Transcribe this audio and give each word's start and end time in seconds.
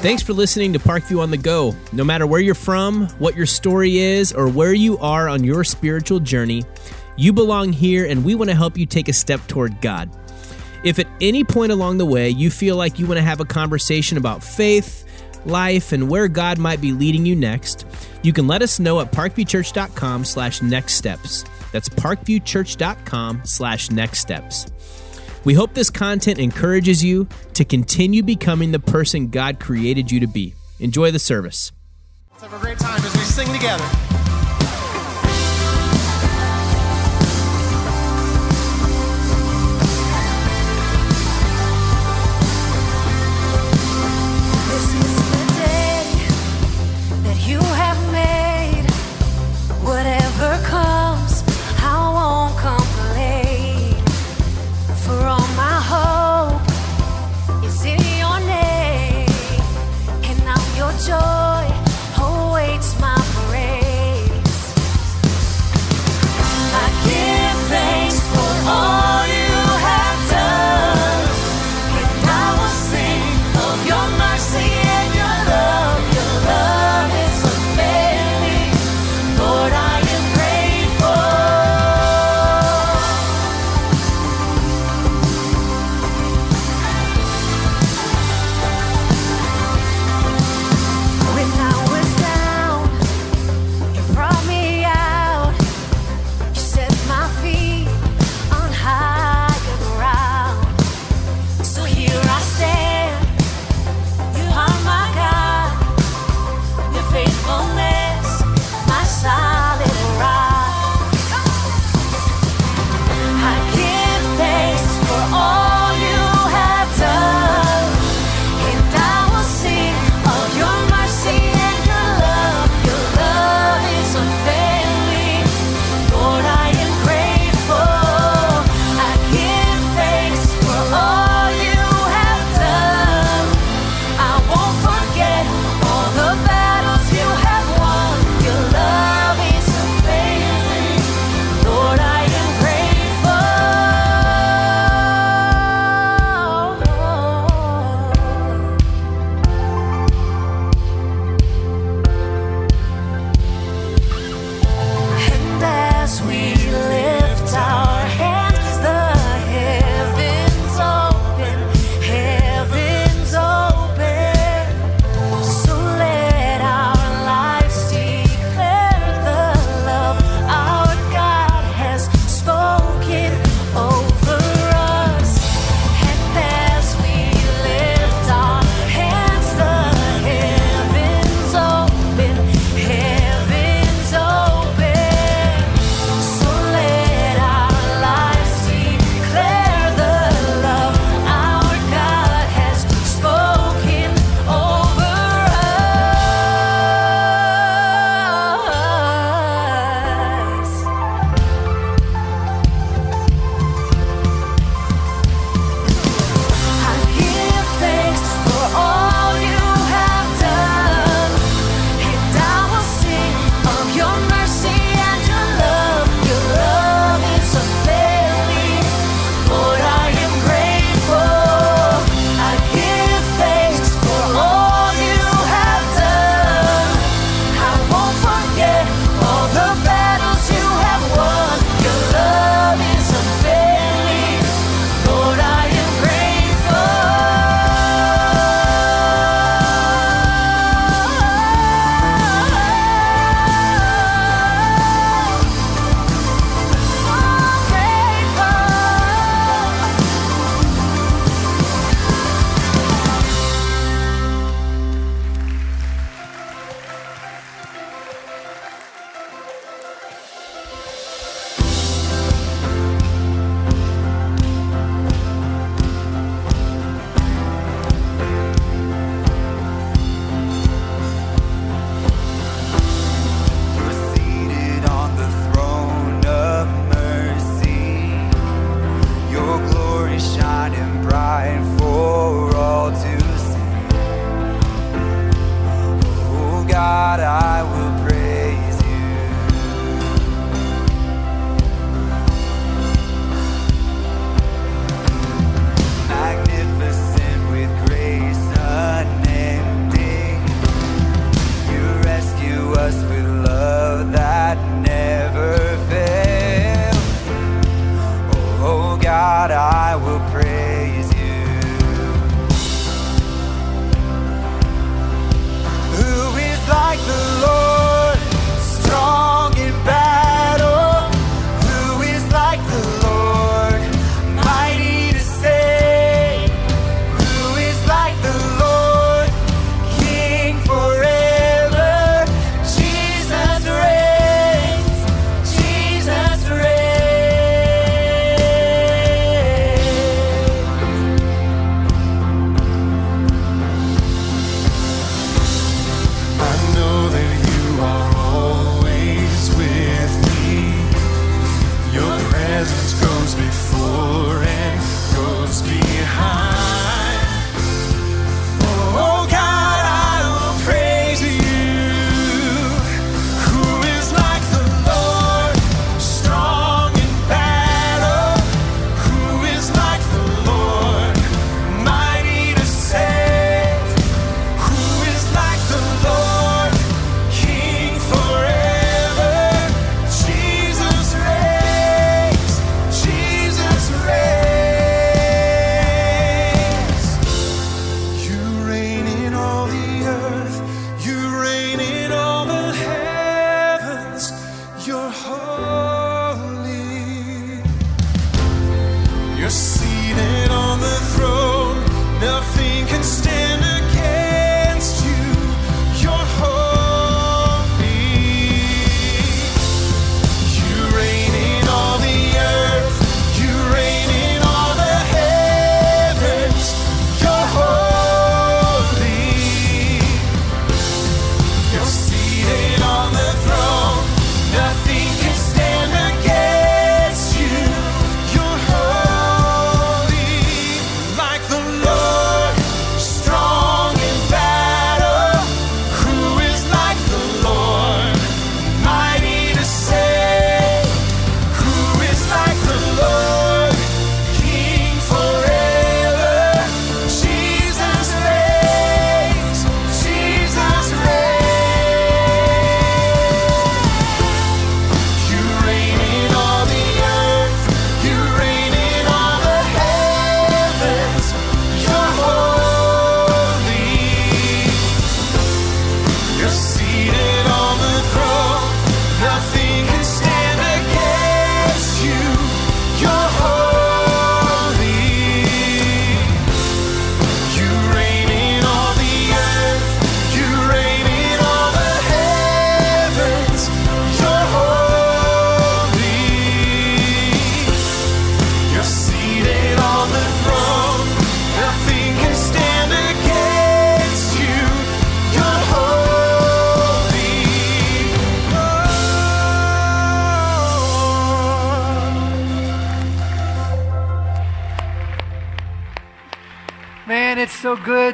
Thanks 0.00 0.22
for 0.22 0.32
listening 0.32 0.72
to 0.72 0.78
Parkview 0.78 1.20
on 1.20 1.30
the 1.30 1.36
Go. 1.36 1.76
No 1.92 2.04
matter 2.04 2.26
where 2.26 2.40
you're 2.40 2.54
from, 2.54 3.06
what 3.18 3.36
your 3.36 3.44
story 3.44 3.98
is, 3.98 4.32
or 4.32 4.48
where 4.48 4.72
you 4.72 4.96
are 4.96 5.28
on 5.28 5.44
your 5.44 5.62
spiritual 5.62 6.20
journey, 6.20 6.64
you 7.16 7.34
belong 7.34 7.70
here 7.74 8.06
and 8.06 8.24
we 8.24 8.34
want 8.34 8.48
to 8.48 8.56
help 8.56 8.78
you 8.78 8.86
take 8.86 9.08
a 9.08 9.12
step 9.12 9.46
toward 9.46 9.78
God. 9.82 10.10
If 10.84 10.98
at 10.98 11.06
any 11.20 11.44
point 11.44 11.70
along 11.70 11.98
the 11.98 12.06
way 12.06 12.30
you 12.30 12.50
feel 12.50 12.76
like 12.76 12.98
you 12.98 13.06
want 13.06 13.18
to 13.18 13.22
have 13.22 13.40
a 13.40 13.44
conversation 13.44 14.16
about 14.16 14.42
faith, 14.42 15.04
life, 15.44 15.92
and 15.92 16.08
where 16.08 16.28
God 16.28 16.56
might 16.56 16.80
be 16.80 16.92
leading 16.92 17.26
you 17.26 17.36
next, 17.36 17.86
you 18.22 18.32
can 18.32 18.46
let 18.46 18.62
us 18.62 18.80
know 18.80 19.00
at 19.00 19.12
parkviewchurch.com 19.12 20.24
slash 20.24 20.62
next 20.62 20.94
steps. 20.94 21.44
That's 21.72 21.90
parkviewchurch.com 21.90 23.42
slash 23.44 23.90
next 23.90 24.20
steps. 24.20 24.66
We 25.42 25.54
hope 25.54 25.72
this 25.72 25.88
content 25.88 26.38
encourages 26.38 27.02
you 27.02 27.26
to 27.54 27.64
continue 27.64 28.22
becoming 28.22 28.72
the 28.72 28.78
person 28.78 29.28
God 29.28 29.58
created 29.58 30.10
you 30.10 30.20
to 30.20 30.26
be. 30.26 30.54
Enjoy 30.78 31.10
the 31.10 31.18
service. 31.18 31.72
Let's 32.30 32.42
have 32.42 32.52
a 32.52 32.58
great 32.58 32.78
time 32.78 33.02
as 33.02 33.14
we 33.14 33.20
sing 33.20 33.50
together. 33.52 34.19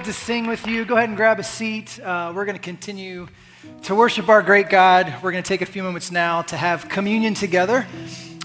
To 0.05 0.13
sing 0.13 0.47
with 0.47 0.67
you. 0.67 0.85
Go 0.85 0.97
ahead 0.97 1.09
and 1.09 1.17
grab 1.17 1.39
a 1.39 1.43
seat. 1.43 1.99
Uh, 2.01 2.33
we're 2.35 2.45
going 2.45 2.57
to 2.57 2.63
continue 2.63 3.29
to 3.85 3.95
worship 3.95 4.29
our 4.29 4.43
great 4.43 4.69
God. 4.69 5.07
We're 5.23 5.33
going 5.33 5.43
to 5.43 5.49
take 5.49 5.63
a 5.63 5.67
few 5.67 5.83
moments 5.83 6.11
now 6.11 6.43
to 6.43 6.57
have 6.57 6.89
communion 6.89 7.35
together. 7.35 7.87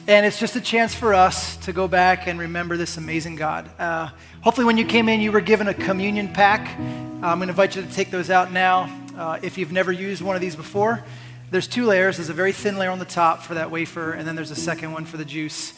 And 0.07 0.25
it's 0.25 0.39
just 0.39 0.55
a 0.55 0.61
chance 0.61 0.95
for 0.95 1.13
us 1.13 1.57
to 1.57 1.73
go 1.73 1.87
back 1.87 2.27
and 2.27 2.39
remember 2.39 2.77
this 2.77 2.97
amazing 2.97 3.35
God. 3.35 3.69
Uh, 3.79 4.09
hopefully, 4.41 4.65
when 4.65 4.77
you 4.77 4.85
came 4.85 5.09
in, 5.09 5.19
you 5.19 5.31
were 5.31 5.41
given 5.41 5.67
a 5.67 5.73
communion 5.73 6.31
pack. 6.31 6.79
I'm 6.79 7.21
going 7.21 7.41
to 7.41 7.49
invite 7.49 7.75
you 7.75 7.81
to 7.81 7.91
take 7.91 8.11
those 8.11 8.29
out 8.29 8.51
now. 8.51 8.89
Uh, 9.17 9.39
if 9.41 9.57
you've 9.57 9.71
never 9.71 9.91
used 9.91 10.21
one 10.21 10.35
of 10.35 10.41
these 10.41 10.55
before, 10.55 11.03
there's 11.49 11.67
two 11.67 11.85
layers. 11.85 12.17
There's 12.17 12.29
a 12.29 12.33
very 12.33 12.53
thin 12.53 12.77
layer 12.77 12.91
on 12.91 12.99
the 12.99 13.05
top 13.05 13.41
for 13.41 13.55
that 13.55 13.71
wafer, 13.71 14.13
and 14.13 14.27
then 14.27 14.35
there's 14.35 14.51
a 14.51 14.55
second 14.55 14.93
one 14.93 15.05
for 15.05 15.17
the 15.17 15.25
juice. 15.25 15.73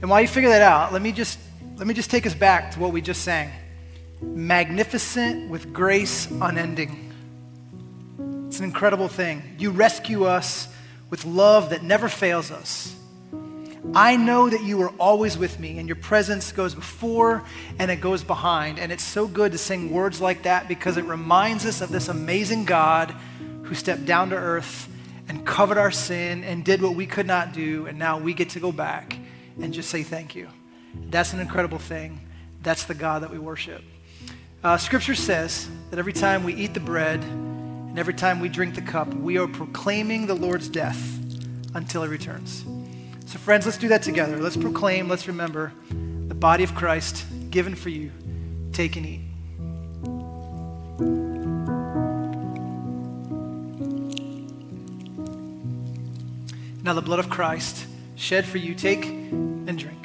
And 0.00 0.08
while 0.08 0.20
you 0.20 0.28
figure 0.28 0.50
that 0.50 0.62
out, 0.62 0.92
let 0.92 1.02
me 1.02 1.12
just 1.12 1.38
let 1.76 1.86
me 1.86 1.94
just 1.94 2.10
take 2.10 2.26
us 2.26 2.34
back 2.34 2.70
to 2.72 2.80
what 2.80 2.92
we 2.92 3.00
just 3.00 3.22
sang 3.22 3.50
magnificent 4.20 5.50
with 5.50 5.72
grace 5.72 6.30
unending. 6.30 7.12
It's 8.46 8.58
an 8.58 8.64
incredible 8.64 9.08
thing. 9.08 9.42
You 9.58 9.70
rescue 9.70 10.24
us 10.24 10.68
with 11.10 11.24
love 11.24 11.70
that 11.70 11.82
never 11.82 12.08
fails 12.08 12.50
us. 12.50 12.94
I 13.94 14.16
know 14.16 14.50
that 14.50 14.62
you 14.62 14.80
are 14.82 14.90
always 14.98 15.38
with 15.38 15.58
me, 15.58 15.78
and 15.78 15.88
your 15.88 15.96
presence 15.96 16.52
goes 16.52 16.74
before 16.74 17.44
and 17.78 17.90
it 17.90 18.00
goes 18.00 18.22
behind. 18.22 18.78
And 18.78 18.92
it's 18.92 19.04
so 19.04 19.26
good 19.26 19.52
to 19.52 19.58
sing 19.58 19.92
words 19.92 20.20
like 20.20 20.42
that 20.42 20.68
because 20.68 20.96
it 20.96 21.04
reminds 21.04 21.64
us 21.64 21.80
of 21.80 21.90
this 21.90 22.08
amazing 22.08 22.64
God 22.64 23.14
who 23.62 23.74
stepped 23.74 24.04
down 24.04 24.30
to 24.30 24.36
earth 24.36 24.88
and 25.28 25.46
covered 25.46 25.78
our 25.78 25.90
sin 25.90 26.42
and 26.44 26.64
did 26.64 26.82
what 26.82 26.94
we 26.94 27.06
could 27.06 27.26
not 27.26 27.52
do. 27.52 27.86
And 27.86 27.98
now 27.98 28.18
we 28.18 28.34
get 28.34 28.50
to 28.50 28.60
go 28.60 28.72
back 28.72 29.16
and 29.60 29.72
just 29.72 29.90
say 29.90 30.02
thank 30.02 30.34
you. 30.34 30.48
That's 31.10 31.32
an 31.32 31.40
incredible 31.40 31.78
thing. 31.78 32.20
That's 32.62 32.84
the 32.84 32.94
God 32.94 33.22
that 33.22 33.30
we 33.30 33.38
worship. 33.38 33.82
Uh, 34.62 34.76
scripture 34.76 35.14
says 35.14 35.68
that 35.90 36.00
every 36.00 36.12
time 36.12 36.42
we 36.42 36.52
eat 36.52 36.74
the 36.74 36.80
bread 36.80 37.22
and 37.22 37.96
every 37.96 38.14
time 38.14 38.40
we 38.40 38.48
drink 38.48 38.74
the 38.74 38.82
cup, 38.82 39.06
we 39.14 39.38
are 39.38 39.46
proclaiming 39.46 40.26
the 40.26 40.34
Lord's 40.34 40.68
death 40.68 41.20
until 41.74 42.02
he 42.02 42.08
returns. 42.08 42.64
So, 43.26 43.38
friends, 43.38 43.66
let's 43.66 43.78
do 43.78 43.86
that 43.88 44.02
together. 44.02 44.36
Let's 44.38 44.56
proclaim, 44.56 45.08
let's 45.08 45.28
remember 45.28 45.72
the 45.90 46.34
body 46.34 46.64
of 46.64 46.74
Christ 46.74 47.24
given 47.50 47.76
for 47.76 47.90
you. 47.90 48.10
Take 48.72 48.96
and 48.96 49.06
eat. 49.06 49.20
Now, 56.82 56.94
the 56.94 57.02
blood 57.02 57.20
of 57.20 57.30
Christ 57.30 57.86
shed 58.16 58.44
for 58.44 58.58
you, 58.58 58.74
take 58.74 59.04
and 59.04 59.78
drink. 59.78 59.97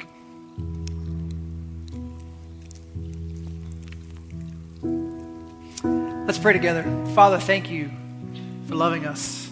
Pray 6.44 6.52
together. 6.52 6.82
Father, 7.14 7.38
thank 7.38 7.70
you 7.70 7.90
for 8.68 8.74
loving 8.74 9.06
us. 9.06 9.50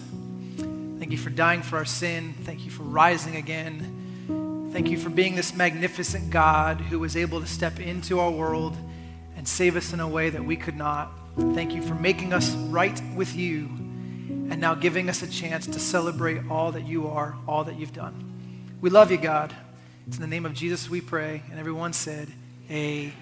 Thank 0.99 1.09
you 1.09 1.17
for 1.17 1.31
dying 1.31 1.63
for 1.63 1.77
our 1.77 1.85
sin. 1.85 2.35
Thank 2.43 2.65
you 2.65 2.69
for 2.69 2.83
rising 2.83 3.35
again. 3.35 4.69
Thank 4.71 4.91
you 4.91 4.99
for 4.99 5.09
being 5.09 5.33
this 5.33 5.55
magnificent 5.55 6.29
God 6.29 6.79
who 6.79 6.99
was 6.99 7.17
able 7.17 7.41
to 7.41 7.47
step 7.47 7.79
into 7.79 8.19
our 8.19 8.29
world 8.29 8.77
and 9.35 9.47
save 9.47 9.75
us 9.75 9.91
in 9.91 10.01
a 10.01 10.07
way 10.07 10.29
that 10.29 10.45
we 10.45 10.55
could 10.55 10.75
not. 10.75 11.11
Thank 11.55 11.73
you 11.73 11.81
for 11.81 11.95
making 11.95 12.31
us 12.31 12.53
right 12.53 13.01
with 13.15 13.35
you 13.35 13.69
and 14.51 14.61
now 14.61 14.75
giving 14.75 15.09
us 15.09 15.23
a 15.23 15.27
chance 15.27 15.65
to 15.65 15.79
celebrate 15.79 16.47
all 16.47 16.73
that 16.73 16.85
you 16.85 17.07
are, 17.07 17.35
all 17.47 17.63
that 17.63 17.79
you've 17.79 17.93
done. 17.93 18.77
We 18.81 18.91
love 18.91 19.09
you, 19.09 19.17
God. 19.17 19.51
It's 20.05 20.17
in 20.17 20.21
the 20.21 20.27
name 20.27 20.45
of 20.45 20.53
Jesus 20.53 20.91
we 20.91 21.01
pray. 21.01 21.41
And 21.49 21.59
everyone 21.59 21.93
said, 21.93 22.29
Amen. 22.69 23.13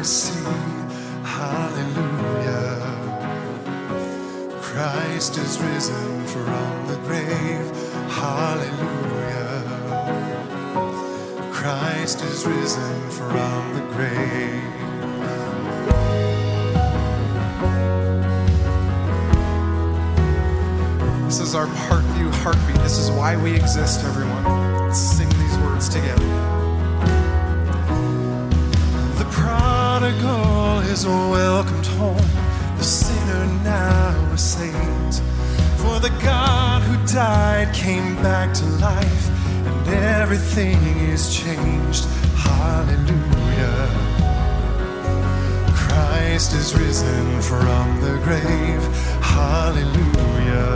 I 0.00 0.02
see. 0.02 0.44
Hallelujah. 1.24 2.80
Christ 4.62 5.36
is 5.36 5.60
risen 5.60 6.26
from 6.26 6.86
the 6.86 6.96
grave. 7.04 7.70
Hallelujah. 8.08 9.62
Christ 11.52 12.22
is 12.22 12.46
risen 12.46 13.10
from 13.10 13.74
the 13.74 13.82
grave. 13.92 14.64
This 21.26 21.40
is 21.40 21.54
our 21.54 21.66
Parkview 21.66 22.32
heartbeat. 22.36 22.76
This 22.76 22.96
is 22.96 23.10
why 23.10 23.36
we 23.36 23.54
exist, 23.54 24.02
everyone. 24.06 24.44
Let's 24.78 24.98
sing 24.98 25.28
these 25.28 25.58
words 25.58 25.90
together. 25.90 26.29
Prodigal 30.10 30.80
is 30.90 31.06
welcomed 31.06 31.86
home, 31.86 32.16
the 32.78 32.84
sinner 32.84 33.46
now 33.62 34.32
a 34.32 34.38
saint. 34.38 35.14
For 35.78 35.98
the 36.00 36.10
God 36.22 36.82
who 36.82 37.06
died 37.06 37.72
came 37.74 38.16
back 38.16 38.52
to 38.54 38.64
life, 38.80 39.28
and 39.66 39.88
everything 39.88 40.78
is 41.10 41.34
changed. 41.34 42.04
Hallelujah. 42.36 43.88
Christ 45.74 46.54
is 46.54 46.74
risen 46.74 47.42
from 47.42 48.00
the 48.00 48.18
grave. 48.24 48.82
Hallelujah. 49.22 50.70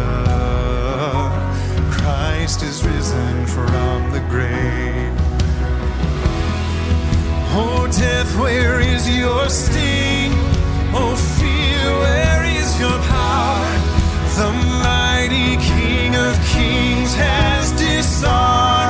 Christ 1.90 2.62
is 2.62 2.84
risen 2.84 3.46
from 3.46 4.12
the 4.12 4.20
grave. 4.28 5.23
Oh, 7.56 7.86
death, 7.86 8.36
where 8.36 8.80
is 8.80 9.08
your 9.08 9.48
sting? 9.48 10.32
Oh, 10.92 11.14
fear, 11.38 11.86
where 12.04 12.42
is 12.44 12.80
your 12.80 12.98
power? 13.14 13.70
The 14.38 14.50
mighty 14.82 15.56
King 15.62 16.16
of 16.16 16.34
Kings 16.52 17.14
has 17.14 17.70
disarmed 17.78 18.83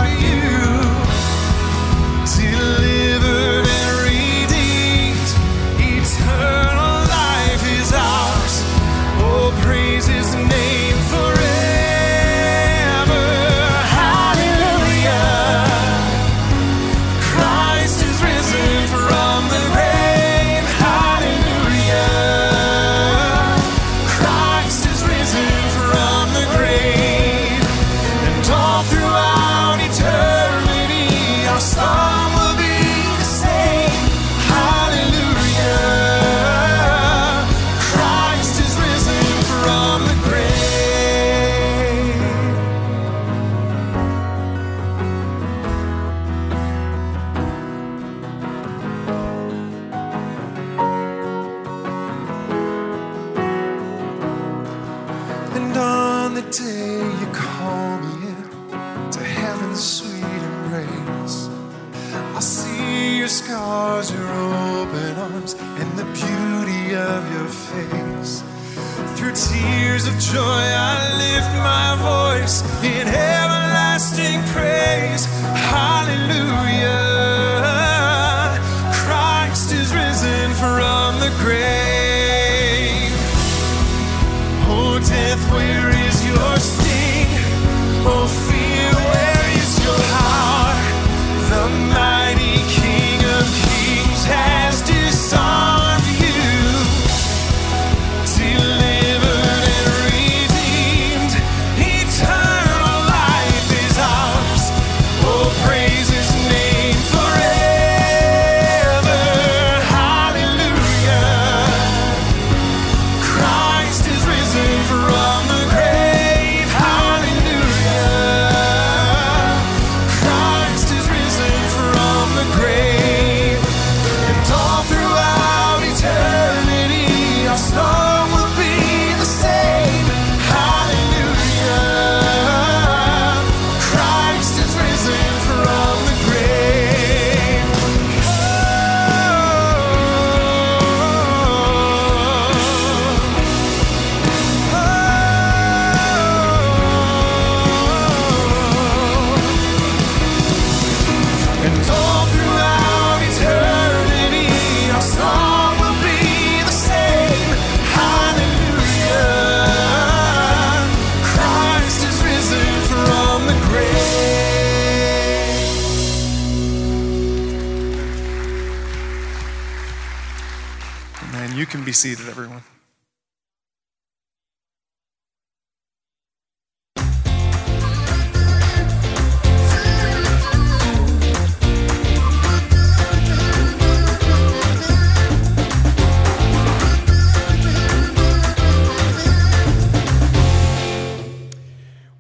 seated, 171.95 172.29
everyone. 172.29 172.63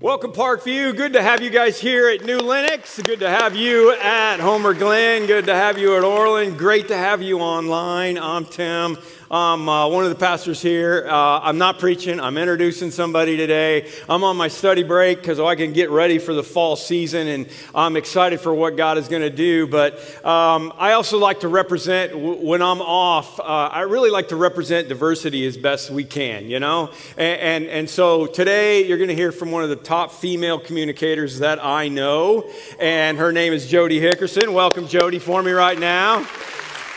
Welcome, 0.00 0.32
Parkview. 0.32 0.96
Good 0.96 1.14
to 1.14 1.22
have 1.22 1.42
you 1.42 1.50
guys 1.50 1.80
here 1.80 2.08
at 2.08 2.24
New 2.24 2.38
Lenox. 2.38 3.00
Good 3.02 3.20
to 3.20 3.28
have 3.28 3.56
you 3.56 3.92
at 3.94 4.38
Homer 4.38 4.72
Glen. 4.72 5.26
Good 5.26 5.46
to 5.46 5.54
have 5.54 5.76
you 5.76 5.96
at 5.96 6.04
Orland. 6.04 6.56
Great 6.56 6.88
to 6.88 6.96
have 6.96 7.20
you 7.20 7.40
online. 7.40 8.16
I'm 8.16 8.44
Tim. 8.44 8.96
I'm 9.34 9.68
uh, 9.68 9.88
one 9.88 10.04
of 10.04 10.10
the 10.10 10.16
pastors 10.16 10.62
here. 10.62 11.08
Uh, 11.10 11.40
I'm 11.40 11.58
not 11.58 11.80
preaching, 11.80 12.20
I'm 12.20 12.38
introducing 12.38 12.92
somebody 12.92 13.36
today. 13.36 13.90
I'm 14.08 14.22
on 14.22 14.36
my 14.36 14.46
study 14.46 14.84
break 14.84 15.18
because 15.18 15.40
I 15.40 15.56
can 15.56 15.72
get 15.72 15.90
ready 15.90 16.20
for 16.20 16.34
the 16.34 16.44
fall 16.44 16.76
season 16.76 17.26
and 17.26 17.48
I'm 17.74 17.96
excited 17.96 18.38
for 18.40 18.54
what 18.54 18.76
God 18.76 18.96
is 18.96 19.08
going 19.08 19.22
to 19.22 19.30
do. 19.30 19.66
But 19.66 19.94
um, 20.24 20.72
I 20.78 20.92
also 20.92 21.18
like 21.18 21.40
to 21.40 21.48
represent, 21.48 22.12
w- 22.12 22.46
when 22.46 22.62
I'm 22.62 22.80
off, 22.80 23.40
uh, 23.40 23.42
I 23.42 23.80
really 23.80 24.10
like 24.10 24.28
to 24.28 24.36
represent 24.36 24.88
diversity 24.88 25.44
as 25.48 25.56
best 25.56 25.90
we 25.90 26.04
can, 26.04 26.48
you 26.48 26.60
know? 26.60 26.92
And, 27.16 27.40
and, 27.40 27.66
and 27.66 27.90
so 27.90 28.26
today 28.26 28.86
you're 28.86 28.98
going 28.98 29.08
to 29.08 29.16
hear 29.16 29.32
from 29.32 29.50
one 29.50 29.64
of 29.64 29.68
the 29.68 29.74
top 29.74 30.12
female 30.12 30.60
communicators 30.60 31.40
that 31.40 31.58
I 31.60 31.88
know, 31.88 32.48
and 32.78 33.18
her 33.18 33.32
name 33.32 33.52
is 33.52 33.66
Jody 33.66 33.98
Hickerson. 33.98 34.52
Welcome, 34.52 34.86
Jody, 34.86 35.18
for 35.18 35.42
me 35.42 35.50
right 35.50 35.80
now. 35.80 36.24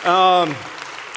Um, 0.06 0.56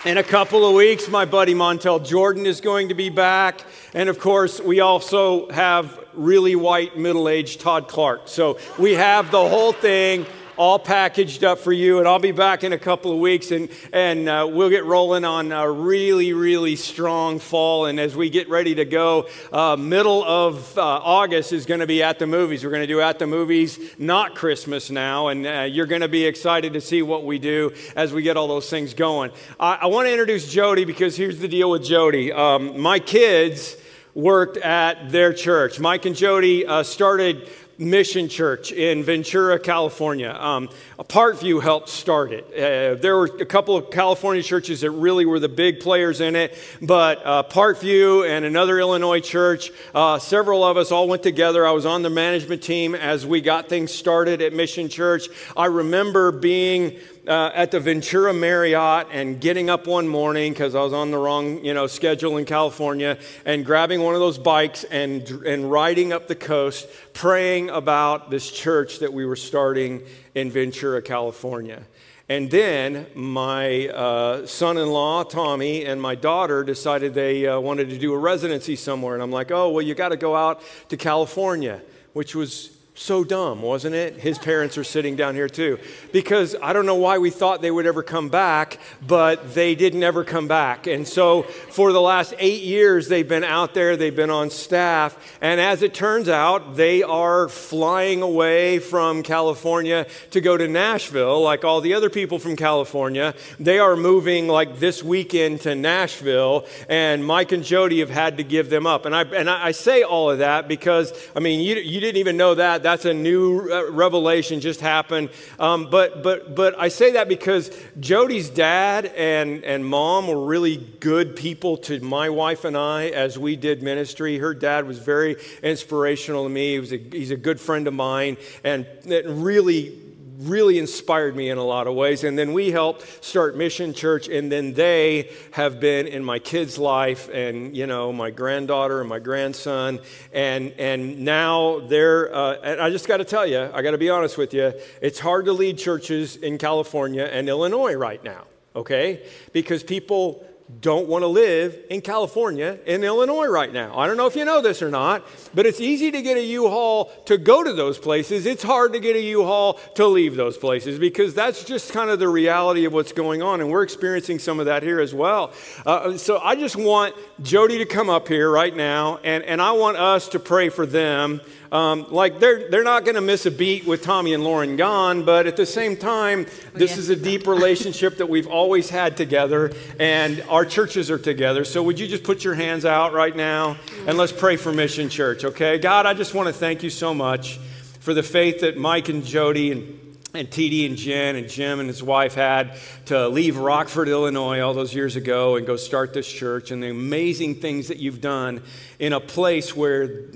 in 0.05 0.17
a 0.17 0.23
couple 0.23 0.67
of 0.67 0.75
weeks, 0.75 1.09
my 1.09 1.27
buddy 1.27 1.53
Montell 1.53 2.03
Jordan 2.03 2.47
is 2.47 2.63
going 2.63 2.89
to 2.89 2.95
be 2.95 3.11
back. 3.11 3.61
And 3.93 4.09
of 4.09 4.19
course, 4.19 4.59
we 4.59 4.81
also 4.81 5.51
have 5.51 5.99
really 6.15 6.57
white, 6.57 6.97
middle 6.97 7.29
aged 7.29 7.61
Todd 7.61 7.87
Clark. 7.87 8.23
So 8.25 8.59
we 8.79 8.95
have 8.95 9.31
the 9.31 9.47
whole 9.47 9.73
thing 9.73 10.25
all 10.61 10.79
packaged 10.79 11.43
up 11.43 11.59
for 11.59 11.73
you. 11.73 12.01
And 12.01 12.07
I'll 12.07 12.19
be 12.19 12.33
back 12.33 12.65
in 12.65 12.75
a 12.75 12.79
couple 12.79 13.11
of 13.11 13.19
weeks 13.19 13.51
and, 13.51 13.71
and 13.95 14.29
uh, 14.29 14.47
we'll 14.53 14.69
get 14.69 14.85
rolling 14.85 15.25
on 15.25 15.53
a 15.53 15.71
really, 15.71 16.35
really 16.35 16.77
strong 16.77 17.39
fall. 17.39 17.87
And 17.87 17.99
as 17.99 18.15
we 18.15 18.29
get 18.29 18.47
ready 18.51 18.75
to 18.75 18.85
go, 18.85 19.27
uh, 19.55 19.77
middle 19.77 20.23
of 20.23 20.77
uh, 20.77 20.83
August 20.83 21.55
is 21.55 21.65
going 21.65 21.81
to 21.81 21.87
be 21.87 22.03
at 22.03 22.19
the 22.19 22.27
movies. 22.27 22.63
We're 22.63 22.73
going 22.73 22.83
to 22.83 22.87
do 22.87 23.01
at 23.01 23.19
the 23.19 23.27
movies, 23.27 23.79
not 23.99 24.35
Christmas 24.35 24.91
now. 24.91 25.29
And 25.29 25.47
uh, 25.47 25.61
you're 25.63 25.87
going 25.87 26.03
to 26.03 26.09
be 26.09 26.27
excited 26.27 26.75
to 26.75 26.83
see 26.83 27.01
what 27.01 27.25
we 27.25 27.39
do 27.39 27.73
as 27.97 28.13
we 28.13 28.21
get 28.21 28.37
all 28.37 28.47
those 28.47 28.69
things 28.69 28.93
going. 28.93 29.31
I, 29.59 29.79
I 29.81 29.87
want 29.87 30.09
to 30.09 30.13
introduce 30.13 30.53
Jody 30.53 30.85
because 30.85 31.17
here's 31.17 31.39
the 31.39 31.49
deal 31.49 31.71
with 31.71 31.85
Jody. 31.85 32.35
Um, 32.35 32.79
my 32.79 32.99
kids 32.99 33.79
worked 34.15 34.57
at 34.57 35.11
their 35.11 35.33
church. 35.33 35.79
Mike 35.79 36.05
and 36.05 36.17
Jody 36.17 36.67
uh, 36.67 36.83
started 36.83 37.49
Mission 37.81 38.29
Church 38.29 38.73
in 38.73 39.03
Ventura, 39.03 39.59
California. 39.59 40.37
Um, 40.39 40.69
Parkview 41.05 41.63
helped 41.63 41.89
start 41.89 42.31
it. 42.31 42.47
Uh, 42.53 43.01
there 43.01 43.17
were 43.17 43.25
a 43.25 43.47
couple 43.47 43.75
of 43.75 43.91
California 43.91 44.43
churches 44.43 44.83
that 44.83 44.91
really 44.91 45.25
were 45.25 45.39
the 45.39 45.49
big 45.49 45.81
players 45.81 46.21
in 46.21 46.37
it, 46.37 46.59
but 46.83 47.25
uh, 47.25 47.43
Parkview 47.45 48.29
and 48.29 48.45
another 48.45 48.79
Illinois 48.79 49.21
church, 49.21 49.71
uh, 49.95 50.19
several 50.19 50.63
of 50.63 50.77
us 50.77 50.93
all 50.93 51.09
went 51.09 51.23
together. 51.23 51.67
I 51.67 51.71
was 51.71 51.87
on 51.87 52.03
the 52.03 52.11
management 52.11 52.63
team 52.63 52.95
as 52.95 53.25
we 53.25 53.41
got 53.41 53.69
things 53.69 53.93
started 53.93 54.43
at 54.43 54.53
Mission 54.53 54.91
Church. 54.91 55.29
I 55.57 55.67
remember 55.67 56.33
being 56.33 56.99
uh, 57.27 57.51
at 57.55 57.71
the 57.71 57.81
Ventura 57.81 58.33
Marriott 58.33 59.07
and 59.13 59.41
getting 59.41 59.71
up 59.71 59.87
one 59.87 60.09
morning 60.09 60.53
because 60.53 60.75
I 60.75 60.83
was 60.83 60.93
on 60.93 61.11
the 61.11 61.19
wrong, 61.19 61.65
you 61.65 61.75
know, 61.75 61.87
schedule 61.87 62.37
in 62.39 62.45
California 62.45 63.19
and 63.45 63.65
grabbing 63.65 64.03
one 64.03 64.15
of 64.15 64.21
those 64.21 64.39
bikes 64.39 64.85
and, 64.85 65.29
and 65.47 65.71
riding 65.71 66.13
up 66.13 66.29
the 66.29 66.35
coast, 66.35 66.89
praying 67.13 67.71
about 67.71 68.31
this 68.31 68.51
church 68.51 69.01
that 69.01 69.13
we 69.13 69.25
were 69.25 69.37
starting 69.37 70.03
in 70.35 70.51
Ventura, 70.51 71.03
California. 71.03 71.83
And 72.29 72.49
then 72.49 73.07
my 73.15 73.89
uh, 73.89 74.47
son 74.47 74.79
in 74.79 74.89
law, 74.89 75.25
Tommy, 75.25 75.85
and 75.85 76.01
my 76.01 76.15
daughter 76.15 76.63
decided 76.63 77.13
they 77.13 77.47
uh, 77.47 77.59
wanted 77.59 77.91
to 77.91 77.99
do 77.99 78.13
a 78.13 78.19
residency 78.19 78.77
somewhere. 78.77 79.15
And 79.15 79.23
I'm 79.23 79.33
like, 79.33 79.51
oh, 79.51 79.71
well, 79.71 79.83
you 79.83 79.97
got 79.97 80.11
to 80.11 80.17
go 80.17 80.37
out 80.37 80.63
to 80.91 80.97
California, 80.97 81.83
which 82.13 82.37
was 82.37 82.71
so 83.01 83.25
dumb, 83.25 83.63
wasn't 83.63 83.95
it? 83.95 84.17
His 84.17 84.37
parents 84.37 84.77
are 84.77 84.85
sitting 84.85 85.17
down 85.17 85.35
here 85.35 85.49
too. 85.49 85.79
Because 86.13 86.55
I 86.63 86.75
don't 86.75 86.85
know 86.85 86.97
why 86.97 87.17
we 87.17 87.31
thought 87.31 87.63
they 87.63 87.71
would 87.71 87.87
ever 87.87 88.03
come 88.03 88.29
back, 88.29 88.79
but 89.07 89.55
they 89.55 89.75
didn't 89.75 90.03
ever 90.03 90.23
come 90.23 90.49
back. 90.49 90.87
And 90.87 91.09
so 91.09 91.45
for 91.45 91.95
the 91.95 92.01
last 92.01 92.35
eight 92.39 92.61
years, 92.63 93.09
they've 93.09 93.27
been 93.27 93.43
out 93.43 93.73
there, 93.73 93.97
they've 93.97 94.15
been 94.15 94.29
on 94.29 94.51
staff. 94.51 95.17
And 95.41 95.63
as 95.63 95.83
it 95.83 95.95
turns 95.95 96.29
out, 96.29 96.77
they 96.77 97.03
are 97.03 97.49
flying 97.49 98.21
away 98.21 98.79
from 98.81 99.23
California 99.23 100.07
to 100.33 100.43
go 100.43 100.59
to 100.59 100.69
Nashville, 100.69 101.41
like 101.41 101.65
all 101.65 101.81
the 101.81 101.95
other 101.95 102.11
people 102.11 102.39
from 102.39 102.55
California. 102.55 103.35
They 103.59 103.79
are 103.79 103.97
moving 103.97 104.47
like 104.47 104.79
this 104.79 105.03
weekend 105.03 105.63
to 105.63 105.75
Nashville, 105.75 106.67
and 106.87 107.25
Mike 107.25 107.53
and 107.53 107.65
Jody 107.65 108.01
have 108.01 108.11
had 108.11 108.37
to 108.37 108.45
give 108.45 108.69
them 108.69 108.87
up. 108.87 109.07
And 109.07 109.17
I, 109.17 109.23
and 109.23 109.49
I 109.49 109.71
say 109.71 110.03
all 110.03 110.31
of 110.31 110.41
that 110.41 110.69
because, 110.69 111.15
I 111.35 111.41
mean, 111.41 111.61
you, 111.61 111.77
you 111.77 112.01
didn't 112.01 112.19
even 112.19 112.37
know 112.37 112.57
that 112.57 112.90
that's 112.91 113.05
a 113.05 113.15
new 113.15 113.71
uh, 113.71 113.91
revelation 113.93 114.61
just 114.61 114.81
happened. 114.81 115.31
Um, 115.61 115.91
but, 115.91 116.25
but, 116.25 116.57
but 116.57 116.77
I 116.77 116.89
say 116.89 117.13
that 117.13 117.29
because 117.29 117.71
Jody's 118.01 118.51
dad 118.51 119.07
and, 119.07 119.63
and 119.65 119.87
mom 119.87 120.27
were 120.27 120.45
really 120.45 120.77
good 120.77 121.37
people 121.37 121.77
to 121.79 122.01
my 122.01 122.29
wife 122.29 122.65
and 122.65 122.77
I 122.77 123.11
as 123.11 123.39
we 123.39 123.55
did 123.55 123.81
ministry. 123.81 124.39
Her 124.39 124.55
dad 124.55 124.87
was 124.89 124.99
very 124.99 125.37
inspirational 125.63 126.45
to 126.45 126.51
me. 126.51 126.73
He 126.73 126.81
was 126.81 126.93
a, 126.93 126.97
he's 126.97 127.31
a 127.31 127.37
good 127.37 127.61
friend 127.61 127.87
of 127.87 127.95
mine 127.95 128.37
and 128.65 128.87
really 129.07 129.97
really 130.41 130.79
inspired 130.79 131.37
me 131.37 131.51
in 131.51 131.59
a 131.59 131.65
lot 131.65 131.87
of 131.87 131.95
ways. 131.95 132.25
And 132.25 132.39
then 132.39 132.53
we 132.53 132.71
helped 132.71 133.25
start 133.25 133.57
Mission 133.57 133.93
Church, 133.93 134.29
and 134.29 134.51
then 134.51 134.73
they 134.73 135.31
have 135.53 135.81
been 135.81 136.07
in 136.07 136.25
my 136.25 136.39
kids' 136.39 136.79
life, 136.79 137.29
and 137.29 137.77
you 137.77 137.87
know, 137.87 138.13
my 138.13 138.31
granddaughter 138.31 139.01
and 139.01 139.09
my 139.09 139.19
grandson, 139.19 140.01
and 140.33 140.73
and 140.79 141.21
now 141.21 141.81
they're. 141.81 142.35
Uh, 142.35 142.55
and 142.63 142.81
I 142.81 142.91
just 142.91 143.07
got 143.07 143.19
to 143.19 143.25
tell 143.25 143.47
you, 143.47 143.71
I 143.73 143.83
got 143.83 143.93
to 143.93 143.99
be 143.99 144.11
honest 144.11 144.39
with 144.39 144.55
you, 144.55 144.73
it's 145.01 145.19
hard 145.19 145.45
to 145.47 145.53
lead 145.53 145.79
churches 145.79 146.37
in 146.37 146.59
California 146.59 147.25
and 147.25 147.49
Illinois 147.49 147.95
right 147.95 148.23
now. 148.23 148.45
Okay, 148.75 149.27
because 149.53 149.83
people 149.83 150.47
don't 150.81 151.09
want 151.09 151.23
to 151.23 151.27
live 151.27 151.77
in 151.91 152.01
California 152.01 152.79
in 152.87 153.03
Illinois 153.03 153.47
right 153.47 153.73
now. 153.73 153.99
I 153.99 154.07
don't 154.07 154.17
know 154.17 154.27
if 154.27 154.37
you 154.37 154.45
know 154.45 154.61
this 154.61 154.83
or 154.83 154.91
not, 154.91 155.27
but 155.55 155.67
it's 155.67 155.81
easy 155.81 156.11
to 156.11 156.23
get 156.23 156.37
a 156.37 156.43
U-Haul 156.43 157.07
to 157.27 157.39
go 157.39 157.65
to 157.65 157.73
those 157.73 157.99
places. 157.99 158.47
It's 158.47 158.63
hard 158.63 158.93
to 158.93 159.01
get 159.01 159.17
a 159.17 159.21
U-Haul 159.21 159.75
to 159.97 160.07
leave 160.07 160.37
those 160.37 160.57
places 160.57 160.99
because 160.99 161.35
that's 161.35 161.65
just 161.65 161.93
kind 161.93 162.11
of 162.11 162.19
the 162.19 162.29
reality 162.29 162.85
of 162.85 162.93
what's 162.93 163.13
going 163.13 163.43
on, 163.43 163.61
and 163.61 163.71
we're 163.71 163.83
experiencing 163.83 164.39
some 164.39 164.61
of 164.61 164.67
that 164.67 164.83
here 164.83 165.01
as 165.01 165.13
well. 165.13 165.53
Uh, 165.85 166.17
so 166.17 166.39
I 166.39 166.55
just 166.55 166.77
want 166.77 167.15
Jody 167.43 167.79
to 167.79 167.87
come 167.87 168.09
up 168.09 168.29
here 168.29 168.51
right 168.51 168.75
now, 168.75 169.19
and, 169.25 169.43
and 169.45 169.61
I 169.61 169.73
want 169.73 169.97
us 169.97 170.29
to 170.29 170.39
pray 170.39 170.69
for 170.69 170.87
them 170.87 171.41
um, 171.73 172.07
like 172.11 172.41
they're, 172.41 172.69
they're 172.69 172.83
not 172.83 173.05
going 173.05 173.15
to 173.15 173.21
miss 173.21 173.47
a 173.47 173.51
beat 173.51 173.87
with 173.87 174.03
Tommy 174.03 174.35
and 174.35 174.43
Lauren 174.43 174.77
gone, 174.77 175.25
but 175.25 175.47
at 175.47 175.57
the 175.57 175.67
same 175.67 175.97
time, 175.97 176.47
this 176.75 176.97
is 176.97 177.11
a 177.11 177.17
deep 177.17 177.47
relationship 177.47 178.17
that 178.17 178.29
we've 178.29 178.49
always 178.49 178.91
had 178.91 179.17
together, 179.17 179.73
and 179.99 180.43
our 180.49 180.65
churches 180.65 181.11
are 181.11 181.19
together. 181.19 181.65
So 181.65 181.83
would 181.83 182.01
you 182.01 182.09
just 182.09 182.25
put 182.25 182.43
your 182.43 182.55
hands 182.55 182.85
out 182.85 183.13
right 183.13 183.35
now 183.35 183.77
and 184.07 184.19
let's 184.19 184.33
pray 184.33 184.57
for 184.57 184.73
Mission 184.73 185.09
Church, 185.09 185.45
okay? 185.45 185.79
God, 185.79 186.07
I 186.07 186.15
just 186.15 186.35
want 186.35 186.49
to 186.49 186.53
thank 186.53 186.83
you 186.83 186.91
so 186.91 187.15
much 187.15 187.59
for 188.01 188.15
the 188.15 188.23
faith 188.23 188.61
that 188.63 188.77
Mike 188.77 189.09
and 189.09 189.25
Jody 189.25 189.71
and 189.71 190.01
and 190.33 190.49
TD 190.49 190.87
and 190.87 190.97
Jen 190.97 191.37
and 191.37 191.49
Jim 191.49 191.81
and 191.81 191.89
his 191.89 192.03
wife 192.03 192.35
had 192.35 192.77
to 193.07 193.29
leave 193.29 193.57
Rockford, 193.57 194.09
Illinois, 194.09 194.61
all 194.61 194.75
those 194.75 194.95
years 194.95 195.17
ago 195.17 195.57
and 195.57 195.67
go 195.67 195.77
start 195.77 196.15
this 196.15 196.31
church, 196.31 196.71
and 196.71 196.83
the 196.83 196.91
amazing 196.91 197.57
things 197.57 197.89
that 197.89 197.99
you've 197.99 198.21
done 198.21 198.63
in 199.01 199.13
a 199.13 199.21
place 199.21 199.75
where 199.75 200.27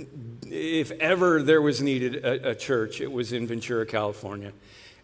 if 0.55 0.93
ever 0.93 1.43
there 1.43 1.61
was 1.61 1.83
needed 1.83 2.25
a, 2.25 2.51
a, 2.51 2.55
church, 2.55 3.01
it 3.01 3.11
was 3.11 3.33
in 3.33 3.47
Ventura, 3.47 3.85
California. 3.85 4.53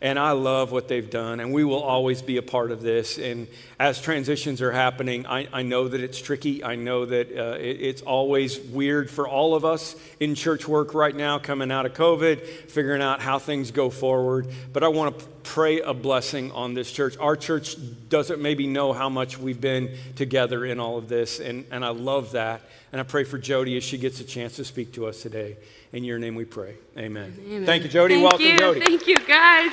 And 0.02 0.18
I 0.18 0.30
love 0.30 0.72
what 0.72 0.88
they've 0.88 1.10
done, 1.10 1.40
and 1.40 1.52
we 1.52 1.62
will 1.62 1.82
always 1.82 2.22
be 2.22 2.38
a 2.38 2.42
part 2.42 2.70
of 2.70 2.80
this. 2.80 3.18
And 3.18 3.48
as 3.78 4.00
transitions 4.00 4.62
are 4.62 4.72
happening, 4.72 5.26
I, 5.26 5.46
I 5.52 5.62
know 5.62 5.88
that 5.88 6.00
it's 6.00 6.18
tricky. 6.18 6.64
I 6.64 6.76
know 6.76 7.04
that 7.04 7.30
uh, 7.36 7.58
it, 7.58 7.82
it's 7.82 8.02
always 8.02 8.58
weird 8.58 9.10
for 9.10 9.28
all 9.28 9.54
of 9.54 9.66
us 9.66 9.94
in 10.18 10.34
church 10.34 10.66
work 10.66 10.94
right 10.94 11.14
now, 11.14 11.38
coming 11.38 11.70
out 11.70 11.84
of 11.84 11.92
COVID, 11.92 12.40
figuring 12.46 13.02
out 13.02 13.20
how 13.20 13.38
things 13.38 13.72
go 13.72 13.90
forward. 13.90 14.46
But 14.72 14.84
I 14.84 14.88
want 14.88 15.18
to 15.18 15.26
pray 15.42 15.81
a 15.81 15.94
blessing 15.94 16.53
on 16.53 16.74
this 16.74 16.90
church. 16.90 17.16
Our 17.18 17.37
church 17.37 17.76
doesn't 18.09 18.40
maybe 18.40 18.66
know 18.66 18.92
how 18.92 19.09
much 19.09 19.38
we've 19.38 19.61
been 19.61 19.96
together 20.16 20.64
in 20.64 20.81
all 20.81 20.98
of 20.98 21.09
this, 21.09 21.40
and, 21.40 21.64
and 21.70 21.85
I 21.85 21.88
love 21.90 22.33
that. 22.33 22.62
And 22.92 23.00
I 23.00 23.05
pray 23.05 23.24
for 23.24 23.38
Jody 23.38 23.76
as 23.76 23.85
she 23.85 23.98
gets 23.98 24.20
a 24.20 24.24
chance 24.24 24.57
to 24.57 24.64
speak 24.64 24.92
to 24.92 25.07
us 25.07 25.22
today. 25.22 25.57
In 25.92 26.05
your 26.05 26.18
name 26.18 26.35
we 26.35 26.44
pray. 26.44 26.74
Amen. 26.96 27.37
Amen. 27.46 27.66
Thank 27.66 27.83
you, 27.85 27.88
Jody. 27.88 28.14
Thank 28.14 28.29
Welcome, 28.29 28.46
you. 28.46 28.59
Jody. 28.59 28.81
Thank 28.81 29.07
you, 29.07 29.16
guys. 29.26 29.72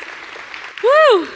Woo! 0.84 1.28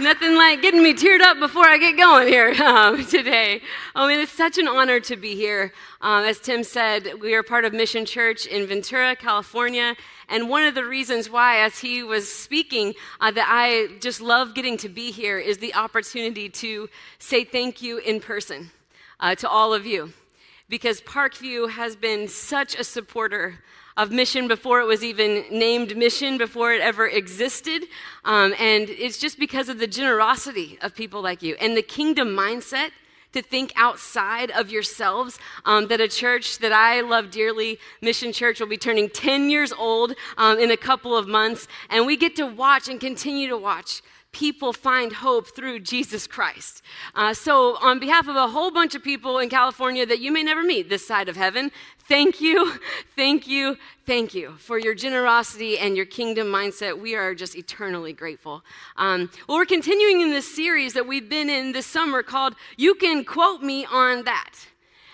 Nothing 0.00 0.36
like 0.36 0.62
getting 0.62 0.80
me 0.80 0.94
teared 0.94 1.22
up 1.22 1.40
before 1.40 1.66
I 1.66 1.76
get 1.76 1.96
going 1.96 2.28
here 2.28 2.50
um, 2.62 3.04
today. 3.04 3.60
I 3.96 4.06
mean, 4.06 4.20
it's 4.20 4.32
such 4.32 4.56
an 4.56 4.68
honor 4.68 5.00
to 5.00 5.16
be 5.16 5.34
here. 5.34 5.72
Um, 6.00 6.24
as 6.24 6.38
Tim 6.38 6.62
said, 6.62 7.20
we 7.20 7.34
are 7.34 7.42
part 7.42 7.64
of 7.64 7.72
Mission 7.72 8.06
Church 8.06 8.46
in 8.46 8.66
Ventura, 8.66 9.16
California. 9.16 9.96
And 10.28 10.48
one 10.48 10.64
of 10.64 10.74
the 10.74 10.84
reasons 10.84 11.30
why, 11.30 11.58
as 11.58 11.78
he 11.78 12.02
was 12.02 12.30
speaking, 12.30 12.94
uh, 13.20 13.30
that 13.30 13.46
I 13.48 13.98
just 14.00 14.20
love 14.20 14.54
getting 14.54 14.76
to 14.78 14.88
be 14.88 15.10
here 15.10 15.38
is 15.38 15.58
the 15.58 15.74
opportunity 15.74 16.48
to 16.50 16.88
say 17.18 17.44
thank 17.44 17.80
you 17.80 17.98
in 17.98 18.20
person 18.20 18.70
uh, 19.20 19.34
to 19.36 19.48
all 19.48 19.72
of 19.72 19.86
you 19.86 20.12
because 20.68 21.00
Parkview 21.00 21.70
has 21.70 21.96
been 21.96 22.28
such 22.28 22.78
a 22.78 22.84
supporter 22.84 23.58
of 23.96 24.12
mission 24.12 24.46
before 24.46 24.80
it 24.80 24.84
was 24.84 25.02
even 25.02 25.44
named 25.50 25.96
mission, 25.96 26.38
before 26.38 26.72
it 26.72 26.80
ever 26.80 27.06
existed. 27.08 27.84
Um, 28.24 28.54
and 28.58 28.88
it's 28.90 29.18
just 29.18 29.38
because 29.38 29.68
of 29.68 29.78
the 29.78 29.86
generosity 29.86 30.78
of 30.82 30.94
people 30.94 31.20
like 31.20 31.42
you 31.42 31.56
and 31.60 31.76
the 31.76 31.82
kingdom 31.82 32.28
mindset 32.28 32.90
to 33.32 33.42
think 33.42 33.72
outside 33.76 34.50
of 34.50 34.70
yourselves. 34.70 35.38
Um, 35.64 35.88
that 35.88 36.00
a 36.00 36.08
church 36.08 36.58
that 36.58 36.72
I 36.72 37.00
love 37.00 37.30
dearly, 37.30 37.78
Mission 38.00 38.32
Church, 38.32 38.60
will 38.60 38.68
be 38.68 38.76
turning 38.76 39.08
10 39.08 39.50
years 39.50 39.72
old 39.72 40.14
um, 40.36 40.58
in 40.58 40.70
a 40.70 40.76
couple 40.76 41.16
of 41.16 41.26
months. 41.28 41.68
And 41.90 42.06
we 42.06 42.16
get 42.16 42.36
to 42.36 42.46
watch 42.46 42.88
and 42.88 43.00
continue 43.00 43.48
to 43.48 43.56
watch 43.56 44.02
people 44.32 44.72
find 44.72 45.12
hope 45.12 45.54
through 45.54 45.80
Jesus 45.80 46.26
Christ. 46.26 46.82
Uh, 47.14 47.32
so, 47.32 47.76
on 47.78 47.98
behalf 47.98 48.28
of 48.28 48.36
a 48.36 48.48
whole 48.48 48.70
bunch 48.70 48.94
of 48.94 49.02
people 49.02 49.38
in 49.38 49.48
California 49.48 50.04
that 50.04 50.20
you 50.20 50.30
may 50.30 50.42
never 50.42 50.62
meet 50.62 50.88
this 50.88 51.06
side 51.06 51.28
of 51.28 51.36
heaven, 51.36 51.70
thank 52.08 52.40
you, 52.40 52.72
thank 53.14 53.46
you, 53.46 53.76
thank 54.06 54.34
you 54.34 54.52
for 54.58 54.78
your 54.78 54.94
generosity 54.94 55.78
and 55.78 55.96
your 55.96 56.06
kingdom 56.06 56.48
mindset. 56.48 56.98
We 56.98 57.14
are 57.14 57.34
just 57.34 57.54
eternally 57.54 58.12
grateful. 58.12 58.64
Um, 58.96 59.30
well, 59.46 59.58
we're 59.58 59.66
continuing 59.66 60.22
in 60.22 60.30
this 60.30 60.52
series 60.54 60.94
that 60.94 61.06
we've 61.06 61.28
been 61.28 61.50
in 61.50 61.72
this 61.72 61.86
summer 61.86 62.22
called 62.22 62.54
You 62.76 62.94
Can 62.94 63.24
Quote 63.24 63.62
Me 63.62 63.86
on 63.86 64.24
That. 64.24 64.54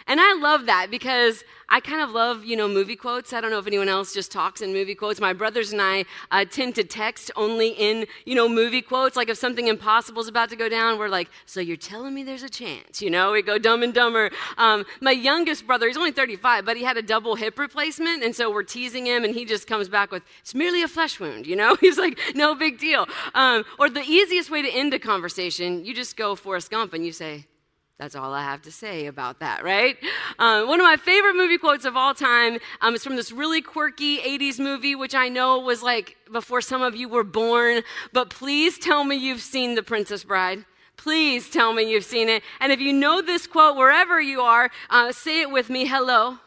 And 0.06 0.20
I 0.20 0.34
love 0.34 0.66
that 0.66 0.90
because 0.90 1.44
I 1.70 1.80
kind 1.80 2.02
of 2.02 2.10
love, 2.10 2.44
you 2.44 2.56
know, 2.56 2.68
movie 2.68 2.94
quotes. 2.94 3.32
I 3.32 3.40
don't 3.40 3.50
know 3.50 3.58
if 3.58 3.66
anyone 3.66 3.88
else 3.88 4.12
just 4.12 4.30
talks 4.30 4.60
in 4.60 4.72
movie 4.72 4.94
quotes. 4.94 5.18
My 5.18 5.32
brothers 5.32 5.72
and 5.72 5.80
I 5.80 6.04
uh, 6.30 6.44
tend 6.44 6.74
to 6.74 6.84
text 6.84 7.30
only 7.36 7.70
in, 7.70 8.06
you 8.26 8.34
know, 8.34 8.46
movie 8.46 8.82
quotes. 8.82 9.16
Like 9.16 9.30
if 9.30 9.38
something 9.38 9.66
impossible 9.66 10.20
is 10.20 10.28
about 10.28 10.50
to 10.50 10.56
go 10.56 10.68
down, 10.68 10.98
we're 10.98 11.08
like, 11.08 11.30
so 11.46 11.60
you're 11.60 11.78
telling 11.78 12.14
me 12.14 12.22
there's 12.22 12.42
a 12.42 12.50
chance, 12.50 13.00
you 13.00 13.08
know? 13.08 13.32
We 13.32 13.40
go 13.40 13.56
dumb 13.56 13.82
and 13.82 13.94
dumber. 13.94 14.30
Um, 14.58 14.84
my 15.00 15.12
youngest 15.12 15.66
brother, 15.66 15.86
he's 15.86 15.96
only 15.96 16.12
35, 16.12 16.66
but 16.66 16.76
he 16.76 16.84
had 16.84 16.98
a 16.98 17.02
double 17.02 17.34
hip 17.34 17.58
replacement. 17.58 18.22
And 18.22 18.36
so 18.36 18.52
we're 18.52 18.62
teasing 18.62 19.06
him 19.06 19.24
and 19.24 19.34
he 19.34 19.46
just 19.46 19.66
comes 19.66 19.88
back 19.88 20.10
with, 20.10 20.22
it's 20.40 20.54
merely 20.54 20.82
a 20.82 20.88
flesh 20.88 21.18
wound, 21.18 21.46
you 21.46 21.56
know? 21.56 21.76
He's 21.80 21.98
like, 21.98 22.18
no 22.34 22.54
big 22.54 22.78
deal. 22.78 23.06
Um, 23.34 23.64
or 23.78 23.90
the 23.90 24.00
easiest 24.00 24.50
way 24.50 24.62
to 24.62 24.68
end 24.68 24.94
a 24.94 24.98
conversation, 24.98 25.84
you 25.84 25.94
just 25.94 26.16
go 26.16 26.34
Forrest 26.34 26.70
Gump 26.70 26.94
and 26.94 27.04
you 27.04 27.12
say, 27.12 27.46
That's 27.98 28.16
all 28.16 28.34
I 28.34 28.42
have 28.42 28.62
to 28.62 28.72
say 28.72 29.06
about 29.06 29.38
that, 29.38 29.62
right? 29.62 29.96
Um, 30.40 30.66
one 30.66 30.80
of 30.80 30.84
my 30.84 30.96
favorite 30.96 31.36
movie 31.36 31.58
quotes 31.58 31.84
of 31.84 31.96
all 31.96 32.12
time 32.12 32.58
um, 32.80 32.94
is 32.96 33.04
from 33.04 33.14
this 33.14 33.30
really 33.30 33.62
quirky 33.62 34.18
80s 34.18 34.58
movie, 34.58 34.96
which 34.96 35.14
I 35.14 35.28
know 35.28 35.60
was 35.60 35.80
like 35.80 36.16
before 36.32 36.60
some 36.60 36.82
of 36.82 36.96
you 36.96 37.08
were 37.08 37.22
born. 37.22 37.82
But 38.12 38.30
please 38.30 38.78
tell 38.78 39.04
me 39.04 39.14
you've 39.14 39.40
seen 39.40 39.76
The 39.76 39.82
Princess 39.82 40.24
Bride. 40.24 40.64
Please 40.96 41.48
tell 41.48 41.72
me 41.72 41.88
you've 41.88 42.04
seen 42.04 42.28
it. 42.28 42.42
And 42.58 42.72
if 42.72 42.80
you 42.80 42.92
know 42.92 43.22
this 43.22 43.46
quote, 43.46 43.76
wherever 43.76 44.20
you 44.20 44.40
are, 44.40 44.70
uh, 44.90 45.12
say 45.12 45.42
it 45.42 45.50
with 45.52 45.70
me. 45.70 45.86
Hello, 45.86 46.38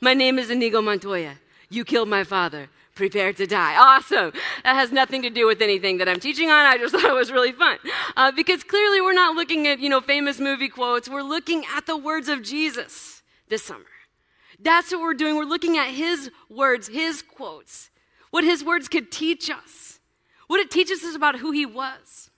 my 0.00 0.14
name 0.14 0.40
is 0.40 0.50
Inigo 0.50 0.82
Montoya. 0.82 1.34
You 1.68 1.84
killed 1.84 2.08
my 2.08 2.24
father 2.24 2.68
prepare 3.00 3.32
to 3.32 3.46
die. 3.46 3.76
Awesome. 3.76 4.30
That 4.62 4.74
has 4.74 4.92
nothing 4.92 5.22
to 5.22 5.30
do 5.30 5.46
with 5.46 5.62
anything 5.62 5.96
that 5.98 6.08
I'm 6.08 6.20
teaching 6.20 6.50
on. 6.50 6.66
I 6.66 6.76
just 6.76 6.94
thought 6.94 7.04
it 7.04 7.14
was 7.14 7.32
really 7.32 7.52
fun. 7.52 7.78
Uh, 8.14 8.30
because 8.30 8.62
clearly 8.62 9.00
we're 9.00 9.14
not 9.14 9.34
looking 9.34 9.66
at, 9.66 9.80
you 9.80 9.88
know, 9.88 10.02
famous 10.02 10.38
movie 10.38 10.68
quotes. 10.68 11.08
We're 11.08 11.22
looking 11.22 11.64
at 11.74 11.86
the 11.86 11.96
words 11.96 12.28
of 12.28 12.42
Jesus 12.42 13.22
this 13.48 13.64
summer. 13.64 13.86
That's 14.62 14.92
what 14.92 15.00
we're 15.00 15.14
doing. 15.14 15.36
We're 15.36 15.44
looking 15.44 15.78
at 15.78 15.88
his 15.88 16.30
words, 16.50 16.88
his 16.88 17.22
quotes, 17.22 17.88
what 18.30 18.44
his 18.44 18.62
words 18.62 18.86
could 18.86 19.10
teach 19.10 19.48
us, 19.48 19.98
what 20.46 20.60
it 20.60 20.70
teaches 20.70 21.02
us 21.02 21.16
about 21.16 21.38
who 21.38 21.52
he 21.52 21.64
was. 21.64 22.30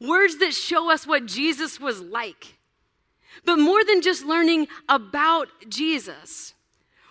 Words 0.00 0.38
that 0.38 0.54
show 0.54 0.92
us 0.92 1.08
what 1.08 1.26
Jesus 1.26 1.80
was 1.80 2.00
like. 2.00 2.56
But 3.44 3.56
more 3.56 3.84
than 3.84 4.00
just 4.00 4.24
learning 4.24 4.68
about 4.88 5.48
Jesus, 5.68 6.53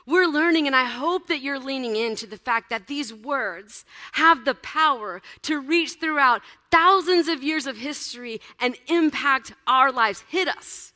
we're 0.06 0.28
learning, 0.28 0.68
and 0.68 0.76
I 0.76 0.84
hope 0.84 1.28
that 1.28 1.42
you're 1.42 1.60
leaning 1.60 1.96
into 1.96 2.28
the 2.28 2.38
fact 2.38 2.70
that 2.70 2.88
these 2.88 3.14
words 3.14 3.86
have 4.14 4.44
the 4.44 4.56
power 4.56 5.22
to 5.44 5.60
reach 5.60 5.94
throughout 6.00 6.42
thousands 6.72 7.28
of 7.28 7.42
years 7.42 7.68
of 7.68 7.78
history 7.78 8.42
and 8.60 8.76
impact 8.88 9.54
our 9.66 9.92
lives, 9.92 10.24
hit 10.28 10.48
us 10.48 10.92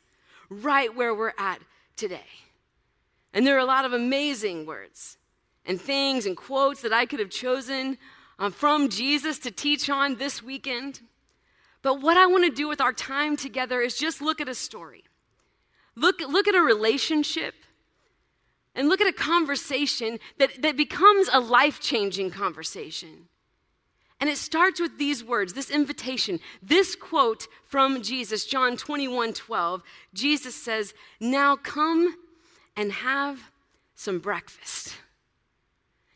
right 0.50 0.94
where 0.94 1.14
we're 1.14 1.34
at 1.38 1.60
today. 1.96 2.26
And 3.32 3.46
there 3.46 3.56
are 3.56 3.60
a 3.60 3.64
lot 3.64 3.84
of 3.84 3.92
amazing 3.92 4.66
words 4.66 5.16
and 5.64 5.80
things 5.80 6.26
and 6.26 6.36
quotes 6.36 6.82
that 6.82 6.92
I 6.92 7.06
could 7.06 7.20
have 7.20 7.30
chosen 7.30 7.98
um, 8.38 8.52
from 8.52 8.88
Jesus 8.88 9.38
to 9.40 9.50
teach 9.50 9.88
on 9.90 10.16
this 10.16 10.42
weekend. 10.42 11.00
But 11.82 12.00
what 12.00 12.16
I 12.16 12.26
want 12.26 12.44
to 12.44 12.50
do 12.50 12.68
with 12.68 12.80
our 12.80 12.92
time 12.92 13.36
together 13.36 13.80
is 13.80 13.96
just 13.96 14.20
look 14.20 14.40
at 14.40 14.48
a 14.48 14.54
story. 14.54 15.04
Look, 15.94 16.20
look 16.20 16.48
at 16.48 16.54
a 16.54 16.60
relationship 16.60 17.54
and 18.78 18.88
look 18.88 19.00
at 19.00 19.08
a 19.08 19.12
conversation 19.12 20.20
that, 20.38 20.62
that 20.62 20.76
becomes 20.76 21.28
a 21.32 21.40
life 21.40 21.80
changing 21.80 22.30
conversation. 22.30 23.26
And 24.20 24.30
it 24.30 24.38
starts 24.38 24.80
with 24.80 24.98
these 24.98 25.22
words, 25.24 25.52
this 25.52 25.70
invitation, 25.70 26.38
this 26.62 26.94
quote 26.94 27.48
from 27.64 28.02
Jesus, 28.02 28.46
John 28.46 28.76
21 28.76 29.32
12. 29.32 29.82
Jesus 30.14 30.54
says, 30.54 30.94
Now 31.20 31.56
come 31.56 32.16
and 32.76 32.92
have 32.92 33.50
some 33.96 34.20
breakfast. 34.20 34.94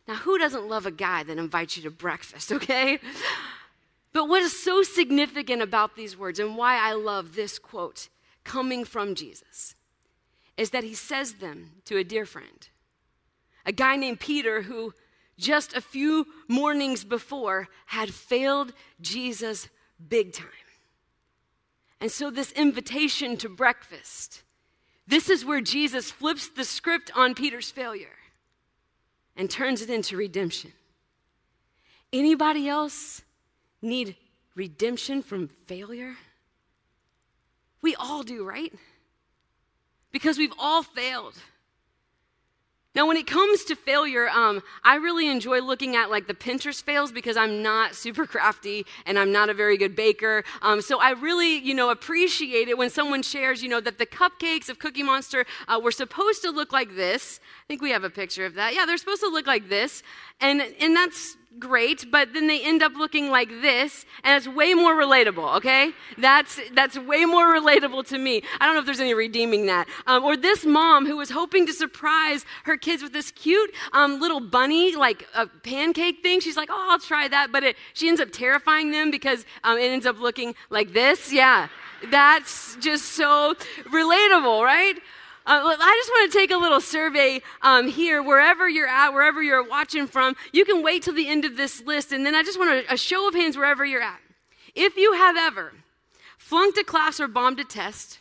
Now, 0.06 0.14
who 0.14 0.38
doesn't 0.38 0.68
love 0.68 0.86
a 0.86 0.90
guy 0.92 1.24
that 1.24 1.38
invites 1.38 1.76
you 1.76 1.82
to 1.84 1.90
breakfast, 1.90 2.52
okay? 2.52 3.00
But 4.12 4.28
what 4.28 4.42
is 4.42 4.62
so 4.62 4.82
significant 4.82 5.62
about 5.62 5.96
these 5.96 6.16
words 6.16 6.38
and 6.38 6.56
why 6.56 6.76
I 6.76 6.92
love 6.92 7.34
this 7.34 7.58
quote 7.58 8.08
coming 8.44 8.84
from 8.84 9.16
Jesus 9.16 9.74
is 10.56 10.70
that 10.70 10.84
he 10.84 10.94
says 10.94 11.34
them 11.34 11.70
to 11.84 11.96
a 11.96 12.04
dear 12.04 12.26
friend, 12.26 12.68
a 13.64 13.72
guy 13.72 13.96
named 13.96 14.20
Peter 14.20 14.62
who 14.62 14.92
just 15.38 15.74
a 15.74 15.80
few 15.80 16.26
mornings 16.48 17.04
before 17.04 17.68
had 17.86 18.12
failed 18.12 18.72
Jesus 19.00 19.68
big 20.08 20.32
time. 20.32 20.48
And 22.00 22.10
so, 22.10 22.30
this 22.30 22.52
invitation 22.52 23.36
to 23.38 23.48
breakfast, 23.48 24.42
this 25.06 25.30
is 25.30 25.44
where 25.44 25.60
Jesus 25.60 26.10
flips 26.10 26.48
the 26.48 26.64
script 26.64 27.10
on 27.14 27.34
Peter's 27.34 27.70
failure 27.70 28.16
and 29.36 29.50
turns 29.50 29.82
it 29.82 29.90
into 29.90 30.16
redemption. 30.16 30.72
Anybody 32.12 32.68
else 32.68 33.22
need 33.80 34.16
redemption 34.54 35.22
from 35.22 35.48
failure? 35.66 36.14
We 37.80 37.94
all 37.94 38.22
do, 38.22 38.44
right? 38.44 38.72
Because 40.12 40.38
we've 40.38 40.54
all 40.58 40.82
failed. 40.82 41.34
Now, 42.94 43.08
when 43.08 43.16
it 43.16 43.26
comes 43.26 43.64
to 43.64 43.74
failure, 43.74 44.28
um, 44.28 44.62
I 44.84 44.96
really 44.96 45.26
enjoy 45.26 45.60
looking 45.62 45.96
at 45.96 46.10
like 46.10 46.26
the 46.26 46.34
Pinterest 46.34 46.82
fails 46.82 47.10
because 47.10 47.38
I'm 47.38 47.62
not 47.62 47.94
super 47.94 48.26
crafty 48.26 48.84
and 49.06 49.18
I'm 49.18 49.32
not 49.32 49.48
a 49.48 49.54
very 49.54 49.78
good 49.78 49.96
baker. 49.96 50.44
Um, 50.60 50.82
so 50.82 51.00
I 51.00 51.12
really, 51.12 51.56
you 51.56 51.72
know, 51.72 51.88
appreciate 51.88 52.68
it 52.68 52.76
when 52.76 52.90
someone 52.90 53.22
shares, 53.22 53.62
you 53.62 53.70
know, 53.70 53.80
that 53.80 53.96
the 53.96 54.04
cupcakes 54.04 54.68
of 54.68 54.78
Cookie 54.78 55.02
Monster 55.02 55.46
uh, 55.68 55.80
were 55.82 55.90
supposed 55.90 56.42
to 56.42 56.50
look 56.50 56.70
like 56.70 56.94
this. 56.94 57.40
I 57.42 57.66
think 57.66 57.80
we 57.80 57.90
have 57.92 58.04
a 58.04 58.10
picture 58.10 58.44
of 58.44 58.54
that. 58.54 58.74
Yeah, 58.74 58.84
they're 58.84 58.98
supposed 58.98 59.22
to 59.22 59.28
look 59.28 59.46
like 59.46 59.70
this, 59.70 60.02
and 60.40 60.60
and 60.60 60.94
that's 60.94 61.38
great, 61.58 62.10
but 62.10 62.32
then 62.32 62.46
they 62.46 62.60
end 62.60 62.82
up 62.82 62.94
looking 62.96 63.30
like 63.30 63.48
this, 63.48 64.04
and 64.24 64.36
it's 64.36 64.48
way 64.48 64.74
more 64.74 64.94
relatable, 64.94 65.56
okay? 65.56 65.92
That's, 66.18 66.60
that's 66.74 66.98
way 66.98 67.24
more 67.24 67.54
relatable 67.54 68.06
to 68.08 68.18
me. 68.18 68.42
I 68.60 68.66
don't 68.66 68.74
know 68.74 68.80
if 68.80 68.86
there's 68.86 69.00
any 69.00 69.14
redeeming 69.14 69.66
that. 69.66 69.88
Um, 70.06 70.24
or 70.24 70.36
this 70.36 70.64
mom 70.64 71.06
who 71.06 71.16
was 71.16 71.30
hoping 71.30 71.66
to 71.66 71.72
surprise 71.72 72.44
her 72.64 72.76
kids 72.76 73.02
with 73.02 73.12
this 73.12 73.30
cute 73.30 73.72
um, 73.92 74.20
little 74.20 74.40
bunny, 74.40 74.96
like 74.96 75.26
a 75.34 75.46
pancake 75.46 76.22
thing. 76.22 76.40
She's 76.40 76.56
like, 76.56 76.68
oh, 76.70 76.88
I'll 76.90 76.98
try 76.98 77.28
that, 77.28 77.52
but 77.52 77.62
it, 77.62 77.76
she 77.92 78.08
ends 78.08 78.20
up 78.20 78.30
terrifying 78.32 78.90
them 78.90 79.10
because 79.10 79.44
um, 79.64 79.78
it 79.78 79.90
ends 79.90 80.06
up 80.06 80.20
looking 80.20 80.54
like 80.70 80.92
this. 80.92 81.32
Yeah, 81.32 81.68
that's 82.10 82.76
just 82.76 83.12
so 83.12 83.54
relatable, 83.86 84.64
right? 84.64 84.96
Uh, 85.44 85.76
I 85.78 85.96
just 86.00 86.10
want 86.10 86.32
to 86.32 86.38
take 86.38 86.50
a 86.50 86.56
little 86.56 86.80
survey 86.80 87.42
um, 87.62 87.88
here, 87.88 88.22
wherever 88.22 88.68
you're 88.68 88.86
at, 88.86 89.10
wherever 89.10 89.42
you're 89.42 89.68
watching 89.68 90.06
from. 90.06 90.36
You 90.52 90.64
can 90.64 90.82
wait 90.82 91.02
till 91.02 91.14
the 91.14 91.28
end 91.28 91.44
of 91.44 91.56
this 91.56 91.82
list, 91.82 92.12
and 92.12 92.24
then 92.24 92.34
I 92.34 92.42
just 92.42 92.58
want 92.58 92.70
a, 92.70 92.94
a 92.94 92.96
show 92.96 93.28
of 93.28 93.34
hands 93.34 93.56
wherever 93.56 93.84
you're 93.84 94.02
at. 94.02 94.20
If 94.74 94.96
you 94.96 95.14
have 95.14 95.36
ever 95.36 95.72
flunked 96.38 96.78
a 96.78 96.84
class 96.84 97.20
or 97.20 97.28
bombed 97.28 97.60
a 97.60 97.64
test, 97.64 98.20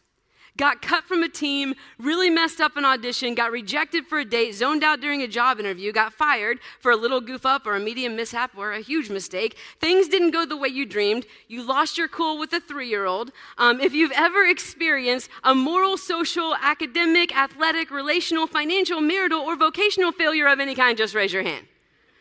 got 0.61 0.79
cut 0.79 1.03
from 1.05 1.23
a 1.23 1.27
team, 1.27 1.73
really 1.97 2.29
messed 2.29 2.61
up 2.61 2.77
an 2.77 2.85
audition, 2.85 3.33
got 3.33 3.51
rejected 3.51 4.05
for 4.05 4.19
a 4.19 4.23
date, 4.23 4.53
zoned 4.53 4.83
out 4.83 5.01
during 5.01 5.23
a 5.23 5.27
job 5.27 5.59
interview, 5.59 5.91
got 5.91 6.13
fired 6.13 6.59
for 6.79 6.91
a 6.91 6.95
little 6.95 7.19
goof 7.19 7.47
up 7.47 7.65
or 7.65 7.75
a 7.75 7.79
medium 7.79 8.15
mishap 8.15 8.51
or 8.55 8.71
a 8.71 8.79
huge 8.79 9.09
mistake. 9.09 9.57
Things 9.79 10.07
didn't 10.07 10.29
go 10.29 10.45
the 10.45 10.55
way 10.55 10.67
you 10.67 10.85
dreamed. 10.85 11.25
You 11.47 11.63
lost 11.63 11.97
your 11.97 12.07
cool 12.07 12.37
with 12.37 12.53
a 12.53 12.59
three 12.59 12.87
year 12.87 13.07
old. 13.07 13.31
Um, 13.57 13.81
if 13.81 13.95
you've 13.95 14.11
ever 14.11 14.45
experienced 14.45 15.31
a 15.43 15.55
moral, 15.55 15.97
social, 15.97 16.55
academic, 16.61 17.35
athletic, 17.35 17.89
relational, 17.89 18.45
financial, 18.45 19.01
marital, 19.01 19.39
or 19.39 19.55
vocational 19.55 20.11
failure 20.11 20.47
of 20.47 20.59
any 20.59 20.75
kind, 20.75 20.95
just 20.95 21.15
raise 21.15 21.33
your 21.33 21.41
hand. 21.41 21.65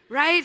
Right? 0.09 0.45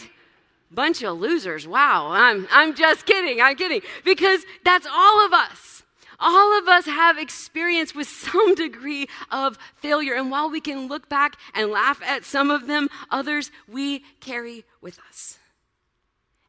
Bunch 0.70 1.02
of 1.02 1.18
losers. 1.18 1.66
Wow. 1.66 2.10
I'm, 2.12 2.46
I'm 2.52 2.76
just 2.76 3.06
kidding. 3.06 3.40
I'm 3.40 3.56
kidding. 3.56 3.80
Because 4.04 4.44
that's 4.66 4.86
all 4.86 5.26
of 5.26 5.32
us. 5.32 5.75
All 6.20 6.58
of 6.58 6.68
us 6.68 6.86
have 6.86 7.18
experience 7.18 7.94
with 7.94 8.08
some 8.26 8.56
degree 8.56 9.08
of 9.32 9.58
failure. 9.76 10.14
And 10.14 10.32
while 10.32 10.50
we 10.50 10.62
can 10.62 10.88
look 10.88 11.10
back 11.10 11.38
and 11.54 11.72
laugh 11.72 12.02
at 12.06 12.26
some 12.26 12.50
of 12.50 12.68
them, 12.68 12.90
others 13.10 13.52
we 13.68 14.00
carry 14.20 14.64
with 14.82 15.00
us. 15.10 15.38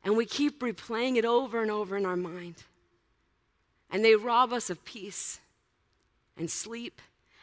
And 0.04 0.16
we 0.16 0.24
keep 0.24 0.60
replaying 0.60 1.16
it 1.16 1.24
over 1.24 1.62
and 1.62 1.70
over 1.70 1.96
in 1.96 2.06
our 2.06 2.16
mind. 2.16 2.62
And 3.90 4.04
they 4.04 4.14
rob 4.14 4.52
us 4.52 4.70
of 4.70 4.84
peace 4.84 5.40
and 6.36 6.50
sleep 6.50 7.00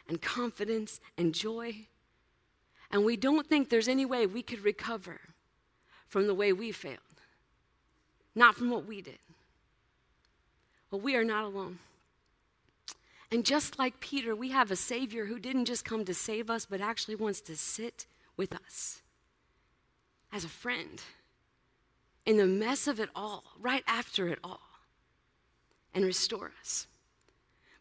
and 0.08 0.20
confidence 0.20 1.00
and 1.18 1.34
joy. 1.34 1.86
And 2.90 3.04
we 3.04 3.16
don't 3.16 3.46
think 3.46 3.68
there's 3.68 3.88
any 3.88 4.06
way 4.06 4.26
we 4.26 4.42
could 4.42 4.60
recover 4.60 5.20
from 6.06 6.26
the 6.26 6.34
way 6.34 6.52
we 6.52 6.70
failed, 6.70 6.98
not 8.34 8.54
from 8.54 8.70
what 8.70 8.86
we 8.86 9.02
did. 9.02 9.18
But 10.90 10.98
we 10.98 11.16
are 11.16 11.24
not 11.24 11.44
alone. 11.44 11.78
And 13.34 13.44
just 13.44 13.80
like 13.80 13.98
Peter, 13.98 14.36
we 14.36 14.50
have 14.50 14.70
a 14.70 14.76
Savior 14.76 15.24
who 15.24 15.40
didn't 15.40 15.64
just 15.64 15.84
come 15.84 16.04
to 16.04 16.14
save 16.14 16.48
us, 16.48 16.66
but 16.66 16.80
actually 16.80 17.16
wants 17.16 17.40
to 17.40 17.56
sit 17.56 18.06
with 18.36 18.54
us 18.54 19.02
as 20.32 20.44
a 20.44 20.48
friend 20.48 21.02
in 22.24 22.36
the 22.36 22.46
mess 22.46 22.86
of 22.86 23.00
it 23.00 23.08
all, 23.12 23.42
right 23.58 23.82
after 23.88 24.28
it 24.28 24.38
all, 24.44 24.60
and 25.92 26.04
restore 26.04 26.52
us 26.60 26.86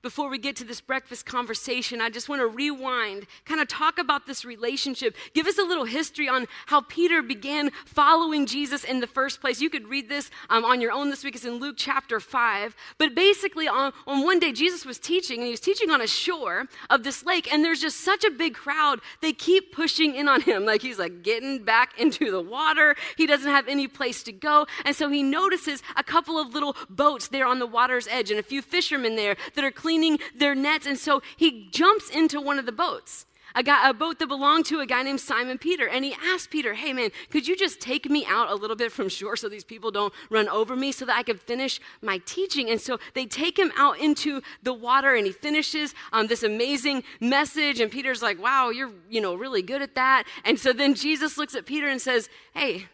before 0.04 0.30
we 0.30 0.38
get 0.38 0.58
to 0.58 0.66
this 0.66 0.82
breakfast 0.82 1.26
conversation, 1.26 2.02
I 2.02 2.10
just 2.10 2.28
want 2.28 2.42
to 2.42 2.48
rewind, 2.48 3.26
kind 3.46 3.62
of 3.62 3.70
talk 3.70 3.98
about 3.98 4.28
this 4.28 4.44
relationship, 4.44 5.16
give 5.34 5.48
us 5.48 5.58
a 5.58 5.63
little 5.63 5.86
history 5.86 6.28
on 6.28 6.46
how 6.66 6.82
Peter 6.82 7.22
began 7.22 7.72
following 7.86 8.46
Jesus 8.46 8.84
in 8.84 9.00
the 9.00 9.08
first 9.08 9.39
place. 9.39 9.62
You 9.62 9.70
could 9.70 9.88
read 9.88 10.10
this 10.10 10.30
um, 10.50 10.66
on 10.66 10.82
your 10.82 10.92
own 10.92 11.10
this 11.10 11.24
week. 11.24 11.36
It's 11.36 11.46
in 11.46 11.54
Luke 11.54 11.76
chapter 11.78 12.20
5. 12.20 12.76
But 12.98 13.16
basically, 13.16 13.68
on, 13.68 13.94
on 14.06 14.24
one 14.24 14.39
day, 14.39 14.52
Jesus 14.52 14.86
was 14.86 15.00
teaching, 15.00 15.39
and 15.39 15.46
he 15.46 15.52
was 15.52 15.62
teaching 15.62 15.89
on 15.89 16.02
a 16.02 16.08
shore 16.08 16.66
of 16.89 17.04
this 17.04 17.26
lake, 17.26 17.52
and 17.52 17.63
there's 17.63 17.80
just 17.80 18.02
such 18.02 18.26
a 18.26 18.30
big 18.30 18.56
crowd. 18.56 19.00
They 19.22 19.32
keep 19.32 19.74
pushing 19.74 20.16
in 20.16 20.28
on 20.28 20.42
him. 20.42 20.66
Like 20.74 20.82
he's 20.82 20.98
like 20.98 21.22
getting 21.22 21.63
back 21.63 21.92
into 22.00 22.32
the 22.32 22.42
water. 22.42 22.96
He 23.16 23.28
doesn't 23.28 23.50
have 23.50 23.68
any 23.68 23.88
place 23.88 24.24
to 24.24 24.32
go. 24.32 24.66
And 24.86 24.96
so 24.96 25.08
he 25.10 25.22
notices 25.22 25.84
a 25.96 26.04
couple 26.04 26.39
of 26.39 26.54
little 26.54 26.76
boats 26.89 27.28
there 27.28 27.46
on 27.46 27.60
the 27.60 27.68
water's 27.68 28.08
edge 28.08 28.32
and 28.32 28.39
a 28.39 28.44
few 28.44 28.63
fishermen 28.63 29.16
there 29.16 29.36
that 29.54 29.63
are 29.63 29.70
cleaning 29.72 29.93
cleaning 29.94 30.20
their 30.36 30.56
nets. 30.56 30.86
And 30.86 30.98
so 30.98 31.22
he 31.38 31.68
jumps 31.72 32.10
into 32.10 32.42
one 32.42 32.58
of 32.58 32.66
the 32.66 32.72
boats 32.72 33.26
a, 33.56 33.62
guy, 33.62 33.88
a 33.88 33.94
boat 33.94 34.18
that 34.18 34.26
belonged 34.26 34.66
to 34.66 34.80
a 34.80 34.86
guy 34.88 35.04
named 35.04 35.20
Simon 35.20 35.60
Peter. 35.60 35.88
And 35.88 36.04
he 36.04 36.16
asked 36.26 36.50
Peter, 36.50 36.74
Hey, 36.74 36.92
man, 36.92 37.12
could 37.30 37.48
you 37.48 37.56
just 37.56 37.80
take 37.80 38.10
me 38.10 38.26
out 38.28 38.50
a 38.50 38.56
little 38.56 38.76
bit 38.76 38.92
from 38.92 39.10
shore 39.10 39.36
so 39.36 39.48
these 39.48 39.64
people 39.64 39.92
don't 39.92 40.12
run 40.32 40.50
over 40.50 40.76
me 40.76 40.92
so 40.92 41.06
that 41.06 41.16
I 41.16 41.22
can 41.22 41.38
finish 41.38 41.80
my 42.02 42.20
teaching? 42.26 42.72
And 42.72 42.82
so 42.82 42.98
they 43.14 43.28
take 43.28 43.60
him 43.60 43.72
out 43.78 44.00
into 44.00 44.42
the 44.64 44.74
water 44.74 45.14
and 45.14 45.28
he 45.28 45.32
finishes 45.32 45.94
um, 46.14 46.26
this 46.26 46.42
amazing 46.42 47.04
message. 47.20 47.80
And 47.80 47.92
Peter's 47.92 48.24
like, 48.24 48.42
Wow, 48.42 48.72
you're, 48.72 48.90
you 49.08 49.22
know, 49.22 49.36
really 49.36 49.62
good 49.62 49.84
at 49.84 49.94
that. 49.94 50.24
And 50.44 50.60
so 50.60 50.74
then 50.74 50.96
Jesus 50.96 51.38
looks 51.38 51.54
at 51.54 51.68
Peter 51.68 51.88
and 51.88 52.02
says, 52.02 52.30
Hey, 52.56 52.88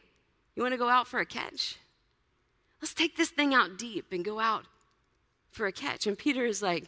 you 0.57 0.61
want 0.61 0.73
to 0.73 0.77
go 0.77 0.89
out 0.89 1.07
for 1.07 1.21
a 1.21 1.25
catch? 1.25 1.77
Let's 2.81 2.93
take 2.93 3.15
this 3.15 3.29
thing 3.29 3.53
out 3.53 3.77
deep 3.77 4.11
and 4.11 4.25
go 4.25 4.41
out 4.41 4.65
for 5.51 5.67
a 5.67 5.71
catch. 5.71 6.07
And 6.07 6.17
Peter 6.17 6.45
is 6.45 6.61
like, 6.61 6.85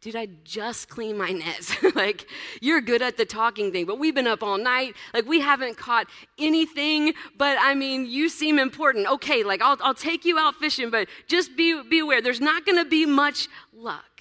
dude, 0.00 0.16
I 0.16 0.28
just 0.44 0.88
cleaned 0.88 1.18
my 1.18 1.30
nets. 1.30 1.74
like, 1.94 2.26
you're 2.60 2.80
good 2.80 3.00
at 3.00 3.16
the 3.16 3.24
talking 3.24 3.72
thing, 3.72 3.86
but 3.86 3.98
we've 3.98 4.14
been 4.14 4.26
up 4.26 4.42
all 4.42 4.58
night. 4.58 4.94
Like, 5.14 5.26
we 5.26 5.40
haven't 5.40 5.78
caught 5.78 6.06
anything, 6.38 7.14
but 7.38 7.56
I 7.60 7.74
mean, 7.74 8.04
you 8.04 8.28
seem 8.28 8.58
important. 8.58 9.06
Okay, 9.06 9.42
like, 9.42 9.62
I'll, 9.62 9.78
I'll 9.80 9.94
take 9.94 10.26
you 10.26 10.38
out 10.38 10.56
fishing, 10.56 10.90
but 10.90 11.08
just 11.26 11.56
be, 11.56 11.82
be 11.88 12.00
aware, 12.00 12.20
there's 12.20 12.40
not 12.40 12.66
gonna 12.66 12.84
be 12.84 13.06
much 13.06 13.48
luck. 13.72 14.20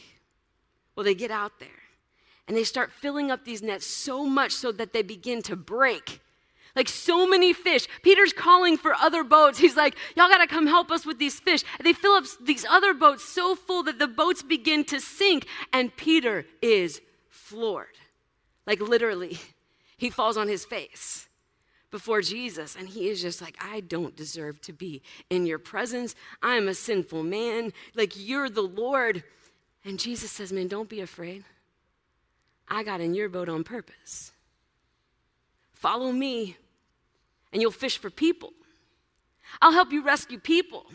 Well, 0.96 1.04
they 1.04 1.16
get 1.16 1.32
out 1.32 1.60
there 1.60 1.70
and 2.48 2.56
they 2.56 2.64
start 2.64 2.92
filling 2.92 3.32
up 3.32 3.46
these 3.46 3.62
nets 3.62 3.86
so 3.86 4.26
much 4.26 4.52
so 4.54 4.72
that 4.72 4.94
they 4.94 5.02
begin 5.02 5.42
to 5.44 5.56
break. 5.56 6.22
Like 6.76 6.90
so 6.90 7.28
many 7.28 7.54
fish. 7.54 7.88
Peter's 8.02 8.34
calling 8.34 8.78
for 8.78 8.94
other 8.96 9.24
boats. 9.24 9.60
He's 9.60 9.78
like, 9.78 9.96
Y'all 10.16 10.30
got 10.30 10.40
to 10.40 10.48
come 10.48 10.66
help 10.66 10.92
us 10.92 11.06
with 11.06 11.20
these 11.20 11.40
fish. 11.40 11.64
And 11.78 11.86
they 11.86 11.94
fill 11.94 12.14
up 12.14 12.26
these 12.42 12.66
other 12.66 12.94
boats 12.94 13.24
so 13.24 13.56
full 13.56 13.84
that 13.84 14.00
the 14.00 14.08
boats 14.08 14.42
begin 14.42 14.84
to 14.86 15.00
sink. 15.00 15.46
And 15.72 15.96
Peter 15.96 16.46
is 16.62 17.02
floored. 17.30 17.98
Like 18.66 18.82
literally, 18.82 19.40
he 19.98 20.10
falls 20.10 20.36
on 20.38 20.48
his 20.48 20.66
face 20.66 21.28
before 21.92 22.22
Jesus. 22.22 22.76
And 22.76 22.90
he 22.90 23.08
is 23.08 23.22
just 23.22 23.40
like, 23.40 23.56
I 23.62 23.82
don't 23.82 24.16
deserve 24.16 24.60
to 24.62 24.74
be 24.74 25.04
in 25.30 25.46
your 25.46 25.60
presence. 25.60 26.16
I 26.42 26.56
am 26.56 26.68
a 26.68 26.74
sinful 26.74 27.24
man. 27.24 27.72
Like, 27.94 28.14
you're 28.16 28.50
the 28.50 28.64
Lord. 28.64 29.24
And 29.86 30.00
Jesus 30.00 30.32
says, 30.32 30.52
Man, 30.52 30.68
don't 30.68 30.90
be 30.90 31.02
afraid. 31.02 31.44
I 32.68 32.84
got 32.84 33.00
in 33.00 33.14
your 33.14 33.30
boat 33.30 33.48
on 33.48 33.64
purpose. 33.64 34.32
Follow 35.74 36.12
me 36.12 36.58
and 37.54 37.62
you'll 37.62 37.72
fish 37.72 37.98
for 37.98 38.10
people. 38.10 38.52
I'll 39.62 39.72
help 39.72 39.94
you 39.94 40.04
rescue 40.04 40.40
people. 40.40 40.86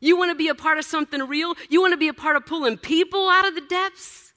You 0.00 0.18
want 0.18 0.32
to 0.32 0.34
be 0.34 0.48
a 0.48 0.54
part 0.54 0.78
of 0.78 0.84
something 0.84 1.22
real? 1.22 1.54
You 1.70 1.80
want 1.80 1.92
to 1.92 1.96
be 1.96 2.08
a 2.08 2.14
part 2.14 2.36
of 2.36 2.44
pulling 2.44 2.76
people 2.76 3.28
out 3.28 3.46
of 3.46 3.54
the 3.54 3.60
depths? 3.60 4.32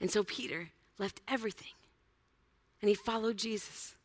And 0.00 0.10
so 0.10 0.22
Peter 0.22 0.70
left 0.98 1.20
everything 1.26 1.72
and 2.80 2.88
he 2.88 2.94
followed 2.94 3.36
Jesus. 3.36 3.96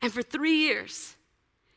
And 0.00 0.12
for 0.12 0.22
three 0.22 0.56
years, 0.58 1.16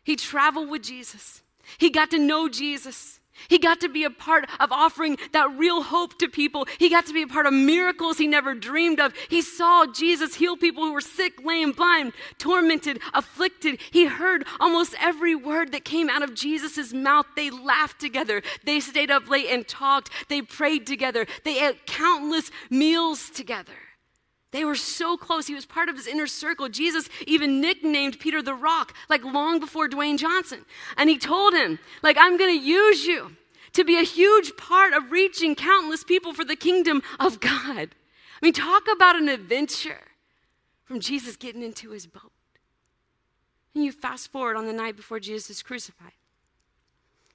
he 0.03 0.15
traveled 0.15 0.69
with 0.69 0.83
Jesus. 0.83 1.41
He 1.77 1.89
got 1.89 2.11
to 2.11 2.19
know 2.19 2.47
Jesus. 2.47 3.19
He 3.47 3.57
got 3.57 3.79
to 3.81 3.89
be 3.89 4.03
a 4.03 4.09
part 4.09 4.49
of 4.59 4.71
offering 4.71 5.17
that 5.31 5.49
real 5.57 5.83
hope 5.83 6.17
to 6.19 6.27
people. 6.27 6.67
He 6.77 6.89
got 6.89 7.05
to 7.07 7.13
be 7.13 7.23
a 7.23 7.27
part 7.27 7.45
of 7.45 7.53
miracles 7.53 8.17
he 8.17 8.27
never 8.27 8.53
dreamed 8.53 8.99
of. 8.99 9.13
He 9.29 9.41
saw 9.41 9.85
Jesus 9.85 10.35
heal 10.35 10.57
people 10.57 10.83
who 10.83 10.93
were 10.93 11.01
sick, 11.01 11.43
lame, 11.43 11.71
blind, 11.71 12.13
tormented, 12.37 12.99
afflicted. 13.13 13.79
He 13.91 14.05
heard 14.05 14.45
almost 14.59 14.95
every 14.99 15.35
word 15.35 15.71
that 15.71 15.85
came 15.85 16.09
out 16.09 16.23
of 16.23 16.33
Jesus' 16.33 16.93
mouth. 16.93 17.25
They 17.35 17.49
laughed 17.49 17.99
together. 17.99 18.41
They 18.63 18.79
stayed 18.79 19.11
up 19.11 19.29
late 19.29 19.47
and 19.49 19.67
talked. 19.67 20.09
They 20.29 20.41
prayed 20.41 20.85
together. 20.87 21.25
They 21.43 21.65
ate 21.65 21.85
countless 21.85 22.51
meals 22.69 23.29
together. 23.29 23.73
They 24.51 24.63
were 24.63 24.75
so 24.75 25.17
close. 25.17 25.47
He 25.47 25.53
was 25.53 25.65
part 25.65 25.89
of 25.89 25.97
his 25.97 26.07
inner 26.07 26.27
circle. 26.27 26.69
Jesus 26.69 27.09
even 27.25 27.59
nicknamed 27.59 28.19
Peter 28.19 28.41
the 28.41 28.53
Rock, 28.53 28.93
like 29.09 29.23
long 29.23 29.59
before 29.59 29.89
Dwayne 29.89 30.17
Johnson. 30.17 30.65
And 30.95 31.09
he 31.09 31.17
told 31.17 31.53
him, 31.53 31.79
like, 32.01 32.17
I'm 32.17 32.37
going 32.37 32.57
to 32.57 32.65
use 32.65 33.05
you 33.05 33.35
to 33.73 33.83
be 33.83 33.99
a 33.99 34.03
huge 34.03 34.55
part 34.55 34.93
of 34.93 35.11
reaching 35.11 35.53
countless 35.53 36.03
people 36.03 36.33
for 36.33 36.45
the 36.45 36.55
kingdom 36.55 37.03
of 37.19 37.39
God. 37.39 37.89
I 37.89 38.45
mean, 38.45 38.53
talk 38.53 38.83
about 38.91 39.15
an 39.15 39.29
adventure 39.29 40.01
from 40.85 40.99
Jesus 41.01 41.35
getting 41.35 41.61
into 41.61 41.91
his 41.91 42.07
boat. 42.07 42.31
And 43.75 43.83
you 43.83 43.91
fast 43.91 44.31
forward 44.31 44.55
on 44.55 44.65
the 44.65 44.73
night 44.73 44.95
before 44.95 45.19
Jesus 45.19 45.49
is 45.49 45.61
crucified. 45.61 46.13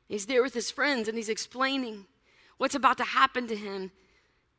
He's 0.09 0.27
there 0.27 0.43
with 0.43 0.55
his 0.55 0.71
friends 0.71 1.09
and 1.09 1.17
he's 1.17 1.29
explaining 1.29 2.07
what's 2.57 2.75
about 2.75 2.97
to 2.99 3.05
happen 3.05 3.47
to 3.49 3.57
him. 3.57 3.93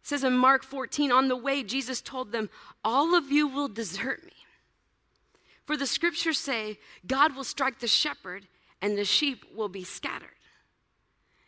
It 0.04 0.08
says 0.08 0.26
in 0.26 0.38
Mark 0.38 0.64
14, 0.64 1.14
on 1.14 1.30
the 1.30 1.38
way, 1.38 1.64
Jesus 1.64 2.02
told 2.02 2.34
them, 2.34 2.50
All 2.84 3.16
of 3.16 3.32
you 3.32 3.48
will 3.48 3.70
desert 3.70 4.24
me. 4.26 4.34
For 5.66 5.78
the 5.78 5.88
scriptures 5.88 6.38
say, 6.38 6.78
God 7.08 7.36
will 7.36 7.46
strike 7.46 7.80
the 7.80 7.88
shepherd 7.88 8.46
and 8.82 8.98
the 8.98 9.06
sheep 9.06 9.46
will 9.56 9.70
be 9.70 9.86
scattered. 9.86 10.28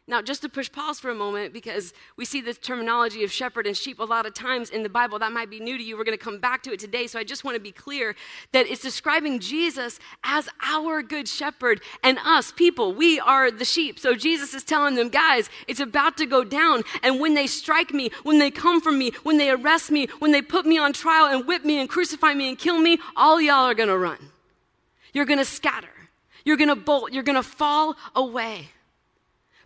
Now, 0.08 0.22
just 0.22 0.44
to 0.44 0.50
push 0.50 0.72
pause 0.72 1.00
for 1.00 1.10
a 1.10 1.16
moment, 1.16 1.52
because 1.52 1.92
we 2.16 2.26
see 2.26 2.40
this 2.40 2.60
terminology 2.60 3.24
of 3.24 3.32
shepherd 3.32 3.66
and 3.66 3.76
sheep 3.76 3.98
a 3.98 4.04
lot 4.04 4.28
of 4.28 4.36
times 4.36 4.70
in 4.70 4.84
the 4.84 4.90
Bible. 4.90 5.18
That 5.18 5.32
might 5.32 5.50
be 5.50 5.60
new 5.60 5.80
to 5.80 5.84
you. 5.84 5.98
We're 5.98 6.04
going 6.04 6.16
to 6.16 6.24
come 6.24 6.38
back 6.38 6.62
to 6.64 6.74
it 6.74 6.80
today. 6.80 7.08
So 7.08 7.18
I 7.18 7.24
just 7.24 7.44
want 7.44 7.56
to 7.56 7.62
be 7.62 7.72
clear 7.72 8.16
that 8.52 8.68
it's 8.68 8.84
describing 8.84 9.40
Jesus 9.40 9.98
as 10.24 10.48
our 10.64 11.02
good 11.02 11.28
shepherd 11.28 11.82
and 12.04 12.20
us, 12.24 12.52
people. 12.52 12.94
We 12.94 13.20
are 13.20 13.50
the 13.50 13.66
sheep. 13.66 13.98
So 13.98 14.14
Jesus 14.14 14.54
is 14.54 14.64
telling 14.64 14.94
them, 14.94 15.10
guys, 15.10 15.50
it's 15.68 15.80
about 15.80 16.18
to 16.18 16.28
go 16.28 16.44
down. 16.44 16.84
And 17.02 17.20
when 17.20 17.34
they 17.34 17.48
strike 17.48 17.92
me, 17.92 18.12
when 18.22 18.38
they 18.38 18.52
come 18.52 18.82
for 18.82 18.92
me, 18.92 19.12
when 19.24 19.40
they 19.40 19.50
arrest 19.50 19.90
me, 19.90 20.08
when 20.20 20.32
they 20.32 20.44
put 20.44 20.68
me 20.68 20.78
on 20.78 20.94
trial 20.94 21.26
and 21.36 21.48
whip 21.48 21.66
me 21.66 21.80
and 21.80 21.90
crucify 21.90 22.36
me 22.36 22.50
and 22.50 22.60
kill 22.60 22.78
me, 22.78 23.00
all 23.16 23.42
y'all 23.42 23.66
are 23.66 23.74
going 23.74 23.90
to 23.90 23.98
run. 23.98 24.20
You're 25.14 25.26
going 25.26 25.40
to 25.40 25.46
scatter. 25.46 25.88
You're 26.44 26.58
going 26.58 26.70
to 26.70 26.76
bolt. 26.76 27.12
You're 27.12 27.24
going 27.24 27.38
to 27.38 27.44
fall 27.44 27.96
away. 28.14 28.70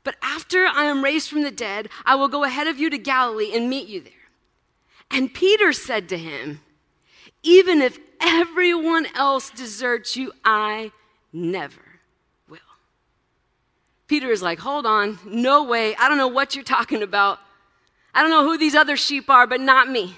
But 0.04 0.16
after 0.22 0.66
I 0.66 0.86
am 0.86 1.04
raised 1.04 1.30
from 1.30 1.42
the 1.42 1.52
dead, 1.52 1.90
I 2.06 2.16
will 2.16 2.28
go 2.28 2.44
ahead 2.44 2.68
of 2.68 2.80
you 2.80 2.90
to 2.90 2.98
Galilee 2.98 3.52
and 3.54 3.70
meet 3.70 3.88
you 3.88 4.02
there. 4.02 4.14
And 5.12 5.34
Peter 5.34 5.74
said 5.74 6.10
to 6.10 6.18
him, 6.18 6.62
Even 7.44 7.82
if 7.82 8.00
everyone 8.22 9.08
else 9.16 9.50
deserts 9.50 10.16
you, 10.16 10.32
I 10.46 10.92
never 11.34 11.82
will. 12.48 12.60
Peter 14.08 14.32
is 14.32 14.42
like, 14.42 14.60
Hold 14.60 14.86
on, 14.86 15.20
no 15.26 15.64
way. 15.64 15.96
I 15.96 16.08
don't 16.08 16.18
know 16.18 16.28
what 16.28 16.56
you're 16.56 16.64
talking 16.64 17.04
about. 17.04 17.40
I 18.14 18.22
don't 18.22 18.32
know 18.32 18.44
who 18.44 18.58
these 18.58 18.76
other 18.76 18.98
sheep 18.98 19.30
are, 19.30 19.48
but 19.48 19.62
not 19.62 19.90
me. 19.90 20.16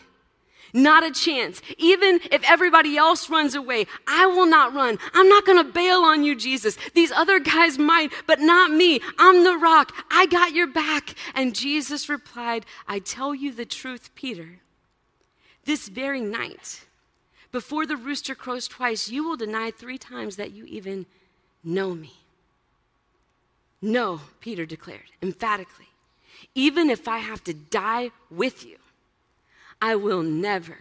Not 0.73 1.03
a 1.03 1.11
chance. 1.11 1.61
Even 1.77 2.19
if 2.31 2.43
everybody 2.49 2.97
else 2.97 3.29
runs 3.29 3.55
away, 3.55 3.87
I 4.07 4.25
will 4.27 4.45
not 4.45 4.73
run. 4.73 4.97
I'm 5.13 5.27
not 5.27 5.45
going 5.45 5.57
to 5.57 5.71
bail 5.71 5.99
on 5.99 6.23
you, 6.23 6.35
Jesus. 6.35 6.77
These 6.93 7.11
other 7.11 7.39
guys 7.39 7.77
might, 7.77 8.11
but 8.27 8.39
not 8.39 8.71
me. 8.71 9.01
I'm 9.17 9.43
the 9.43 9.57
rock. 9.57 9.93
I 10.09 10.25
got 10.27 10.53
your 10.53 10.67
back. 10.67 11.15
And 11.35 11.55
Jesus 11.55 12.09
replied, 12.09 12.65
I 12.87 12.99
tell 12.99 13.35
you 13.35 13.51
the 13.51 13.65
truth, 13.65 14.09
Peter. 14.15 14.59
This 15.65 15.89
very 15.89 16.21
night, 16.21 16.85
before 17.51 17.85
the 17.85 17.97
rooster 17.97 18.33
crows 18.33 18.67
twice, 18.67 19.09
you 19.09 19.27
will 19.27 19.37
deny 19.37 19.71
three 19.71 19.97
times 19.97 20.37
that 20.37 20.51
you 20.51 20.65
even 20.65 21.05
know 21.63 21.93
me. 21.93 22.13
No, 23.81 24.21
Peter 24.39 24.65
declared 24.65 25.11
emphatically. 25.21 25.87
Even 26.55 26.89
if 26.89 27.07
I 27.07 27.17
have 27.17 27.43
to 27.45 27.53
die 27.53 28.11
with 28.29 28.65
you, 28.65 28.77
I 29.81 29.95
will 29.95 30.21
never 30.21 30.77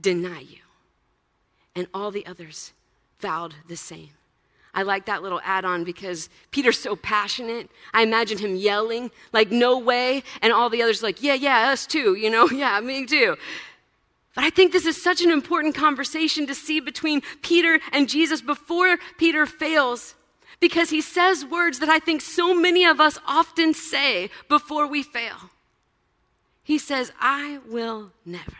deny 0.00 0.40
you. 0.40 0.58
And 1.74 1.86
all 1.94 2.10
the 2.10 2.26
others 2.26 2.72
vowed 3.20 3.54
the 3.68 3.76
same. 3.76 4.10
I 4.74 4.82
like 4.82 5.06
that 5.06 5.22
little 5.22 5.40
add 5.44 5.64
on 5.64 5.82
because 5.84 6.28
Peter's 6.50 6.78
so 6.78 6.94
passionate. 6.94 7.70
I 7.92 8.02
imagine 8.02 8.38
him 8.38 8.54
yelling, 8.54 9.10
like, 9.32 9.50
no 9.50 9.78
way. 9.78 10.22
And 10.42 10.52
all 10.52 10.70
the 10.70 10.82
others, 10.82 11.02
like, 11.02 11.22
yeah, 11.22 11.34
yeah, 11.34 11.70
us 11.70 11.86
too, 11.86 12.14
you 12.14 12.30
know, 12.30 12.48
yeah, 12.50 12.78
me 12.80 13.06
too. 13.06 13.36
But 14.34 14.44
I 14.44 14.50
think 14.50 14.72
this 14.72 14.86
is 14.86 15.02
such 15.02 15.20
an 15.20 15.30
important 15.30 15.74
conversation 15.74 16.46
to 16.46 16.54
see 16.54 16.78
between 16.78 17.22
Peter 17.42 17.80
and 17.92 18.08
Jesus 18.08 18.40
before 18.40 18.98
Peter 19.16 19.46
fails 19.46 20.14
because 20.60 20.90
he 20.90 21.00
says 21.00 21.44
words 21.44 21.78
that 21.80 21.88
I 21.88 21.98
think 21.98 22.20
so 22.20 22.54
many 22.54 22.84
of 22.84 23.00
us 23.00 23.18
often 23.26 23.74
say 23.74 24.30
before 24.48 24.86
we 24.86 25.02
fail. 25.02 25.50
He 26.68 26.76
says, 26.76 27.12
I 27.18 27.60
will 27.66 28.12
never. 28.26 28.58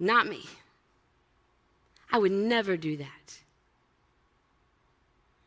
Not 0.00 0.26
me. 0.26 0.46
I 2.10 2.16
would 2.16 2.32
never 2.32 2.78
do 2.78 2.96
that. 2.96 3.36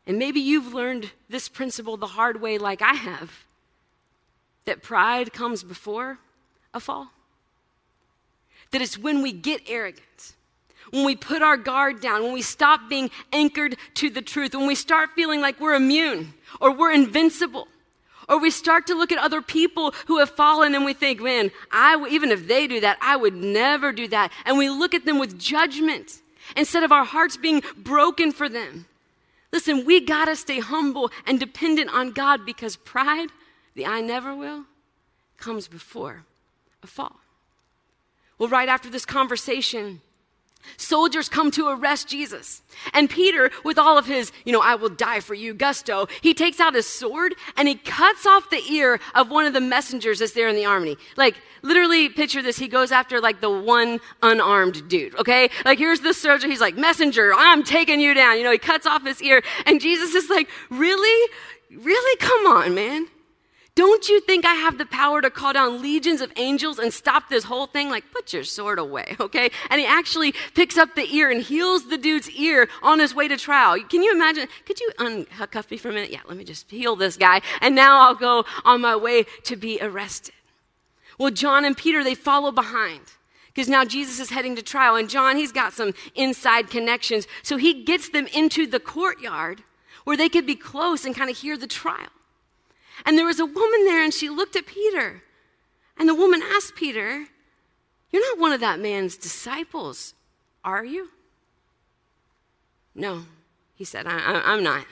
And 0.06 0.16
maybe 0.16 0.38
you've 0.38 0.72
learned 0.72 1.10
this 1.28 1.48
principle 1.48 1.96
the 1.96 2.06
hard 2.06 2.40
way, 2.40 2.58
like 2.58 2.82
I 2.82 2.92
have 2.94 3.32
that 4.64 4.80
pride 4.80 5.32
comes 5.32 5.64
before 5.64 6.18
a 6.72 6.78
fall. 6.78 7.08
That 8.70 8.80
it's 8.80 8.96
when 8.96 9.22
we 9.22 9.32
get 9.32 9.62
arrogant, 9.66 10.34
when 10.90 11.04
we 11.04 11.16
put 11.16 11.42
our 11.42 11.56
guard 11.56 12.00
down, 12.00 12.22
when 12.22 12.32
we 12.32 12.42
stop 12.42 12.88
being 12.88 13.10
anchored 13.32 13.76
to 13.94 14.08
the 14.08 14.22
truth, 14.22 14.54
when 14.54 14.68
we 14.68 14.76
start 14.76 15.10
feeling 15.16 15.40
like 15.40 15.58
we're 15.58 15.74
immune 15.74 16.32
or 16.60 16.70
we're 16.70 16.92
invincible 16.92 17.66
Or 18.28 18.40
we 18.40 18.50
start 18.50 18.86
to 18.88 18.94
look 18.94 19.12
at 19.12 19.18
other 19.18 19.40
people 19.40 19.94
who 20.06 20.18
have 20.18 20.30
fallen 20.30 20.74
and 20.74 20.84
we 20.84 20.94
think, 20.94 21.22
man, 21.22 21.50
I, 21.70 22.04
even 22.10 22.30
if 22.30 22.48
they 22.48 22.66
do 22.66 22.80
that, 22.80 22.98
I 23.00 23.16
would 23.16 23.34
never 23.34 23.92
do 23.92 24.08
that. 24.08 24.32
And 24.44 24.58
we 24.58 24.68
look 24.68 24.94
at 24.94 25.04
them 25.04 25.18
with 25.18 25.38
judgment 25.38 26.20
instead 26.56 26.82
of 26.82 26.92
our 26.92 27.04
hearts 27.04 27.36
being 27.36 27.62
broken 27.76 28.32
for 28.32 28.48
them. 28.48 28.86
Listen, 29.52 29.84
we 29.84 30.00
got 30.00 30.26
to 30.26 30.36
stay 30.36 30.58
humble 30.58 31.10
and 31.24 31.38
dependent 31.38 31.90
on 31.90 32.10
God 32.10 32.44
because 32.44 32.76
pride, 32.76 33.28
the 33.74 33.86
I 33.86 34.00
never 34.00 34.34
will, 34.34 34.64
comes 35.38 35.68
before 35.68 36.24
a 36.82 36.86
fall. 36.86 37.20
Well, 38.38 38.48
right 38.48 38.68
after 38.68 38.90
this 38.90 39.06
conversation, 39.06 40.00
Soldiers 40.76 41.28
come 41.28 41.50
to 41.52 41.68
arrest 41.68 42.08
Jesus. 42.08 42.62
And 42.92 43.08
Peter, 43.08 43.50
with 43.64 43.78
all 43.78 43.98
of 43.98 44.06
his, 44.06 44.32
you 44.44 44.52
know, 44.52 44.60
I 44.60 44.74
will 44.74 44.88
die 44.88 45.20
for 45.20 45.34
you 45.34 45.54
gusto, 45.54 46.06
he 46.20 46.34
takes 46.34 46.60
out 46.60 46.74
his 46.74 46.86
sword 46.86 47.34
and 47.56 47.68
he 47.68 47.74
cuts 47.74 48.26
off 48.26 48.50
the 48.50 48.62
ear 48.70 49.00
of 49.14 49.30
one 49.30 49.46
of 49.46 49.52
the 49.52 49.60
messengers 49.60 50.18
that's 50.18 50.32
there 50.32 50.48
in 50.48 50.56
the 50.56 50.64
army. 50.66 50.96
Like, 51.16 51.36
literally, 51.62 52.08
picture 52.08 52.42
this. 52.42 52.58
He 52.58 52.68
goes 52.68 52.92
after 52.92 53.20
like 53.20 53.40
the 53.40 53.50
one 53.50 54.00
unarmed 54.22 54.88
dude, 54.88 55.14
okay? 55.16 55.50
Like, 55.64 55.78
here's 55.78 56.00
the 56.00 56.14
soldier. 56.14 56.48
He's 56.48 56.60
like, 56.60 56.76
Messenger, 56.76 57.32
I'm 57.36 57.62
taking 57.62 58.00
you 58.00 58.14
down. 58.14 58.38
You 58.38 58.44
know, 58.44 58.52
he 58.52 58.58
cuts 58.58 58.86
off 58.86 59.04
his 59.04 59.22
ear. 59.22 59.42
And 59.64 59.80
Jesus 59.80 60.14
is 60.14 60.28
like, 60.30 60.48
Really? 60.70 61.30
Really? 61.70 62.16
Come 62.18 62.46
on, 62.46 62.74
man. 62.74 63.06
Don't 63.76 64.08
you 64.08 64.22
think 64.22 64.46
I 64.46 64.54
have 64.54 64.78
the 64.78 64.86
power 64.86 65.20
to 65.20 65.28
call 65.28 65.52
down 65.52 65.82
legions 65.82 66.22
of 66.22 66.32
angels 66.36 66.78
and 66.78 66.90
stop 66.92 67.28
this 67.28 67.44
whole 67.44 67.66
thing? 67.66 67.90
Like, 67.90 68.10
put 68.10 68.32
your 68.32 68.42
sword 68.42 68.78
away, 68.78 69.16
okay? 69.20 69.50
And 69.68 69.78
he 69.78 69.86
actually 69.86 70.32
picks 70.54 70.78
up 70.78 70.94
the 70.94 71.06
ear 71.14 71.30
and 71.30 71.42
heals 71.42 71.88
the 71.88 71.98
dude's 71.98 72.30
ear 72.30 72.68
on 72.82 72.98
his 72.98 73.14
way 73.14 73.28
to 73.28 73.36
trial. 73.36 73.78
Can 73.84 74.02
you 74.02 74.14
imagine? 74.14 74.48
Could 74.64 74.80
you 74.80 74.90
uncuff 74.98 75.70
me 75.70 75.76
for 75.76 75.90
a 75.90 75.92
minute? 75.92 76.10
Yeah, 76.10 76.22
let 76.26 76.38
me 76.38 76.44
just 76.44 76.70
heal 76.70 76.96
this 76.96 77.18
guy. 77.18 77.42
And 77.60 77.74
now 77.74 78.00
I'll 78.00 78.14
go 78.14 78.46
on 78.64 78.80
my 78.80 78.96
way 78.96 79.26
to 79.44 79.56
be 79.56 79.78
arrested. 79.82 80.34
Well, 81.18 81.30
John 81.30 81.66
and 81.66 81.76
Peter, 81.76 82.02
they 82.02 82.14
follow 82.14 82.52
behind 82.52 83.02
because 83.48 83.68
now 83.68 83.84
Jesus 83.84 84.20
is 84.20 84.30
heading 84.30 84.56
to 84.56 84.62
trial. 84.62 84.96
And 84.96 85.10
John, 85.10 85.36
he's 85.36 85.52
got 85.52 85.74
some 85.74 85.92
inside 86.14 86.70
connections. 86.70 87.26
So 87.42 87.58
he 87.58 87.84
gets 87.84 88.08
them 88.08 88.26
into 88.28 88.66
the 88.66 88.80
courtyard 88.80 89.62
where 90.04 90.16
they 90.16 90.30
could 90.30 90.46
be 90.46 90.56
close 90.56 91.04
and 91.04 91.14
kind 91.14 91.28
of 91.28 91.36
hear 91.36 91.58
the 91.58 91.66
trial. 91.66 92.08
And 93.04 93.18
there 93.18 93.26
was 93.26 93.40
a 93.40 93.46
woman 93.46 93.84
there, 93.84 94.02
and 94.02 94.12
she 94.12 94.28
looked 94.28 94.56
at 94.56 94.66
Peter. 94.66 95.22
And 95.98 96.08
the 96.08 96.14
woman 96.14 96.42
asked 96.42 96.74
Peter, 96.74 97.26
You're 98.10 98.30
not 98.30 98.40
one 98.40 98.52
of 98.52 98.60
that 98.60 98.80
man's 98.80 99.16
disciples, 99.16 100.14
are 100.64 100.84
you? 100.84 101.10
No, 102.94 103.24
he 103.74 103.84
said, 103.84 104.06
I, 104.06 104.54
am 104.54 104.62
not. 104.62 104.86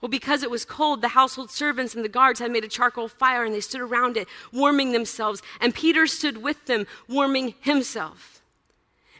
Well, 0.00 0.08
because 0.08 0.42
it 0.42 0.50
was 0.50 0.64
cold, 0.64 1.00
the 1.00 1.08
household 1.08 1.52
servants 1.52 1.94
and 1.94 2.04
the 2.04 2.08
guards 2.08 2.40
had 2.40 2.50
made 2.50 2.64
a 2.64 2.68
charcoal 2.68 3.06
fire 3.06 3.44
and 3.44 3.54
they 3.54 3.60
stood 3.60 3.80
around 3.80 4.16
it, 4.16 4.26
warming 4.52 4.90
themselves. 4.90 5.42
And 5.60 5.72
Peter 5.72 6.08
stood 6.08 6.42
with 6.42 6.66
them, 6.66 6.88
warming 7.08 7.54
himself. 7.60 8.42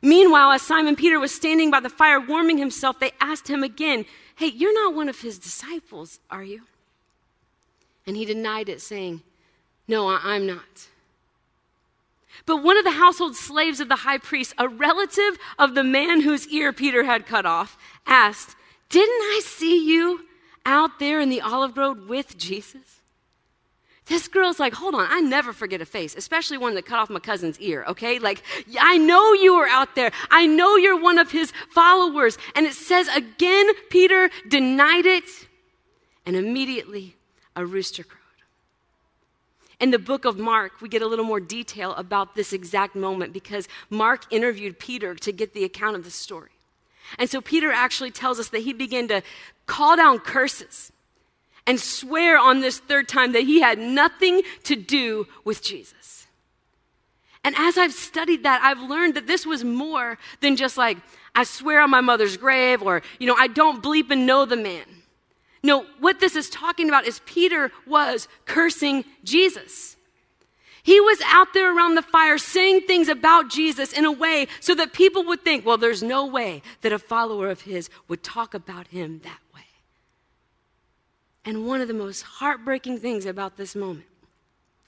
Meanwhile, 0.03 0.51
as 0.51 0.63
Simon 0.63 0.97
Peter 0.97 1.21
was 1.21 1.33
standing 1.33 1.71
by 1.71 1.79
the 1.79 1.89
fire, 1.89 2.19
warming 2.19 2.59
himself, 2.59 2.99
they 2.99 3.13
asked 3.21 3.47
him 3.47 3.63
again, 3.63 4.05
Hey, 4.35 4.49
you're 4.49 4.75
not 4.75 4.97
one 4.97 5.09
of 5.09 5.21
his 5.21 5.39
disciples, 5.39 6.19
are 6.29 6.43
you? 6.43 6.63
And 8.07 8.17
he 8.17 8.25
denied 8.25 8.69
it, 8.69 8.81
saying, 8.81 9.23
No, 9.87 10.09
I- 10.09 10.37
am 10.37 10.47
not. 10.47 10.89
But 12.47 12.63
one 12.63 12.77
of 12.77 12.85
the 12.85 12.93
household 12.93 13.37
slaves 13.37 13.79
of 13.81 13.89
the 13.89 13.97
high 13.97 14.19
priest, 14.19 14.55
a 14.59 14.69
relative 14.69 15.39
of 15.59 15.75
the 15.75 15.85
man 15.85 16.23
whose 16.23 16.49
ear 16.49 16.73
Peter 16.73 17.05
had 17.05 17.27
cut 17.27 17.47
off, 17.47 17.77
asked, 18.07 18.57
Didn't 18.89 19.23
I 19.23 19.41
see 19.45 19.87
you 19.87 20.27
out 20.67 20.99
there 20.99 21.21
in 21.21 21.29
the 21.29 21.41
olive 21.41 21.75
grove 21.75 22.09
with 22.09 22.37
Jesus? 22.37 23.03
This 24.07 24.27
girl's 24.27 24.59
like, 24.59 24.75
hold 24.75 24.95
on, 24.95 25.07
I 25.09 25.21
never 25.21 25.53
forget 25.53 25.81
a 25.81 25.87
face, 25.87 26.17
especially 26.17 26.59
one 26.59 26.75
that 26.75 26.85
cut 26.85 26.99
off 26.99 27.09
my 27.09 27.21
cousin's 27.21 27.59
ear, 27.61 27.85
okay? 27.89 28.19
Like, 28.19 28.43
I 28.79 28.99
know 28.99 29.33
you 29.33 29.57
were 29.57 29.69
out 29.69 29.95
there. 29.95 30.11
I 30.31 30.47
know 30.47 30.77
you're 30.77 31.01
one 31.01 31.19
of 31.19 31.31
his 31.31 31.53
followers. 31.71 32.37
And 32.57 32.67
it 32.67 32.75
says 32.75 33.09
again, 33.09 33.69
Peter 33.91 34.29
denied 34.49 35.07
it, 35.07 35.25
and 36.27 36.35
immediately 36.35 37.17
a 37.57 37.65
rooster 37.65 38.05
crowed. 38.05 38.19
In 39.81 39.91
the 39.91 39.99
book 39.99 40.25
of 40.25 40.39
Mark, 40.39 40.81
we 40.81 40.89
get 40.89 41.03
a 41.03 41.07
little 41.07 41.25
more 41.25 41.41
detail 41.41 41.93
about 41.95 42.37
this 42.37 42.53
exact 42.53 42.95
moment 42.95 43.33
because 43.33 43.67
Mark 43.91 44.33
interviewed 44.33 44.79
Peter 44.79 45.15
to 45.17 45.33
get 45.33 45.55
the 45.55 45.65
account 45.65 45.97
of 45.97 46.05
the 46.05 46.11
story. 46.11 46.51
And 47.19 47.29
so 47.29 47.41
Peter 47.41 47.73
actually 47.73 48.13
tells 48.13 48.39
us 48.39 48.49
that 48.51 48.61
he 48.61 48.73
began 48.73 49.09
to 49.09 49.23
call 49.67 49.97
down 49.97 50.21
curses 50.21 50.93
and 51.67 51.81
swear 51.81 52.39
on 52.39 52.61
this 52.61 52.79
third 52.79 53.09
time 53.09 53.33
that 53.33 53.43
he 53.43 53.61
had 53.61 53.79
nothing 53.79 54.43
to 54.65 54.77
do 54.77 55.27
with 55.45 55.63
Jesus. 55.63 56.27
And 57.45 57.57
as 57.59 57.77
I've 57.77 57.93
studied 57.93 58.45
that, 58.45 58.61
I've 58.63 58.89
learned 58.89 59.15
that 59.15 59.27
this 59.27 59.45
was 59.45 59.65
more 59.65 60.17
than 60.41 60.55
just 60.55 60.77
like, 60.77 60.99
I 61.35 61.45
swear 61.45 61.81
on 61.81 61.91
my 61.91 62.01
mother's 62.01 62.37
grave, 62.37 62.83
or, 62.83 63.03
you 63.19 63.27
know, 63.27 63.35
I 63.37 63.49
don't 63.49 63.83
bleep 63.83 64.11
and 64.11 64.27
know 64.27 64.45
the 64.45 64.57
man. 64.57 64.85
No, 65.63 65.87
what 66.01 66.19
this 66.19 66.35
is 66.35 66.51
talking 66.51 66.89
about 66.89 67.07
is 67.07 67.21
Peter 67.25 67.71
was 67.87 68.27
cursing 68.47 69.05
Jesus. 69.23 69.97
He 70.83 71.01
was 71.01 71.21
out 71.27 71.55
there 71.55 71.77
around 71.77 71.95
the 71.95 72.03
fire 72.03 72.39
saying 72.39 72.83
things 72.83 73.09
about 73.09 73.49
Jesus 73.49 73.93
in 73.93 74.05
a 74.05 74.11
way 74.11 74.49
so 74.59 74.75
that 74.75 74.93
people 74.93 75.25
would 75.25 75.43
think, 75.43 75.65
well, 75.65 75.79
there's 75.79 76.03
no 76.03 76.27
way 76.27 76.63
that 76.81 76.93
a 76.93 76.99
follower 76.99 77.49
of 77.49 77.61
his 77.61 77.89
would 78.09 78.25
talk 78.25 78.53
about 78.53 78.89
him 78.89 79.21
that 79.23 79.39
way. 79.55 79.61
And 81.45 81.67
one 81.67 81.81
of 81.81 81.87
the 81.87 81.95
most 81.95 82.23
heartbreaking 82.23 82.99
things 82.99 83.27
about 83.27 83.57
this 83.57 83.77
moment, 83.77 84.07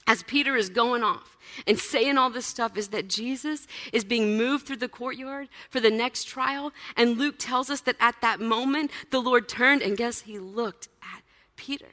as 0.07 0.23
Peter 0.23 0.55
is 0.55 0.69
going 0.69 1.03
off 1.03 1.37
and 1.65 1.79
saying 1.79 2.17
all 2.17 2.29
this 2.29 2.45
stuff, 2.45 2.77
is 2.77 2.89
that 2.89 3.07
Jesus 3.07 3.67
is 3.91 4.03
being 4.03 4.37
moved 4.37 4.67
through 4.67 4.77
the 4.77 4.87
courtyard 4.87 5.47
for 5.69 5.79
the 5.79 5.91
next 5.91 6.25
trial. 6.25 6.71
And 6.95 7.17
Luke 7.17 7.35
tells 7.39 7.69
us 7.69 7.81
that 7.81 7.95
at 7.99 8.15
that 8.21 8.39
moment, 8.39 8.91
the 9.09 9.21
Lord 9.21 9.47
turned 9.47 9.81
and 9.81 9.97
guess 9.97 10.21
he 10.21 10.37
looked 10.37 10.89
at 11.01 11.23
Peter. 11.55 11.87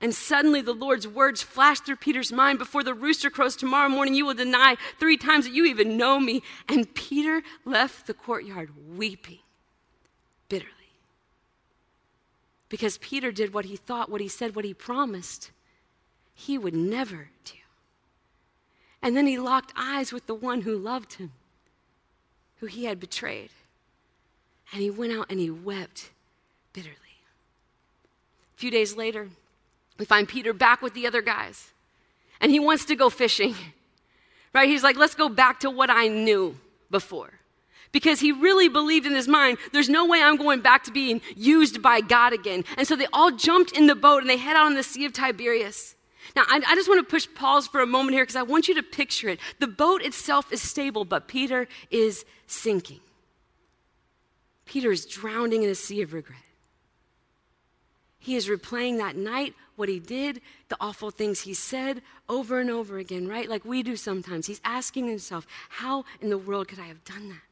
And 0.00 0.14
suddenly 0.14 0.60
the 0.60 0.72
Lord's 0.72 1.08
words 1.08 1.42
flashed 1.42 1.84
through 1.84 1.96
Peter's 1.96 2.30
mind 2.30 2.58
before 2.58 2.84
the 2.84 2.94
rooster 2.94 3.30
crows 3.30 3.56
tomorrow 3.56 3.88
morning, 3.88 4.14
you 4.14 4.26
will 4.26 4.34
deny 4.34 4.76
three 5.00 5.16
times 5.16 5.44
that 5.44 5.54
you 5.54 5.66
even 5.66 5.96
know 5.96 6.20
me. 6.20 6.42
And 6.68 6.92
Peter 6.94 7.42
left 7.64 8.06
the 8.06 8.14
courtyard 8.14 8.70
weeping 8.96 9.40
bitterly. 10.48 10.72
Because 12.68 12.98
Peter 12.98 13.32
did 13.32 13.52
what 13.52 13.64
he 13.64 13.76
thought, 13.76 14.10
what 14.10 14.20
he 14.20 14.28
said, 14.28 14.54
what 14.54 14.64
he 14.64 14.74
promised 14.74 15.50
he 16.38 16.56
would 16.56 16.74
never 16.74 17.30
do. 17.44 17.54
And 19.02 19.16
then 19.16 19.26
he 19.26 19.38
locked 19.38 19.72
eyes 19.76 20.12
with 20.12 20.26
the 20.26 20.34
one 20.34 20.60
who 20.60 20.78
loved 20.78 21.14
him, 21.14 21.32
who 22.60 22.66
he 22.66 22.84
had 22.84 23.00
betrayed. 23.00 23.50
And 24.72 24.80
he 24.80 24.88
went 24.88 25.12
out 25.12 25.26
and 25.30 25.40
he 25.40 25.50
wept 25.50 26.10
bitterly. 26.72 26.94
A 26.94 28.58
few 28.58 28.70
days 28.70 28.94
later, 28.94 29.28
we 29.98 30.04
find 30.04 30.28
Peter 30.28 30.52
back 30.52 30.80
with 30.80 30.94
the 30.94 31.08
other 31.08 31.22
guys. 31.22 31.72
And 32.40 32.52
he 32.52 32.60
wants 32.60 32.84
to 32.86 32.96
go 32.96 33.10
fishing. 33.10 33.54
Right? 34.54 34.66
He's 34.66 34.82
like, 34.82 34.96
let's 34.96 35.14
go 35.14 35.28
back 35.28 35.60
to 35.60 35.70
what 35.70 35.90
I 35.90 36.08
knew 36.08 36.56
before 36.90 37.34
because 37.92 38.18
he 38.18 38.32
really 38.32 38.70
believed 38.70 39.06
in 39.06 39.14
his 39.14 39.28
mind, 39.28 39.58
there's 39.72 39.90
no 39.90 40.06
way 40.06 40.22
I'm 40.22 40.38
going 40.38 40.62
back 40.62 40.84
to 40.84 40.90
being 40.90 41.20
used 41.36 41.82
by 41.82 42.00
God 42.00 42.32
again. 42.32 42.64
And 42.78 42.88
so 42.88 42.96
they 42.96 43.06
all 43.12 43.30
jumped 43.30 43.72
in 43.72 43.86
the 43.86 43.94
boat 43.94 44.22
and 44.22 44.30
they 44.30 44.38
head 44.38 44.56
out 44.56 44.64
on 44.64 44.74
the 44.74 44.82
Sea 44.82 45.04
of 45.04 45.12
Tiberias. 45.12 45.94
Now, 46.36 46.42
I, 46.48 46.62
I 46.66 46.74
just 46.74 46.88
want 46.88 47.06
to 47.06 47.10
push 47.10 47.26
pause 47.34 47.66
for 47.66 47.80
a 47.80 47.86
moment 47.86 48.14
here 48.14 48.22
because 48.22 48.36
I 48.36 48.42
want 48.42 48.68
you 48.68 48.74
to 48.74 48.82
picture 48.82 49.28
it. 49.28 49.40
The 49.58 49.66
boat 49.66 50.02
itself 50.02 50.52
is 50.52 50.62
stable, 50.62 51.04
but 51.04 51.28
Peter 51.28 51.68
is 51.90 52.24
sinking. 52.46 53.00
Peter 54.64 54.90
is 54.92 55.06
drowning 55.06 55.62
in 55.62 55.70
a 55.70 55.74
sea 55.74 56.02
of 56.02 56.12
regret. 56.12 56.38
He 58.18 58.36
is 58.36 58.48
replaying 58.48 58.98
that 58.98 59.16
night, 59.16 59.54
what 59.76 59.88
he 59.88 59.98
did, 59.98 60.42
the 60.68 60.76
awful 60.80 61.10
things 61.10 61.40
he 61.40 61.54
said 61.54 62.02
over 62.28 62.60
and 62.60 62.68
over 62.68 62.98
again, 62.98 63.26
right? 63.26 63.48
Like 63.48 63.64
we 63.64 63.82
do 63.82 63.96
sometimes. 63.96 64.46
He's 64.46 64.60
asking 64.64 65.06
himself, 65.06 65.46
How 65.70 66.04
in 66.20 66.28
the 66.28 66.36
world 66.36 66.68
could 66.68 66.78
I 66.78 66.88
have 66.88 67.02
done 67.04 67.30
that? 67.30 67.47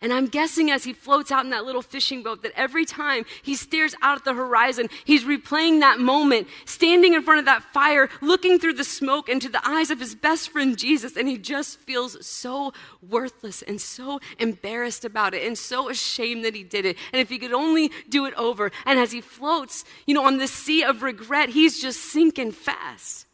And 0.00 0.12
I'm 0.12 0.26
guessing 0.26 0.70
as 0.70 0.84
he 0.84 0.92
floats 0.92 1.30
out 1.30 1.44
in 1.44 1.50
that 1.50 1.64
little 1.64 1.82
fishing 1.82 2.22
boat 2.22 2.42
that 2.42 2.52
every 2.56 2.84
time 2.84 3.24
he 3.42 3.54
stares 3.54 3.94
out 4.02 4.18
at 4.18 4.24
the 4.24 4.34
horizon, 4.34 4.88
he's 5.04 5.24
replaying 5.24 5.80
that 5.80 6.00
moment, 6.00 6.48
standing 6.64 7.14
in 7.14 7.22
front 7.22 7.40
of 7.40 7.44
that 7.46 7.62
fire, 7.62 8.08
looking 8.20 8.58
through 8.58 8.74
the 8.74 8.84
smoke 8.84 9.28
into 9.28 9.48
the 9.48 9.66
eyes 9.68 9.90
of 9.90 10.00
his 10.00 10.14
best 10.14 10.50
friend 10.50 10.78
Jesus, 10.78 11.16
and 11.16 11.28
he 11.28 11.38
just 11.38 11.78
feels 11.80 12.24
so 12.24 12.72
worthless 13.08 13.62
and 13.62 13.80
so 13.80 14.20
embarrassed 14.38 15.04
about 15.04 15.34
it 15.34 15.46
and 15.46 15.58
so 15.58 15.88
ashamed 15.88 16.44
that 16.44 16.54
he 16.54 16.64
did 16.64 16.84
it. 16.84 16.96
And 17.12 17.20
if 17.20 17.28
he 17.28 17.38
could 17.38 17.52
only 17.52 17.90
do 18.08 18.26
it 18.26 18.34
over. 18.34 18.70
And 18.86 18.98
as 18.98 19.12
he 19.12 19.20
floats, 19.20 19.84
you 20.06 20.14
know, 20.14 20.24
on 20.24 20.38
the 20.38 20.48
sea 20.48 20.82
of 20.82 21.02
regret, 21.02 21.50
he's 21.50 21.80
just 21.80 22.00
sinking 22.00 22.52
fast. 22.52 23.26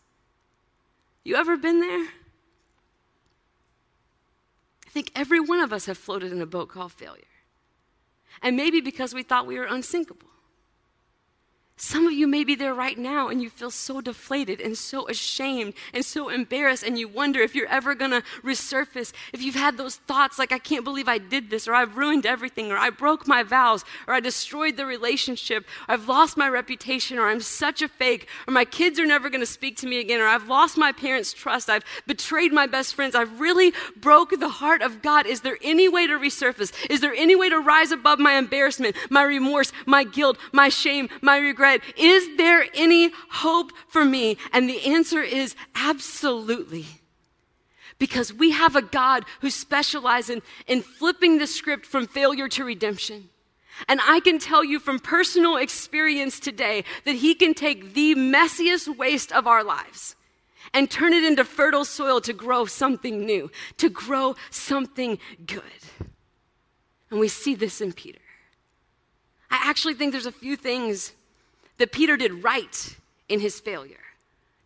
You 1.25 1.37
ever 1.37 1.57
been 1.57 1.81
there? 1.81 2.09
I 4.89 4.91
think 4.91 5.13
every 5.15 5.39
one 5.39 5.61
of 5.61 5.71
us 5.71 5.85
have 5.85 5.99
floated 5.99 6.33
in 6.33 6.41
a 6.41 6.47
boat 6.47 6.71
called 6.71 6.93
failure. 6.93 7.25
And 8.41 8.57
maybe 8.57 8.81
because 8.81 9.13
we 9.13 9.23
thought 9.23 9.47
we 9.47 9.59
were 9.59 9.67
unsinkable. 9.67 10.31
Some 11.81 12.09
of 12.09 12.13
you 12.13 12.27
may 12.27 12.43
be 12.43 12.57
there 12.57 12.75
right 12.75 12.99
now 12.99 13.29
and 13.29 13.41
you 13.41 13.49
feel 13.49 13.71
so 13.71 14.01
deflated 14.01 14.61
and 14.61 14.77
so 14.77 15.09
ashamed 15.09 15.75
and 15.95 16.05
so 16.05 16.29
embarrassed, 16.29 16.83
and 16.83 16.99
you 16.99 17.07
wonder 17.07 17.41
if 17.41 17.55
you're 17.55 17.69
ever 17.69 17.95
gonna 17.95 18.25
resurface. 18.43 19.13
If 19.33 19.43
you've 19.43 19.55
had 19.55 19.77
those 19.77 19.95
thoughts 19.95 20.41
like, 20.41 20.51
I 20.51 20.59
can't 20.59 20.83
believe 20.83 21.07
I 21.07 21.19
did 21.19 21.51
this, 21.51 21.69
or 21.69 21.75
I've 21.75 21.97
ruined 21.97 22.27
everything, 22.27 22.73
or 22.73 22.77
I 22.77 22.91
broke 22.91 23.29
my 23.29 23.45
vows, 23.45 23.85
or 24.09 24.15
I 24.15 24.19
destroyed 24.19 24.77
the 24.77 24.87
relationship, 24.87 25.67
or 25.89 25.95
I've 25.95 26.09
lost 26.09 26.37
my 26.37 26.49
reputation, 26.49 27.17
or 27.17 27.29
I'm 27.29 27.41
such 27.41 27.81
a 27.81 27.87
fake, 27.87 28.27
or 28.49 28.53
my 28.53 28.65
kids 28.65 28.99
are 28.99 29.07
never 29.07 29.31
gonna 29.31 29.47
speak 29.47 29.77
to 29.77 29.87
me 29.87 30.01
again, 30.01 30.21
or 30.21 30.27
I've 30.27 30.49
lost 30.49 30.77
my 30.77 30.91
parents' 30.91 31.33
trust, 31.33 31.71
I've 31.71 31.85
betrayed 32.09 32.53
my 32.53 32.67
best 32.67 32.97
friends, 32.97 33.15
I've 33.15 33.39
really 33.39 33.73
broke 33.95 34.37
the 34.41 34.49
heart 34.49 34.83
of 34.83 35.01
God. 35.01 35.27
Is 35.27 35.43
there 35.43 35.59
any 35.63 35.89
way 35.89 36.09
to 36.09 36.15
resurface? 36.15 36.73
Is 36.91 37.01
there 37.01 37.15
any 37.15 37.37
way 37.37 37.49
to 37.49 37.61
rise 37.61 37.93
above 37.93 38.19
my 38.19 38.33
embarrassment, 38.33 38.97
my 39.11 39.23
remorse, 39.23 39.71
my 39.87 40.03
guilt, 40.03 40.39
my 40.51 40.69
shame, 40.69 41.09
my 41.23 41.39
regret? 41.39 41.68
Is 41.97 42.37
there 42.37 42.67
any 42.75 43.11
hope 43.31 43.73
for 43.89 44.05
me? 44.05 44.37
And 44.53 44.69
the 44.69 44.85
answer 44.87 45.23
is 45.23 45.55
absolutely. 45.75 46.87
Because 47.99 48.33
we 48.33 48.53
have 48.53 48.77
a 48.77 48.83
God 48.83 49.25
who 49.41 49.51
specializes 49.51 50.31
in, 50.31 50.43
in 50.67 50.83
flipping 50.83 51.39
the 51.39 51.47
script 51.47 51.85
from 51.87 52.07
failure 52.07 52.49
to 52.49 52.65
redemption. 52.65 53.29
And 53.87 54.01
I 54.03 54.21
can 54.21 54.39
tell 54.39 54.65
you 54.65 54.81
from 54.81 54.99
personal 54.99 55.57
experience 55.57 56.41
today 56.41 56.85
that 57.05 57.17
He 57.17 57.35
can 57.35 57.55
take 57.55 57.95
the 57.95 58.15
messiest 58.15 58.97
waste 58.97 59.33
of 59.33 59.47
our 59.47 59.63
lives 59.63 60.17
and 60.75 60.91
turn 60.91 61.13
it 61.13 61.25
into 61.25 61.45
fertile 61.45 61.85
soil 61.85 62.21
to 62.23 62.33
grow 62.33 62.67
something 62.67 63.25
new, 63.25 63.51
to 63.79 63.89
grow 63.89 64.37
something 64.51 65.19
good. 65.47 65.63
And 67.11 67.21
we 67.21 67.29
see 67.29 67.55
this 67.55 67.81
in 67.81 67.93
Peter. 67.93 68.21
I 69.51 69.61
actually 69.65 69.95
think 69.95 70.13
there's 70.13 70.27
a 70.27 70.33
few 70.33 70.57
things 70.57 71.13
that 71.79 71.93
Peter 71.93 72.17
did 72.17 72.45
right 72.45 72.97
in 73.29 73.41
his 73.41 73.61
failure 73.61 73.97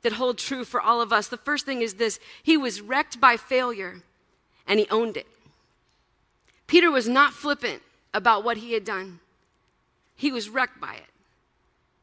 that 0.03 0.15
hold 0.15 0.39
true 0.39 0.65
for 0.65 0.81
all 0.81 1.01
of 1.01 1.13
us. 1.13 1.29
The 1.29 1.37
first 1.37 1.65
thing 1.65 1.81
is 1.81 1.95
this 1.95 2.19
he 2.43 2.57
was 2.57 2.81
wrecked 2.81 3.21
by 3.21 3.37
failure 3.37 4.03
and 4.67 4.79
he 4.79 4.89
owned 4.91 5.17
it. 5.17 5.27
Peter 6.67 6.91
was 6.91 7.09
not 7.09 7.33
flippant 7.33 7.83
about 8.15 8.45
what 8.45 8.59
he 8.59 8.73
had 8.73 8.85
done, 8.85 9.21
he 10.17 10.31
was 10.31 10.49
wrecked 10.49 10.81
by 10.81 10.95
it. 10.95 11.07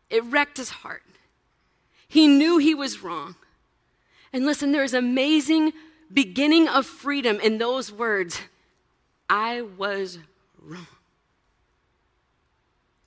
It 0.09 0.23
wrecked 0.23 0.57
his 0.57 0.69
heart. 0.69 1.03
He 2.07 2.27
knew 2.27 2.57
he 2.57 2.73
was 2.73 3.03
wrong. 3.03 3.35
And 4.33 4.45
listen, 4.45 4.71
there 4.71 4.83
is 4.83 4.95
amazing 4.95 5.73
beginning 6.11 6.67
of 6.67 6.87
freedom 6.87 7.39
in 7.39 7.59
those 7.59 7.91
words 7.91 8.41
I 9.29 9.61
was 9.61 10.17
wrong. 10.59 10.87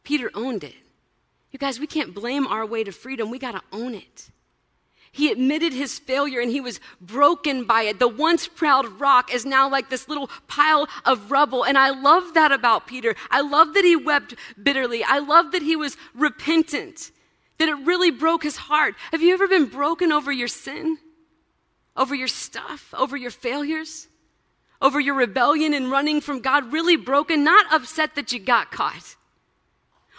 Peter 0.05 0.30
owned 0.34 0.62
it. 0.62 0.74
You 1.53 1.59
guys, 1.59 1.78
we 1.78 1.86
can't 1.86 2.14
blame 2.14 2.46
our 2.46 2.64
way 2.64 2.82
to 2.82 2.92
freedom. 2.92 3.30
We 3.30 3.38
got 3.38 3.53
to 3.53 3.62
own 3.72 3.94
it. 3.94 4.30
He 5.14 5.30
admitted 5.30 5.74
his 5.74 5.98
failure 5.98 6.40
and 6.40 6.50
he 6.50 6.62
was 6.62 6.80
broken 6.98 7.64
by 7.64 7.82
it. 7.82 7.98
The 7.98 8.09
once 8.09 8.48
proud 8.48 8.98
rock 8.98 9.32
is 9.32 9.44
now 9.44 9.68
like 9.70 9.90
this 9.90 10.09
little 10.09 10.30
pile 10.48 10.88
of 11.05 11.30
rubble. 11.30 11.64
And 11.64 11.76
I 11.76 11.90
love 11.90 12.32
that 12.32 12.50
about 12.50 12.86
Peter. 12.86 13.14
I 13.30 13.42
love 13.42 13.74
that 13.74 13.84
he 13.84 13.94
wept 13.94 14.34
bitterly. 14.61 15.05
I 15.05 15.18
love 15.18 15.53
that 15.53 15.61
he 15.61 15.76
was 15.76 15.98
repentant, 16.14 17.11
that 17.59 17.68
it 17.68 17.74
really 17.84 18.11
broke 18.11 18.42
his 18.42 18.57
heart. 18.57 18.94
Have 19.11 19.20
you 19.20 19.34
ever 19.34 19.46
been 19.46 19.66
broken 19.66 20.11
over 20.11 20.32
your 20.32 20.48
sin? 20.48 20.96
Over 21.94 22.14
your 22.14 22.28
stuff? 22.28 22.94
Over 22.96 23.18
your 23.18 23.30
failures? 23.30 24.09
Over 24.80 24.98
your 24.98 25.14
rebellion 25.14 25.74
and 25.74 25.90
running 25.90 26.22
from 26.22 26.40
God? 26.40 26.72
Really 26.72 26.96
broken? 26.96 27.44
Not 27.44 27.70
upset 27.70 28.14
that 28.14 28.32
you 28.32 28.38
got 28.38 28.70
caught 28.70 29.16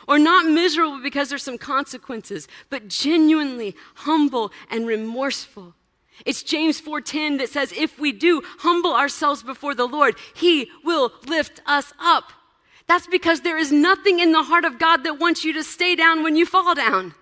or 0.07 0.19
not 0.19 0.45
miserable 0.45 1.01
because 1.01 1.29
there's 1.29 1.43
some 1.43 1.57
consequences, 1.57 2.47
but 2.69 2.87
genuinely 2.87 3.75
humble 3.95 4.51
and 4.69 4.87
remorseful. 4.87 5.75
It's 6.25 6.43
James 6.43 6.79
4:10 6.79 7.37
that 7.37 7.49
says 7.49 7.73
if 7.75 7.99
we 7.99 8.11
do 8.11 8.41
humble 8.59 8.93
ourselves 8.93 9.43
before 9.43 9.75
the 9.75 9.87
Lord, 9.87 10.15
he 10.33 10.69
will 10.83 11.11
lift 11.25 11.61
us 11.65 11.93
up. 11.99 12.31
That's 12.87 13.07
because 13.07 13.41
there 13.41 13.57
is 13.57 13.71
nothing 13.71 14.19
in 14.19 14.31
the 14.31 14.43
heart 14.43 14.65
of 14.65 14.77
God 14.77 15.03
that 15.03 15.19
wants 15.19 15.43
you 15.43 15.53
to 15.53 15.63
stay 15.63 15.95
down 15.95 16.23
when 16.23 16.35
you 16.35 16.45
fall 16.45 16.75
down. 16.75 17.15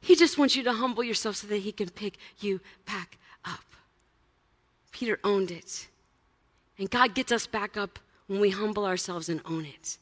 He 0.00 0.14
just 0.14 0.38
wants 0.38 0.54
you 0.54 0.62
to 0.64 0.72
humble 0.72 1.02
yourself 1.02 1.36
so 1.36 1.46
that 1.48 1.58
he 1.58 1.72
can 1.72 1.88
pick 1.88 2.18
you 2.38 2.60
back 2.84 3.18
up. 3.44 3.64
Peter 4.92 5.18
owned 5.24 5.50
it. 5.50 5.88
And 6.78 6.90
God 6.90 7.14
gets 7.14 7.32
us 7.32 7.46
back 7.46 7.76
up 7.76 7.98
when 8.26 8.38
we 8.38 8.50
humble 8.50 8.84
ourselves 8.84 9.28
and 9.28 9.40
own 9.46 9.64
it. 9.64 9.98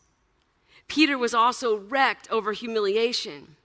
Peter 0.88 1.16
was 1.16 1.34
also 1.34 1.76
wrecked 1.76 2.30
over 2.30 2.52
humiliation, 2.52 3.56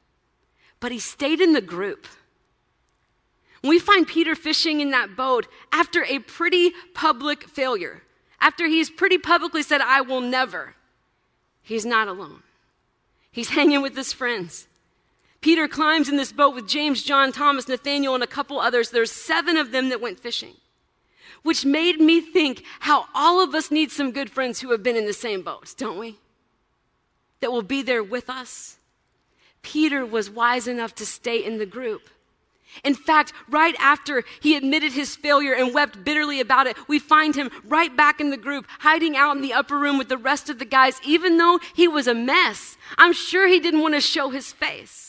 but 0.79 0.91
he 0.91 0.99
stayed 0.99 1.41
in 1.41 1.53
the 1.53 1.61
group. 1.61 2.07
We 3.63 3.79
find 3.79 4.07
Peter 4.07 4.35
fishing 4.35 4.79
in 4.79 4.91
that 4.91 5.15
boat 5.15 5.47
after 5.71 6.03
a 6.05 6.19
pretty 6.19 6.71
public 6.93 7.43
failure, 7.49 8.03
after 8.39 8.67
he's 8.67 8.89
pretty 8.89 9.17
publicly 9.17 9.63
said, 9.63 9.81
I 9.81 10.01
will 10.01 10.21
never. 10.21 10.75
He's 11.61 11.85
not 11.85 12.07
alone. 12.07 12.41
He's 13.31 13.49
hanging 13.57 13.81
with 13.81 13.95
his 13.95 14.13
friends. 14.13 14.67
Peter 15.41 15.67
climbs 15.67 16.09
in 16.09 16.17
this 16.17 16.33
boat 16.33 16.53
with 16.53 16.67
James, 16.67 17.03
John, 17.03 17.31
Thomas, 17.31 17.67
Nathaniel, 17.67 18.13
and 18.13 18.23
a 18.23 18.27
couple 18.27 18.59
others. 18.59 18.89
There's 18.89 19.11
seven 19.11 19.55
of 19.55 19.71
them 19.71 19.89
that 19.89 20.01
went 20.01 20.19
fishing, 20.19 20.55
which 21.43 21.63
made 21.63 21.99
me 21.99 22.19
think 22.19 22.63
how 22.81 23.05
all 23.13 23.41
of 23.41 23.55
us 23.55 23.71
need 23.71 23.91
some 23.91 24.11
good 24.11 24.29
friends 24.29 24.59
who 24.59 24.71
have 24.71 24.83
been 24.83 24.97
in 24.97 25.05
the 25.05 25.13
same 25.13 25.41
boat, 25.41 25.73
don't 25.77 25.97
we? 25.97 26.17
That 27.41 27.51
will 27.51 27.61
be 27.61 27.81
there 27.81 28.03
with 28.03 28.29
us. 28.29 28.77
Peter 29.61 30.05
was 30.05 30.29
wise 30.29 30.67
enough 30.67 30.95
to 30.95 31.05
stay 31.05 31.43
in 31.43 31.57
the 31.57 31.65
group. 31.65 32.09
In 32.83 32.93
fact, 32.93 33.33
right 33.49 33.75
after 33.79 34.23
he 34.41 34.55
admitted 34.55 34.93
his 34.93 35.15
failure 35.15 35.53
and 35.53 35.73
wept 35.73 36.03
bitterly 36.03 36.39
about 36.39 36.67
it, 36.67 36.77
we 36.87 36.99
find 36.99 37.35
him 37.35 37.49
right 37.65 37.95
back 37.95 38.21
in 38.21 38.29
the 38.29 38.37
group, 38.37 38.67
hiding 38.79 39.17
out 39.17 39.35
in 39.35 39.41
the 39.41 39.53
upper 39.53 39.77
room 39.77 39.97
with 39.97 40.07
the 40.07 40.17
rest 40.17 40.49
of 40.49 40.59
the 40.59 40.65
guys, 40.65 40.99
even 41.03 41.37
though 41.37 41.59
he 41.75 41.87
was 41.87 42.07
a 42.07 42.13
mess. 42.13 42.77
I'm 42.97 43.13
sure 43.13 43.47
he 43.47 43.59
didn't 43.59 43.81
want 43.81 43.95
to 43.95 44.01
show 44.01 44.29
his 44.29 44.51
face. 44.51 45.08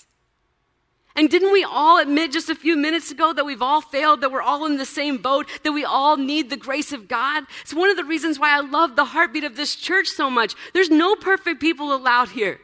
And 1.21 1.29
didn't 1.29 1.53
we 1.53 1.65
all 1.65 1.99
admit 1.99 2.33
just 2.33 2.49
a 2.49 2.55
few 2.55 2.79
minutes 2.79 3.11
ago 3.11 3.35
that 3.35 3.45
we've 3.45 3.61
all 3.61 3.83
failed, 3.83 4.23
that 4.23 4.33
we're 4.33 4.41
all 4.41 4.65
in 4.65 4.79
the 4.79 4.87
same 4.87 5.19
boat, 5.19 5.47
that 5.65 5.73
we 5.73 5.85
all 5.85 6.17
need 6.17 6.49
the 6.49 6.57
grace 6.57 6.95
of 6.95 7.09
God? 7.09 7.45
It's 7.61 7.75
one 7.75 7.91
of 7.91 7.99
the 7.99 8.07
reasons 8.07 8.39
why 8.39 8.57
I 8.57 8.61
love 8.61 8.97
the 8.97 9.05
heartbeat 9.05 9.45
of 9.45 9.55
this 9.55 9.77
church 9.77 10.07
so 10.07 10.31
much. 10.31 10.55
There's 10.73 10.89
no 10.89 11.15
perfect 11.17 11.61
people 11.61 11.95
allowed 11.95 12.31
here. 12.31 12.59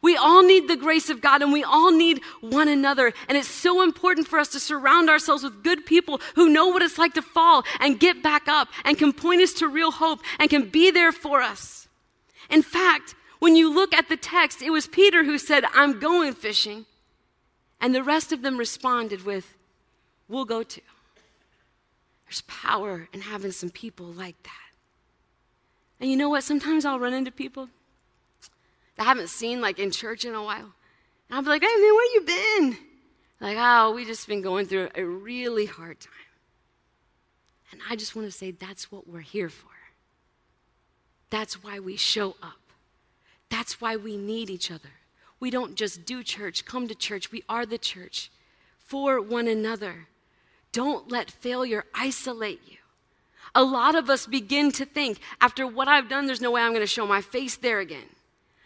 We 0.00 0.16
all 0.16 0.42
need 0.42 0.66
the 0.66 0.78
grace 0.78 1.10
of 1.10 1.20
God 1.20 1.42
and 1.42 1.52
we 1.52 1.62
all 1.62 1.92
need 1.92 2.22
one 2.40 2.68
another. 2.68 3.12
And 3.28 3.36
it's 3.36 3.48
so 3.48 3.82
important 3.82 4.28
for 4.28 4.38
us 4.38 4.48
to 4.52 4.60
surround 4.60 5.10
ourselves 5.10 5.44
with 5.44 5.62
good 5.62 5.84
people 5.84 6.22
who 6.36 6.48
know 6.48 6.68
what 6.68 6.80
it's 6.80 6.96
like 6.96 7.12
to 7.14 7.22
fall 7.22 7.64
and 7.80 8.00
get 8.00 8.22
back 8.22 8.48
up 8.48 8.68
and 8.86 8.96
can 8.96 9.12
point 9.12 9.42
us 9.42 9.52
to 9.54 9.68
real 9.68 9.90
hope 9.90 10.20
and 10.38 10.48
can 10.48 10.70
be 10.70 10.90
there 10.90 11.12
for 11.12 11.42
us. 11.42 11.86
In 12.48 12.62
fact, 12.62 13.14
when 13.40 13.56
you 13.56 13.74
look 13.74 13.92
at 13.92 14.08
the 14.08 14.16
text, 14.16 14.62
it 14.62 14.70
was 14.70 14.86
Peter 14.86 15.22
who 15.22 15.36
said, 15.36 15.66
I'm 15.74 16.00
going 16.00 16.32
fishing. 16.32 16.86
And 17.84 17.94
the 17.94 18.02
rest 18.02 18.32
of 18.32 18.40
them 18.40 18.56
responded 18.56 19.26
with, 19.26 19.58
We'll 20.26 20.46
go 20.46 20.62
too. 20.62 20.80
There's 22.24 22.40
power 22.46 23.10
in 23.12 23.20
having 23.20 23.52
some 23.52 23.68
people 23.68 24.06
like 24.06 24.42
that. 24.44 24.70
And 26.00 26.10
you 26.10 26.16
know 26.16 26.30
what? 26.30 26.44
Sometimes 26.44 26.86
I'll 26.86 26.98
run 26.98 27.12
into 27.12 27.30
people 27.30 27.68
that 28.96 29.02
I 29.02 29.04
haven't 29.04 29.28
seen 29.28 29.60
like 29.60 29.78
in 29.78 29.90
church 29.90 30.24
in 30.24 30.34
a 30.34 30.42
while. 30.42 30.72
And 31.28 31.32
I'll 31.36 31.42
be 31.42 31.48
like, 31.48 31.60
hey 31.60 31.68
man, 31.68 31.94
where 31.94 32.14
you 32.14 32.20
been? 32.22 32.78
Like, 33.38 33.58
oh, 33.60 33.92
we 33.92 34.06
just 34.06 34.26
been 34.28 34.40
going 34.40 34.64
through 34.64 34.88
a 34.94 35.04
really 35.04 35.66
hard 35.66 36.00
time. 36.00 36.12
And 37.70 37.82
I 37.90 37.96
just 37.96 38.16
want 38.16 38.26
to 38.26 38.32
say 38.32 38.50
that's 38.50 38.90
what 38.90 39.06
we're 39.06 39.20
here 39.20 39.50
for. 39.50 39.68
That's 41.28 41.62
why 41.62 41.80
we 41.80 41.96
show 41.96 42.30
up. 42.42 42.60
That's 43.50 43.78
why 43.78 43.96
we 43.96 44.16
need 44.16 44.48
each 44.48 44.70
other. 44.70 44.88
We 45.44 45.50
don't 45.50 45.74
just 45.74 46.06
do 46.06 46.22
church, 46.22 46.64
come 46.64 46.88
to 46.88 46.94
church. 46.94 47.30
We 47.30 47.44
are 47.50 47.66
the 47.66 47.76
church 47.76 48.30
for 48.78 49.20
one 49.20 49.46
another. 49.46 50.08
Don't 50.72 51.10
let 51.12 51.30
failure 51.30 51.84
isolate 51.94 52.62
you. 52.66 52.78
A 53.54 53.62
lot 53.62 53.94
of 53.94 54.08
us 54.08 54.26
begin 54.26 54.72
to 54.72 54.86
think, 54.86 55.18
after 55.42 55.66
what 55.66 55.86
I've 55.86 56.08
done, 56.08 56.24
there's 56.24 56.40
no 56.40 56.50
way 56.50 56.62
I'm 56.62 56.70
going 56.70 56.80
to 56.80 56.86
show 56.86 57.06
my 57.06 57.20
face 57.20 57.56
there 57.56 57.80
again. 57.80 58.08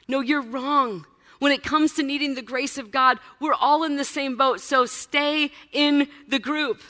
No, 0.07 0.21
you're 0.21 0.41
wrong. 0.41 1.05
When 1.41 1.51
it 1.51 1.65
comes 1.65 1.95
to 1.95 2.05
needing 2.05 2.37
the 2.37 2.43
grace 2.43 2.79
of 2.79 2.93
God, 2.93 3.19
we're 3.41 3.55
all 3.55 3.83
in 3.83 3.97
the 3.97 4.05
same 4.05 4.37
boat, 4.37 4.61
so 4.61 4.87
stay 4.87 5.51
in 5.73 6.07
the 6.29 6.39
group. 6.39 6.81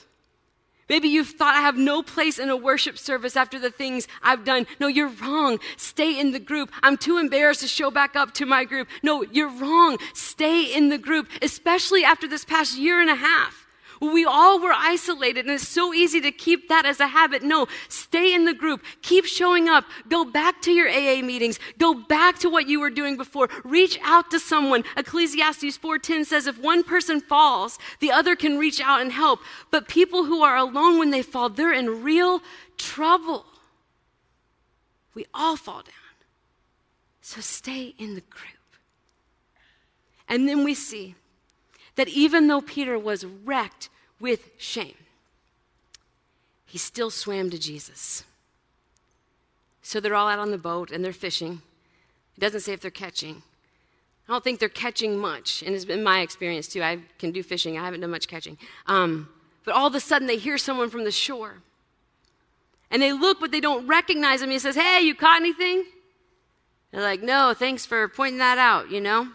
Maybe 0.89 1.09
you've 1.09 1.29
thought 1.29 1.55
I 1.55 1.61
have 1.61 1.77
no 1.77 2.03
place 2.03 2.39
in 2.39 2.49
a 2.49 2.57
worship 2.57 2.99
service 2.99 3.37
after 3.37 3.59
the 3.59 3.71
things 3.71 4.09
I've 4.23 4.45
done. 4.45 4.67
No, 4.81 4.87
you're 4.87 5.09
wrong. 5.09 5.59
Stay 5.77 6.19
in 6.19 6.33
the 6.33 6.41
group. 6.41 6.71
I'm 6.83 6.97
too 6.97 7.19
embarrassed 7.19 7.61
to 7.61 7.69
show 7.69 7.91
back 7.91 8.17
up 8.17 8.35
to 8.35 8.47
my 8.47 8.65
group. 8.65 8.89
No, 9.03 9.23
you're 9.23 9.51
wrong. 9.51 9.99
Stay 10.15 10.75
in 10.75 10.89
the 10.89 10.99
group, 10.99 11.29
especially 11.43 12.05
after 12.05 12.27
this 12.27 12.45
past 12.45 12.79
year 12.79 13.01
and 13.01 13.11
a 13.11 13.15
half 13.15 13.68
We 14.01 14.25
all 14.25 14.61
were 14.61 14.75
isolated, 14.75 15.47
and 15.47 15.55
it's 15.55 15.69
so 15.69 15.93
easy 15.93 16.21
to 16.21 16.31
keep 16.31 16.69
that 16.69 16.87
as 16.87 17.01
a 17.01 17.07
habit. 17.09 17.43
No, 17.43 17.67
stay 17.89 18.35
in 18.35 18.45
the 18.45 18.55
group. 18.55 18.83
Keep 19.03 19.27
showing 19.27 19.69
up. 19.69 19.85
Go 20.09 20.25
back 20.25 20.63
to 20.63 20.73
your 20.73 20.89
AA 20.89 21.23
meetings. 21.23 21.59
Go 21.79 21.95
back 21.95 22.39
to 22.41 22.51
what 22.51 22.69
you 22.69 22.81
were 22.81 22.91
doing 22.91 23.17
before. 23.17 23.49
Reach 23.65 23.99
out 24.03 24.31
to 24.31 24.39
someone. 24.39 24.85
Ecclesiastes 24.97 25.77
4:10 25.79 26.25
says 26.25 26.47
if 26.47 26.59
one 26.59 26.83
person 26.83 27.21
falls, 27.21 27.79
the 28.01 28.13
other 28.13 28.37
can 28.37 28.59
reach 28.59 28.81
out 28.81 29.01
and 29.01 29.13
help. 29.13 29.41
But 29.71 29.89
people 29.89 30.25
who 30.25 30.43
are 30.43 30.57
alone 30.57 30.99
when 30.99 31.11
they 31.11 31.23
fall, 31.23 31.49
they're 31.49 31.73
in 31.73 32.03
real 32.03 32.41
trouble. 32.77 33.47
We 35.15 35.27
all 35.35 35.57
fall 35.57 35.83
down. 35.83 35.95
So 37.21 37.41
stay 37.41 37.95
in 37.99 38.15
the 38.15 38.21
group. 38.23 38.59
And 40.29 40.49
then 40.49 40.63
we 40.63 40.75
see 40.75 41.15
that 41.99 42.07
even 42.07 42.47
though 42.47 42.61
Peter 42.61 42.97
was 42.97 43.27
wrecked 43.27 43.89
with 44.21 44.51
shame, 44.57 44.95
he 46.65 46.79
still 46.79 47.11
swam 47.11 47.51
to 47.51 47.59
Jesus. 47.59 48.23
So 49.83 49.99
they're 49.99 50.15
all 50.15 50.29
out 50.29 50.39
on 50.39 50.53
the 50.53 50.59
boat 50.59 50.93
and 50.93 51.05
they're 51.05 51.13
fishing. 51.13 51.61
It 52.37 52.41
doesn't 52.41 52.61
say 52.61 52.73
if 52.73 52.81
they're 52.81 52.93
catching. 52.93 53.43
I 54.29 54.33
don't 54.33 54.45
think 54.45 54.61
they're 54.61 54.69
catching 54.69 55.19
much, 55.19 55.63
and 55.63 55.75
it's 55.75 55.87
been 55.87 56.05
my 56.05 56.21
experience 56.21 56.69
too. 56.69 56.83
I 56.83 57.01
can 57.19 57.33
do 57.33 57.43
fishing, 57.43 57.77
I 57.77 57.85
haven't 57.85 58.03
done 58.03 58.11
much 58.11 58.29
catching. 58.29 58.59
Um, 58.87 59.29
but 59.65 59.75
all 59.75 59.89
of 59.89 59.95
a 59.97 60.01
sudden, 60.01 60.29
they 60.29 60.37
hear 60.37 60.57
someone 60.57 60.91
from 60.91 61.03
the 61.03 61.11
shore. 61.11 61.57
And 62.93 63.03
they 63.03 63.13
look, 63.13 63.41
but 63.41 63.51
they 63.51 63.61
don't 63.61 63.89
recognize 63.89 64.41
him. 64.41 64.51
He 64.51 64.61
says, 64.61 64.77
Hey, 64.77 65.01
you 65.01 65.17
caught 65.17 65.41
anything? 65.41 65.85
They're 66.93 67.03
like, 67.03 67.23
No, 67.23 67.55
thanks 67.59 67.85
for 67.85 68.07
pointing 68.07 68.39
that 68.39 68.59
out, 68.59 68.89
you 68.89 69.01
know? 69.01 69.29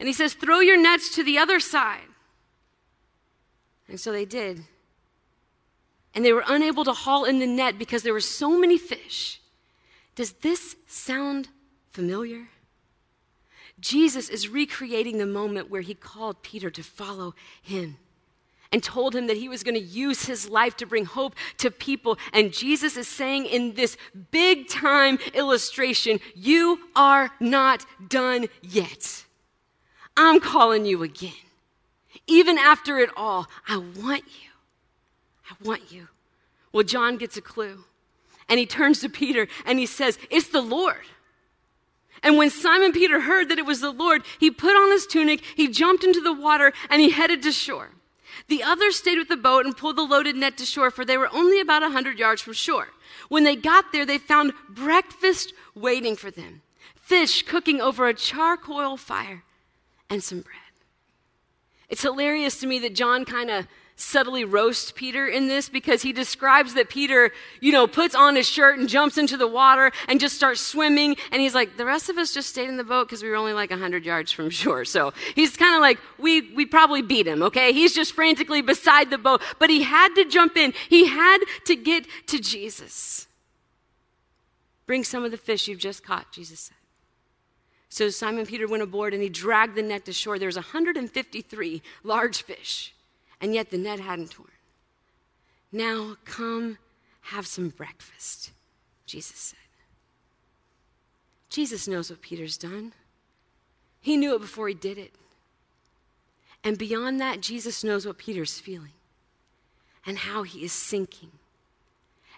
And 0.00 0.08
he 0.08 0.14
says, 0.14 0.34
Throw 0.34 0.58
your 0.58 0.80
nets 0.80 1.14
to 1.14 1.22
the 1.22 1.38
other 1.38 1.60
side. 1.60 2.00
And 3.86 4.00
so 4.00 4.10
they 4.10 4.24
did. 4.24 4.64
And 6.14 6.24
they 6.24 6.32
were 6.32 6.44
unable 6.48 6.84
to 6.84 6.92
haul 6.92 7.24
in 7.24 7.38
the 7.38 7.46
net 7.46 7.78
because 7.78 8.02
there 8.02 8.14
were 8.14 8.20
so 8.20 8.58
many 8.58 8.78
fish. 8.78 9.40
Does 10.16 10.32
this 10.32 10.74
sound 10.88 11.48
familiar? 11.90 12.48
Jesus 13.78 14.28
is 14.28 14.48
recreating 14.48 15.18
the 15.18 15.26
moment 15.26 15.70
where 15.70 15.80
he 15.82 15.94
called 15.94 16.42
Peter 16.42 16.70
to 16.70 16.82
follow 16.82 17.34
him 17.62 17.96
and 18.72 18.82
told 18.82 19.14
him 19.14 19.26
that 19.26 19.36
he 19.36 19.48
was 19.48 19.62
going 19.62 19.74
to 19.74 19.80
use 19.80 20.24
his 20.24 20.48
life 20.48 20.76
to 20.76 20.86
bring 20.86 21.04
hope 21.04 21.34
to 21.58 21.70
people. 21.70 22.18
And 22.32 22.52
Jesus 22.52 22.96
is 22.96 23.08
saying 23.08 23.46
in 23.46 23.74
this 23.74 23.96
big 24.30 24.68
time 24.68 25.18
illustration, 25.34 26.20
You 26.34 26.80
are 26.96 27.30
not 27.40 27.84
done 28.08 28.48
yet. 28.62 29.24
I'm 30.16 30.40
calling 30.40 30.84
you 30.84 31.02
again. 31.02 31.32
Even 32.26 32.58
after 32.58 32.98
it 32.98 33.10
all, 33.16 33.46
I 33.68 33.76
want 33.78 34.24
you. 34.24 34.50
I 35.50 35.54
want 35.62 35.92
you. 35.92 36.08
Well, 36.72 36.84
John 36.84 37.16
gets 37.16 37.36
a 37.36 37.40
clue. 37.40 37.84
And 38.48 38.58
he 38.58 38.66
turns 38.66 39.00
to 39.00 39.08
Peter 39.08 39.46
and 39.64 39.78
he 39.78 39.86
says, 39.86 40.18
It's 40.28 40.48
the 40.48 40.60
Lord. 40.60 41.04
And 42.22 42.36
when 42.36 42.50
Simon 42.50 42.92
Peter 42.92 43.20
heard 43.20 43.48
that 43.48 43.58
it 43.58 43.64
was 43.64 43.80
the 43.80 43.92
Lord, 43.92 44.22
he 44.38 44.50
put 44.50 44.76
on 44.76 44.90
his 44.90 45.06
tunic, 45.06 45.42
he 45.56 45.68
jumped 45.68 46.04
into 46.04 46.20
the 46.20 46.34
water, 46.34 46.72
and 46.90 47.00
he 47.00 47.10
headed 47.10 47.42
to 47.44 47.52
shore. 47.52 47.90
The 48.48 48.62
others 48.62 48.96
stayed 48.96 49.18
with 49.18 49.28
the 49.28 49.36
boat 49.36 49.64
and 49.64 49.76
pulled 49.76 49.96
the 49.96 50.02
loaded 50.02 50.36
net 50.36 50.58
to 50.58 50.66
shore, 50.66 50.90
for 50.90 51.04
they 51.04 51.16
were 51.16 51.32
only 51.32 51.60
about 51.60 51.82
a 51.82 51.90
hundred 51.90 52.18
yards 52.18 52.42
from 52.42 52.52
shore. 52.52 52.88
When 53.28 53.44
they 53.44 53.56
got 53.56 53.92
there, 53.92 54.04
they 54.04 54.18
found 54.18 54.52
breakfast 54.68 55.54
waiting 55.74 56.16
for 56.16 56.30
them 56.30 56.62
fish 57.10 57.42
cooking 57.42 57.80
over 57.80 58.06
a 58.06 58.14
charcoal 58.14 58.96
fire 58.96 59.42
and 60.10 60.22
some 60.22 60.40
bread. 60.40 60.56
It's 61.88 62.02
hilarious 62.02 62.60
to 62.60 62.66
me 62.66 62.78
that 62.80 62.94
John 62.94 63.24
kind 63.24 63.50
of 63.50 63.66
subtly 64.00 64.44
roasts 64.44 64.92
Peter 64.94 65.26
in 65.26 65.46
this 65.46 65.68
because 65.68 66.02
he 66.02 66.12
describes 66.12 66.74
that 66.74 66.88
Peter, 66.88 67.30
you 67.60 67.70
know, 67.70 67.86
puts 67.86 68.14
on 68.14 68.34
his 68.34 68.48
shirt 68.48 68.78
and 68.78 68.88
jumps 68.88 69.18
into 69.18 69.36
the 69.36 69.46
water 69.46 69.92
and 70.08 70.18
just 70.18 70.34
starts 70.34 70.60
swimming. 70.60 71.16
And 71.30 71.42
he's 71.42 71.54
like, 71.54 71.76
the 71.76 71.84
rest 71.84 72.08
of 72.08 72.16
us 72.16 72.32
just 72.32 72.48
stayed 72.48 72.68
in 72.68 72.76
the 72.76 72.84
boat 72.84 73.08
because 73.08 73.22
we 73.22 73.28
were 73.28 73.36
only 73.36 73.52
like 73.52 73.70
100 73.70 74.04
yards 74.04 74.32
from 74.32 74.48
shore. 74.50 74.84
So 74.84 75.12
he's 75.34 75.56
kind 75.56 75.74
of 75.74 75.80
like, 75.80 75.98
we, 76.18 76.52
we 76.52 76.64
probably 76.64 77.02
beat 77.02 77.26
him, 77.26 77.42
okay? 77.42 77.72
He's 77.72 77.94
just 77.94 78.14
frantically 78.14 78.62
beside 78.62 79.10
the 79.10 79.18
boat. 79.18 79.42
But 79.58 79.68
he 79.68 79.82
had 79.82 80.14
to 80.14 80.24
jump 80.24 80.56
in, 80.56 80.72
he 80.88 81.06
had 81.06 81.38
to 81.66 81.76
get 81.76 82.06
to 82.28 82.38
Jesus. 82.38 83.26
Bring 84.86 85.04
some 85.04 85.24
of 85.24 85.30
the 85.30 85.36
fish 85.36 85.68
you've 85.68 85.78
just 85.78 86.02
caught, 86.02 86.32
Jesus 86.32 86.60
said. 86.60 86.76
So 87.90 88.08
Simon 88.08 88.46
Peter 88.46 88.68
went 88.68 88.84
aboard 88.84 89.12
and 89.12 89.22
he 89.22 89.28
dragged 89.28 89.74
the 89.74 89.82
net 89.82 90.04
to 90.06 90.12
shore. 90.12 90.38
There 90.38 90.46
was 90.46 90.56
153 90.56 91.82
large 92.04 92.42
fish 92.42 92.94
and 93.40 93.52
yet 93.52 93.70
the 93.70 93.78
net 93.78 94.00
hadn't 94.00 94.30
torn. 94.30 94.48
Now 95.72 96.16
come 96.24 96.78
have 97.22 97.46
some 97.46 97.68
breakfast, 97.68 98.52
Jesus 99.06 99.36
said. 99.36 99.58
Jesus 101.48 101.88
knows 101.88 102.10
what 102.10 102.22
Peter's 102.22 102.56
done. 102.56 102.92
He 104.00 104.16
knew 104.16 104.34
it 104.36 104.40
before 104.40 104.68
he 104.68 104.74
did 104.74 104.96
it. 104.96 105.12
And 106.62 106.78
beyond 106.78 107.20
that, 107.20 107.40
Jesus 107.40 107.82
knows 107.82 108.06
what 108.06 108.18
Peter's 108.18 108.60
feeling 108.60 108.92
and 110.06 110.18
how 110.18 110.44
he 110.44 110.64
is 110.64 110.72
sinking. 110.72 111.32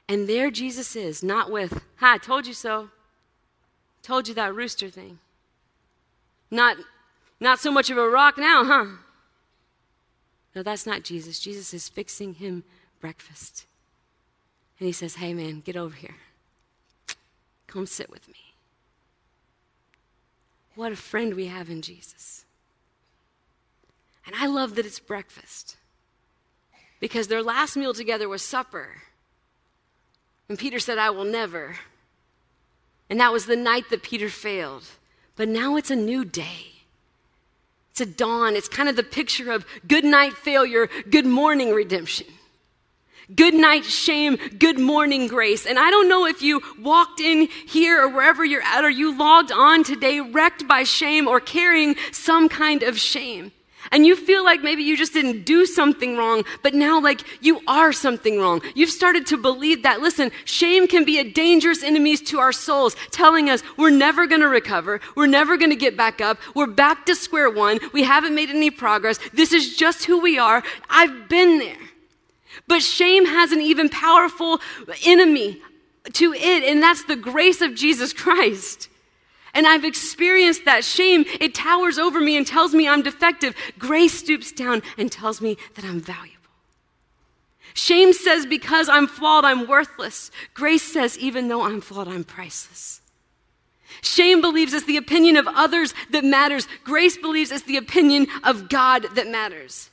And 0.08 0.28
there 0.28 0.50
Jesus 0.50 0.96
is, 0.96 1.22
not 1.22 1.50
with, 1.50 1.84
ha, 1.96 2.14
I 2.14 2.18
told 2.18 2.46
you 2.46 2.54
so. 2.54 2.88
Told 4.02 4.28
you 4.28 4.34
that 4.34 4.54
rooster 4.54 4.88
thing. 4.88 5.18
Not, 6.52 6.76
not 7.40 7.58
so 7.58 7.72
much 7.72 7.88
of 7.88 7.96
a 7.96 8.06
rock 8.06 8.36
now, 8.36 8.62
huh? 8.62 8.86
No, 10.54 10.62
that's 10.62 10.86
not 10.86 11.02
Jesus. 11.02 11.40
Jesus 11.40 11.72
is 11.72 11.88
fixing 11.88 12.34
him 12.34 12.62
breakfast. 13.00 13.64
And 14.78 14.86
he 14.86 14.92
says, 14.92 15.14
Hey, 15.14 15.32
man, 15.32 15.60
get 15.60 15.76
over 15.76 15.96
here. 15.96 16.16
Come 17.66 17.86
sit 17.86 18.10
with 18.10 18.28
me. 18.28 18.34
What 20.74 20.92
a 20.92 20.96
friend 20.96 21.32
we 21.34 21.46
have 21.46 21.70
in 21.70 21.80
Jesus. 21.80 22.44
And 24.26 24.36
I 24.36 24.46
love 24.46 24.74
that 24.74 24.84
it's 24.84 25.00
breakfast 25.00 25.78
because 27.00 27.28
their 27.28 27.42
last 27.42 27.78
meal 27.78 27.94
together 27.94 28.28
was 28.28 28.42
supper. 28.42 28.88
And 30.50 30.58
Peter 30.58 30.78
said, 30.78 30.98
I 30.98 31.08
will 31.08 31.24
never. 31.24 31.76
And 33.08 33.18
that 33.20 33.32
was 33.32 33.46
the 33.46 33.56
night 33.56 33.88
that 33.88 34.02
Peter 34.02 34.28
failed. 34.28 34.84
But 35.36 35.48
now 35.48 35.76
it's 35.76 35.90
a 35.90 35.96
new 35.96 36.24
day. 36.24 36.66
It's 37.90 38.00
a 38.00 38.06
dawn. 38.06 38.56
It's 38.56 38.68
kind 38.68 38.88
of 38.88 38.96
the 38.96 39.02
picture 39.02 39.52
of 39.52 39.66
good 39.86 40.04
night 40.04 40.32
failure, 40.32 40.88
good 41.10 41.26
morning 41.26 41.72
redemption. 41.72 42.26
Good 43.34 43.54
night 43.54 43.84
shame, 43.84 44.36
good 44.58 44.78
morning 44.78 45.26
grace. 45.28 45.64
And 45.64 45.78
I 45.78 45.90
don't 45.90 46.08
know 46.08 46.26
if 46.26 46.42
you 46.42 46.60
walked 46.80 47.20
in 47.20 47.48
here 47.66 48.02
or 48.02 48.08
wherever 48.08 48.44
you're 48.44 48.62
at, 48.62 48.84
or 48.84 48.90
you 48.90 49.16
logged 49.16 49.52
on 49.52 49.84
today 49.84 50.20
wrecked 50.20 50.66
by 50.66 50.82
shame 50.82 51.28
or 51.28 51.40
carrying 51.40 51.96
some 52.10 52.48
kind 52.48 52.82
of 52.82 52.98
shame 52.98 53.52
and 53.92 54.06
you 54.06 54.16
feel 54.16 54.44
like 54.44 54.62
maybe 54.62 54.82
you 54.82 54.96
just 54.96 55.12
didn't 55.12 55.44
do 55.44 55.66
something 55.66 56.16
wrong, 56.16 56.44
but 56.62 56.74
now 56.74 57.00
like 57.00 57.20
you 57.40 57.60
are 57.68 57.92
something 57.92 58.40
wrong. 58.40 58.60
You've 58.74 58.90
started 58.90 59.26
to 59.26 59.36
believe 59.36 59.84
that. 59.84 60.00
Listen, 60.00 60.30
shame 60.44 60.88
can 60.88 61.04
be 61.04 61.18
a 61.18 61.30
dangerous 61.30 61.82
enemy 61.82 62.16
to 62.16 62.38
our 62.40 62.52
souls, 62.52 62.96
telling 63.10 63.48
us 63.48 63.62
we're 63.76 63.90
never 63.90 64.26
going 64.26 64.40
to 64.40 64.48
recover, 64.48 65.00
we're 65.14 65.26
never 65.26 65.56
going 65.56 65.70
to 65.70 65.76
get 65.76 65.96
back 65.96 66.20
up, 66.20 66.38
we're 66.54 66.66
back 66.66 67.06
to 67.06 67.14
square 67.14 67.50
one, 67.50 67.78
we 67.92 68.02
haven't 68.02 68.34
made 68.34 68.50
any 68.50 68.70
progress, 68.70 69.18
this 69.32 69.52
is 69.52 69.76
just 69.76 70.04
who 70.04 70.20
we 70.20 70.38
are. 70.38 70.62
I've 70.90 71.28
been 71.28 71.58
there. 71.58 71.76
But 72.66 72.82
shame 72.82 73.26
has 73.26 73.52
an 73.52 73.60
even 73.60 73.88
powerful 73.88 74.60
enemy 75.04 75.60
to 76.12 76.32
it, 76.32 76.64
and 76.64 76.82
that's 76.82 77.04
the 77.04 77.16
grace 77.16 77.60
of 77.60 77.74
Jesus 77.74 78.12
Christ. 78.12 78.88
And 79.54 79.66
I've 79.66 79.84
experienced 79.84 80.64
that 80.64 80.84
shame. 80.84 81.24
It 81.40 81.54
towers 81.54 81.98
over 81.98 82.20
me 82.20 82.36
and 82.36 82.46
tells 82.46 82.74
me 82.74 82.88
I'm 82.88 83.02
defective. 83.02 83.54
Grace 83.78 84.18
stoops 84.18 84.50
down 84.50 84.82
and 84.96 85.12
tells 85.12 85.40
me 85.40 85.58
that 85.74 85.84
I'm 85.84 86.00
valuable. 86.00 86.38
Shame 87.74 88.12
says, 88.12 88.46
because 88.46 88.88
I'm 88.88 89.06
flawed, 89.06 89.44
I'm 89.44 89.66
worthless. 89.66 90.30
Grace 90.54 90.82
says, 90.82 91.18
even 91.18 91.48
though 91.48 91.62
I'm 91.62 91.80
flawed, 91.80 92.08
I'm 92.08 92.24
priceless. 92.24 93.00
Shame 94.02 94.40
believes 94.40 94.72
it's 94.72 94.86
the 94.86 94.96
opinion 94.96 95.36
of 95.36 95.46
others 95.48 95.94
that 96.10 96.24
matters. 96.24 96.66
Grace 96.84 97.16
believes 97.16 97.50
it's 97.50 97.64
the 97.64 97.76
opinion 97.76 98.26
of 98.44 98.68
God 98.68 99.06
that 99.14 99.28
matters. 99.28 99.90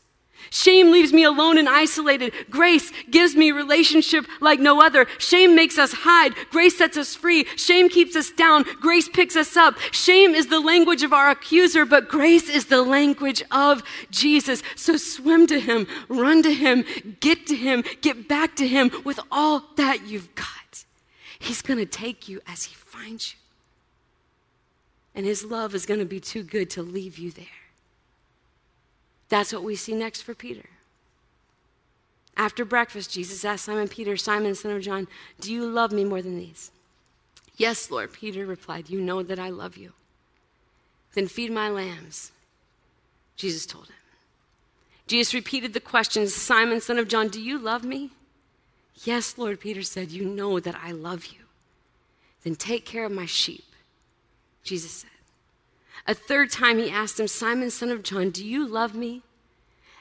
Shame 0.49 0.91
leaves 0.91 1.13
me 1.13 1.23
alone 1.23 1.57
and 1.57 1.69
isolated. 1.69 2.33
Grace 2.49 2.91
gives 3.09 3.35
me 3.35 3.51
relationship 3.51 4.25
like 4.41 4.59
no 4.59 4.81
other. 4.81 5.05
Shame 5.17 5.55
makes 5.55 5.77
us 5.77 5.93
hide. 5.93 6.33
Grace 6.49 6.77
sets 6.77 6.97
us 6.97 7.15
free. 7.15 7.45
Shame 7.55 7.89
keeps 7.89 8.15
us 8.15 8.31
down. 8.31 8.65
Grace 8.79 9.07
picks 9.07 9.35
us 9.35 9.55
up. 9.55 9.77
Shame 9.91 10.33
is 10.33 10.47
the 10.47 10.59
language 10.59 11.03
of 11.03 11.13
our 11.13 11.29
accuser, 11.29 11.85
but 11.85 12.09
grace 12.09 12.49
is 12.49 12.65
the 12.65 12.81
language 12.81 13.43
of 13.51 13.83
Jesus. 14.09 14.63
So 14.75 14.97
swim 14.97 15.47
to 15.47 15.59
him, 15.59 15.87
run 16.07 16.41
to 16.43 16.53
him, 16.53 16.83
get 17.19 17.45
to 17.47 17.55
him, 17.55 17.83
get 18.01 18.27
back 18.27 18.55
to 18.57 18.67
him 18.67 18.91
with 19.03 19.19
all 19.31 19.63
that 19.77 20.07
you've 20.07 20.33
got. 20.35 20.85
He's 21.39 21.61
going 21.61 21.79
to 21.79 21.85
take 21.85 22.27
you 22.27 22.41
as 22.47 22.63
he 22.63 22.75
finds 22.75 23.33
you. 23.33 23.39
And 25.15 25.25
his 25.25 25.43
love 25.43 25.75
is 25.75 25.85
going 25.85 25.99
to 25.99 26.05
be 26.05 26.19
too 26.19 26.43
good 26.43 26.69
to 26.71 26.83
leave 26.83 27.17
you 27.17 27.31
there. 27.31 27.45
That's 29.29 29.53
what 29.53 29.63
we 29.63 29.75
see 29.75 29.93
next 29.93 30.21
for 30.21 30.35
Peter. 30.35 30.69
After 32.35 32.65
breakfast, 32.65 33.11
Jesus 33.11 33.45
asked 33.45 33.65
Simon 33.65 33.87
Peter, 33.87 34.17
Simon, 34.17 34.55
son 34.55 34.71
of 34.71 34.81
John, 34.81 35.07
Do 35.39 35.53
you 35.53 35.65
love 35.65 35.91
me 35.91 36.03
more 36.03 36.21
than 36.21 36.37
these? 36.37 36.71
Yes, 37.57 37.91
Lord, 37.91 38.13
Peter 38.13 38.45
replied, 38.45 38.89
You 38.89 39.01
know 39.01 39.21
that 39.21 39.39
I 39.39 39.49
love 39.49 39.77
you. 39.77 39.91
Then 41.13 41.27
feed 41.27 41.51
my 41.51 41.69
lambs, 41.69 42.31
Jesus 43.35 43.65
told 43.65 43.87
him. 43.87 43.95
Jesus 45.07 45.33
repeated 45.33 45.73
the 45.73 45.79
question 45.79 46.27
Simon, 46.27 46.81
son 46.81 46.97
of 46.97 47.07
John, 47.07 47.27
do 47.27 47.41
you 47.41 47.57
love 47.57 47.83
me? 47.83 48.11
Yes, 49.03 49.37
Lord, 49.37 49.59
Peter 49.59 49.83
said, 49.83 50.11
You 50.11 50.23
know 50.25 50.59
that 50.59 50.75
I 50.81 50.91
love 50.91 51.25
you. 51.25 51.39
Then 52.43 52.55
take 52.55 52.85
care 52.85 53.05
of 53.05 53.11
my 53.11 53.25
sheep, 53.25 53.65
Jesus 54.63 54.91
said. 54.91 55.09
A 56.07 56.13
third 56.13 56.51
time 56.51 56.79
he 56.79 56.89
asked 56.89 57.19
him, 57.19 57.27
Simon, 57.27 57.69
son 57.69 57.91
of 57.91 58.03
John, 58.03 58.29
do 58.29 58.45
you 58.45 58.67
love 58.67 58.95
me? 58.95 59.21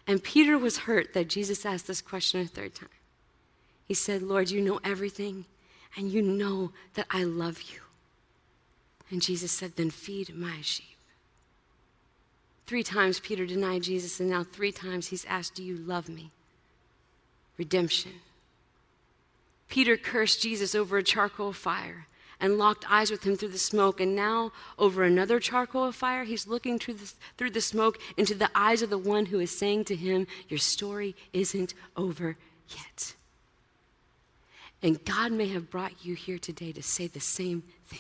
And 0.07 0.22
Peter 0.22 0.57
was 0.57 0.78
hurt 0.78 1.12
that 1.12 1.28
Jesus 1.28 1.66
asked 1.66 1.86
this 1.86 2.01
question 2.01 2.40
a 2.40 2.46
third 2.46 2.74
time. 2.74 2.88
He 3.86 3.94
said, 3.94 4.22
Lord, 4.22 4.51
you 4.51 4.61
know 4.61 4.80
everything, 4.84 5.44
and 5.96 6.11
you 6.11 6.22
know 6.22 6.72
that 6.94 7.07
I 7.11 7.24
love 7.24 7.62
you. 7.62 7.80
And 9.11 9.22
Jesus 9.22 9.53
said, 9.53 9.76
Then 9.76 9.90
feed 9.90 10.34
my 10.34 10.61
sheep. 10.62 10.96
Three 12.66 12.82
times 12.82 13.20
Peter 13.20 13.46
denied 13.46 13.82
Jesus, 13.82 14.20
and 14.20 14.28
now 14.28 14.44
three 14.44 14.72
times 14.72 15.09
he's 15.09 15.24
asked, 15.24 15.55
Do 15.55 15.62
you 15.62 15.76
love 15.76 16.09
me? 16.09 16.30
Redemption. 17.57 18.12
Peter 19.68 19.96
cursed 19.96 20.42
Jesus 20.42 20.74
over 20.74 20.99
a 20.99 21.03
charcoal 21.03 21.53
fire 21.53 22.07
and 22.41 22.59
locked 22.59 22.91
eyes 22.91 23.11
with 23.11 23.24
him 23.24 23.36
through 23.36 23.49
the 23.49 23.59
smoke. 23.59 24.01
And 24.01 24.14
now, 24.14 24.53
over 24.78 25.03
another 25.03 25.41
charcoal 25.41 25.91
fire, 25.93 26.24
he's 26.24 26.47
looking 26.47 26.78
through 26.78 26.95
the, 26.95 27.12
through 27.36 27.51
the 27.51 27.61
smoke 27.61 27.99
into 28.16 28.34
the 28.34 28.51
eyes 28.55 28.82
of 28.82 28.91
the 28.91 28.99
one 28.99 29.26
who 29.26 29.41
is 29.41 29.57
saying 29.57 29.84
to 29.86 29.97
him, 29.97 30.26
Your 30.49 30.59
story 30.59 31.16
isn't 31.32 31.74
over 31.97 32.36
yet. 32.68 33.14
And 34.82 35.05
God 35.05 35.32
may 35.32 35.49
have 35.49 35.70
brought 35.70 36.05
you 36.05 36.14
here 36.14 36.39
today 36.39 36.72
to 36.72 36.82
say 36.82 37.09
the 37.09 37.20
same 37.20 37.64
thing. 37.86 37.99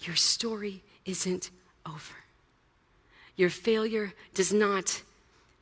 Your 0.00 0.16
story 0.16 0.82
isn't 1.04 1.50
over. 1.86 2.14
Your 3.36 3.50
failure 3.50 4.12
does 4.34 4.52
not 4.52 5.02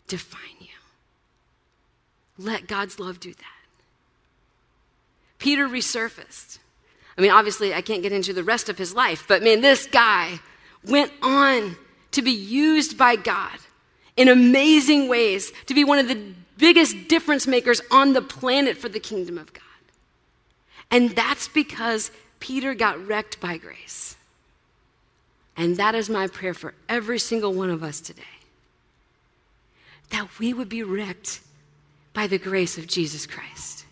define 0.08 0.40
you. 0.60 0.68
Let 2.38 2.66
God's 2.66 2.98
love 2.98 3.20
do 3.20 3.32
that. 3.32 3.44
Peter 5.38 5.68
resurfaced. 5.68 6.58
I 7.16 7.20
mean, 7.20 7.30
obviously, 7.30 7.72
I 7.72 7.80
can't 7.80 8.02
get 8.02 8.12
into 8.12 8.32
the 8.32 8.44
rest 8.44 8.68
of 8.68 8.78
his 8.78 8.94
life, 8.94 9.24
but 9.28 9.42
man, 9.42 9.60
this 9.60 9.86
guy 9.86 10.40
went 10.84 11.12
on 11.22 11.76
to 12.12 12.22
be 12.22 12.32
used 12.32 12.98
by 12.98 13.16
God 13.16 13.58
in 14.16 14.28
amazing 14.28 15.08
ways, 15.08 15.52
to 15.66 15.74
be 15.74 15.84
one 15.84 15.98
of 15.98 16.08
the 16.08 16.20
biggest 16.56 17.08
difference 17.08 17.46
makers 17.46 17.80
on 17.90 18.12
the 18.12 18.22
planet 18.22 18.76
for 18.76 18.88
the 18.88 19.00
kingdom 19.00 19.38
of 19.38 19.52
God. 19.52 19.62
And 20.90 21.10
that's 21.10 21.48
because 21.48 22.10
Peter 22.40 22.74
got 22.74 23.04
wrecked 23.06 23.40
by 23.40 23.56
grace. 23.56 24.16
And 25.56 25.76
that 25.76 25.94
is 25.94 26.10
my 26.10 26.26
prayer 26.26 26.54
for 26.54 26.74
every 26.88 27.18
single 27.18 27.52
one 27.52 27.70
of 27.70 27.82
us 27.82 28.00
today 28.00 28.22
that 30.10 30.38
we 30.38 30.52
would 30.52 30.68
be 30.68 30.82
wrecked 30.82 31.40
by 32.12 32.26
the 32.26 32.38
grace 32.38 32.78
of 32.78 32.86
Jesus 32.86 33.26
Christ. 33.26 33.84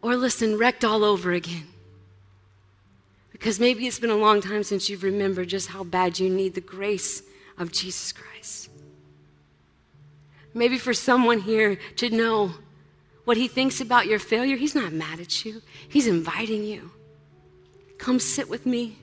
Or 0.00 0.16
listen, 0.16 0.58
wrecked 0.58 0.84
all 0.84 1.04
over 1.04 1.32
again. 1.32 1.68
Because 3.42 3.58
maybe 3.58 3.88
it's 3.88 3.98
been 3.98 4.10
a 4.10 4.16
long 4.16 4.40
time 4.40 4.62
since 4.62 4.88
you've 4.88 5.02
remembered 5.02 5.48
just 5.48 5.66
how 5.66 5.82
bad 5.82 6.20
you 6.20 6.30
need 6.30 6.54
the 6.54 6.60
grace 6.60 7.24
of 7.58 7.72
Jesus 7.72 8.12
Christ. 8.12 8.70
Maybe 10.54 10.78
for 10.78 10.94
someone 10.94 11.40
here 11.40 11.76
to 11.96 12.08
know 12.10 12.52
what 13.24 13.36
he 13.36 13.48
thinks 13.48 13.80
about 13.80 14.06
your 14.06 14.20
failure, 14.20 14.54
he's 14.54 14.76
not 14.76 14.92
mad 14.92 15.18
at 15.18 15.44
you, 15.44 15.60
he's 15.88 16.06
inviting 16.06 16.62
you. 16.62 16.92
Come 17.98 18.20
sit 18.20 18.48
with 18.48 18.64
me. 18.64 18.98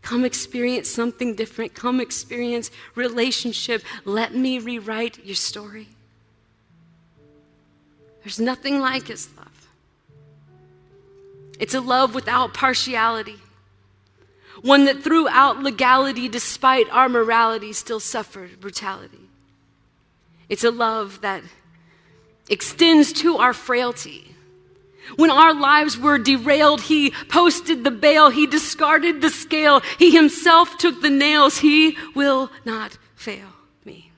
Come 0.00 0.24
experience 0.24 0.88
something 0.88 1.34
different. 1.34 1.74
Come 1.74 1.98
experience 2.00 2.70
relationship. 2.94 3.82
Let 4.04 4.32
me 4.32 4.60
rewrite 4.60 5.24
your 5.24 5.34
story. 5.34 5.88
There's 8.22 8.38
nothing 8.38 8.78
like 8.78 9.08
his 9.08 9.28
love. 9.36 9.53
It's 11.58 11.74
a 11.74 11.80
love 11.80 12.14
without 12.14 12.54
partiality, 12.54 13.38
one 14.62 14.84
that 14.86 15.02
throughout 15.02 15.62
legality, 15.62 16.28
despite 16.28 16.90
our 16.90 17.08
morality, 17.08 17.72
still 17.72 18.00
suffered 18.00 18.60
brutality. 18.60 19.28
It's 20.48 20.64
a 20.64 20.70
love 20.70 21.20
that 21.22 21.42
extends 22.48 23.12
to 23.14 23.36
our 23.38 23.52
frailty 23.52 24.34
when 25.16 25.30
our 25.30 25.54
lives 25.54 25.98
were 25.98 26.18
derailed, 26.18 26.80
He 26.82 27.10
posted 27.28 27.84
the 27.84 27.90
bail, 27.90 28.30
He 28.30 28.46
discarded 28.46 29.20
the 29.20 29.30
scale, 29.30 29.80
He 29.98 30.10
Himself 30.10 30.78
took 30.78 31.02
the 31.02 31.10
nails. 31.10 31.58
He 31.58 31.96
will 32.14 32.50
not 32.64 32.96
fail 33.14 33.48
me. 33.84 34.10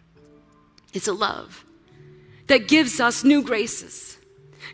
It's 0.92 1.08
a 1.08 1.12
love 1.12 1.64
that 2.46 2.68
gives 2.68 3.00
us 3.00 3.24
new 3.24 3.42
graces, 3.42 4.15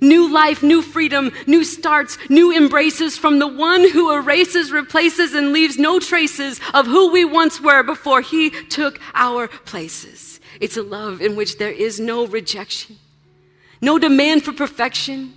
new 0.03 0.30
life, 0.30 0.62
new 0.62 0.82
freedom, 0.82 1.32
new 1.46 1.64
starts, 1.64 2.18
new 2.28 2.55
embraces 2.55 3.16
from 3.16 3.38
the 3.38 3.48
one 3.48 3.88
who 3.88 4.12
erases, 4.12 4.70
replaces, 4.70 5.32
and 5.32 5.53
leaves 5.55 5.78
no 5.78 5.98
traces 5.98 6.61
of 6.74 6.86
who 6.86 7.11
we 7.11 7.24
once 7.24 7.61
were 7.61 7.82
before 7.82 8.20
He 8.20 8.50
took 8.50 9.00
our 9.14 9.48
places. 9.48 10.40
It's 10.61 10.76
a 10.76 10.82
love 10.82 11.22
in 11.22 11.36
which 11.36 11.57
there 11.57 11.72
is 11.72 11.98
no 11.98 12.26
rejection, 12.26 12.96
no 13.80 13.98
demand 13.98 14.44
for 14.44 14.53
perfection 14.53 15.32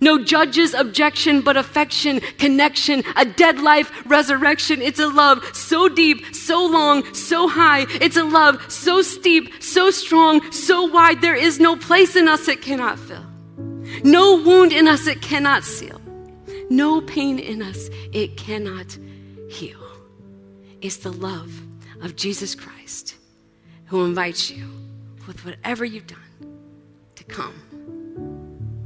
no 0.00 0.22
judge's 0.22 0.74
objection, 0.74 1.40
but 1.40 1.56
affection, 1.56 2.20
connection, 2.38 3.02
a 3.16 3.24
dead 3.24 3.60
life, 3.60 3.90
resurrection. 4.06 4.82
It's 4.82 4.98
a 4.98 5.08
love 5.08 5.44
so 5.54 5.88
deep, 5.88 6.34
so 6.34 6.66
long, 6.66 7.14
so 7.14 7.48
high. 7.48 7.86
It's 8.00 8.16
a 8.16 8.24
love 8.24 8.70
so 8.70 9.02
steep, 9.02 9.62
so 9.62 9.90
strong, 9.90 10.52
so 10.52 10.84
wide. 10.84 11.20
There 11.20 11.34
is 11.34 11.60
no 11.60 11.76
place 11.76 12.16
in 12.16 12.28
us 12.28 12.48
it 12.48 12.62
cannot 12.62 12.98
fill. 12.98 13.25
No 14.04 14.42
wound 14.42 14.72
in 14.72 14.88
us 14.88 15.06
it 15.06 15.22
cannot 15.22 15.64
seal. 15.64 16.00
No 16.70 17.00
pain 17.00 17.38
in 17.38 17.62
us 17.62 17.88
it 18.12 18.36
cannot 18.36 18.98
heal. 19.48 19.80
It's 20.80 20.98
the 20.98 21.12
love 21.12 21.52
of 22.02 22.16
Jesus 22.16 22.54
Christ 22.54 23.16
who 23.86 24.04
invites 24.04 24.50
you 24.50 24.68
with 25.26 25.44
whatever 25.44 25.84
you've 25.84 26.06
done 26.06 26.18
to 27.14 27.24
come 27.24 27.54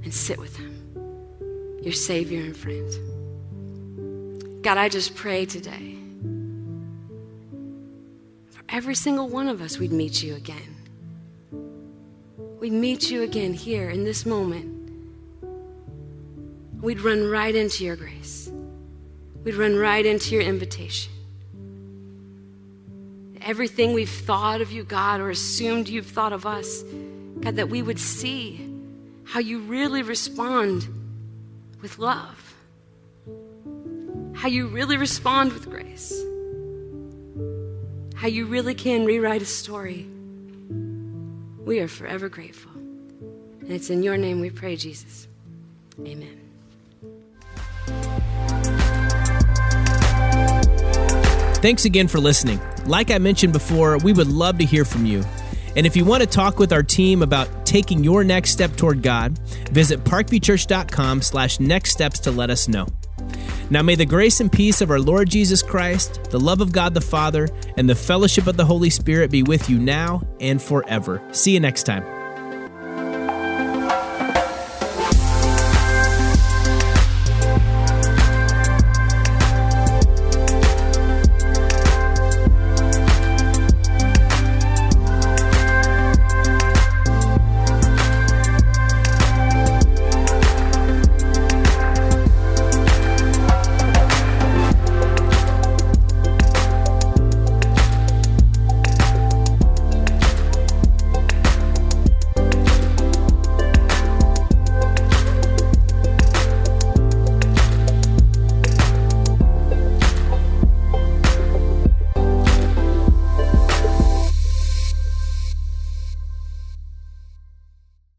and 0.02 0.12
sit 0.12 0.38
with 0.38 0.56
him 0.56 0.76
your 1.82 1.92
Savior 1.94 2.40
and 2.40 2.56
friend. 2.56 2.90
God, 4.62 4.76
I 4.76 4.88
just 4.90 5.14
pray 5.14 5.46
today 5.46 5.96
for 8.50 8.62
every 8.68 8.94
single 8.94 9.28
one 9.28 9.48
of 9.48 9.62
us, 9.62 9.78
we'd 9.78 9.92
meet 9.92 10.22
you 10.22 10.34
again. 10.34 10.76
We'd 12.60 12.74
meet 12.74 13.10
you 13.10 13.22
again 13.22 13.54
here 13.54 13.88
in 13.88 14.04
this 14.04 14.26
moment. 14.26 14.79
We'd 16.80 17.00
run 17.00 17.28
right 17.28 17.54
into 17.54 17.84
your 17.84 17.96
grace. 17.96 18.50
We'd 19.44 19.54
run 19.54 19.76
right 19.76 20.04
into 20.04 20.34
your 20.34 20.42
invitation. 20.42 21.12
Everything 23.42 23.92
we've 23.92 24.08
thought 24.08 24.60
of 24.60 24.70
you, 24.70 24.84
God, 24.84 25.20
or 25.20 25.30
assumed 25.30 25.88
you've 25.88 26.06
thought 26.06 26.32
of 26.32 26.46
us, 26.46 26.82
God, 27.40 27.56
that 27.56 27.68
we 27.68 27.82
would 27.82 27.98
see 27.98 28.66
how 29.24 29.40
you 29.40 29.60
really 29.60 30.02
respond 30.02 30.86
with 31.80 31.98
love, 31.98 32.54
how 34.34 34.48
you 34.48 34.66
really 34.66 34.96
respond 34.96 35.52
with 35.52 35.70
grace, 35.70 36.12
how 38.14 38.28
you 38.28 38.46
really 38.46 38.74
can 38.74 39.04
rewrite 39.04 39.42
a 39.42 39.46
story. 39.46 40.06
We 41.64 41.80
are 41.80 41.88
forever 41.88 42.28
grateful. 42.28 42.72
And 42.72 43.70
it's 43.70 43.90
in 43.90 44.02
your 44.02 44.16
name 44.16 44.40
we 44.40 44.50
pray, 44.50 44.76
Jesus. 44.76 45.28
Amen. 46.00 46.49
Thanks 51.60 51.84
again 51.84 52.08
for 52.08 52.18
listening. 52.18 52.60
Like 52.86 53.10
I 53.10 53.18
mentioned 53.18 53.52
before, 53.52 53.98
we 53.98 54.12
would 54.12 54.28
love 54.28 54.58
to 54.58 54.64
hear 54.64 54.84
from 54.84 55.04
you. 55.04 55.22
And 55.76 55.86
if 55.86 55.96
you 55.96 56.04
want 56.04 56.22
to 56.22 56.26
talk 56.26 56.58
with 56.58 56.72
our 56.72 56.82
team 56.82 57.22
about 57.22 57.66
taking 57.66 58.02
your 58.02 58.24
next 58.24 58.50
step 58.50 58.74
toward 58.76 59.02
God, 59.02 59.38
visit 59.68 60.02
parkviewchurch.com 60.02 61.22
slash 61.22 61.60
next 61.60 61.92
steps 61.92 62.18
to 62.20 62.30
let 62.30 62.50
us 62.50 62.66
know. 62.66 62.86
Now 63.70 63.82
may 63.82 63.94
the 63.94 64.06
grace 64.06 64.40
and 64.40 64.50
peace 64.50 64.80
of 64.80 64.90
our 64.90 64.98
Lord 64.98 65.30
Jesus 65.30 65.62
Christ, 65.62 66.24
the 66.30 66.40
love 66.40 66.60
of 66.60 66.72
God 66.72 66.94
the 66.94 67.00
Father, 67.00 67.48
and 67.76 67.88
the 67.88 67.94
fellowship 67.94 68.48
of 68.48 68.56
the 68.56 68.64
Holy 68.64 68.90
Spirit 68.90 69.30
be 69.30 69.44
with 69.44 69.70
you 69.70 69.78
now 69.78 70.22
and 70.40 70.60
forever. 70.60 71.22
See 71.30 71.52
you 71.52 71.60
next 71.60 71.84
time. 71.84 72.19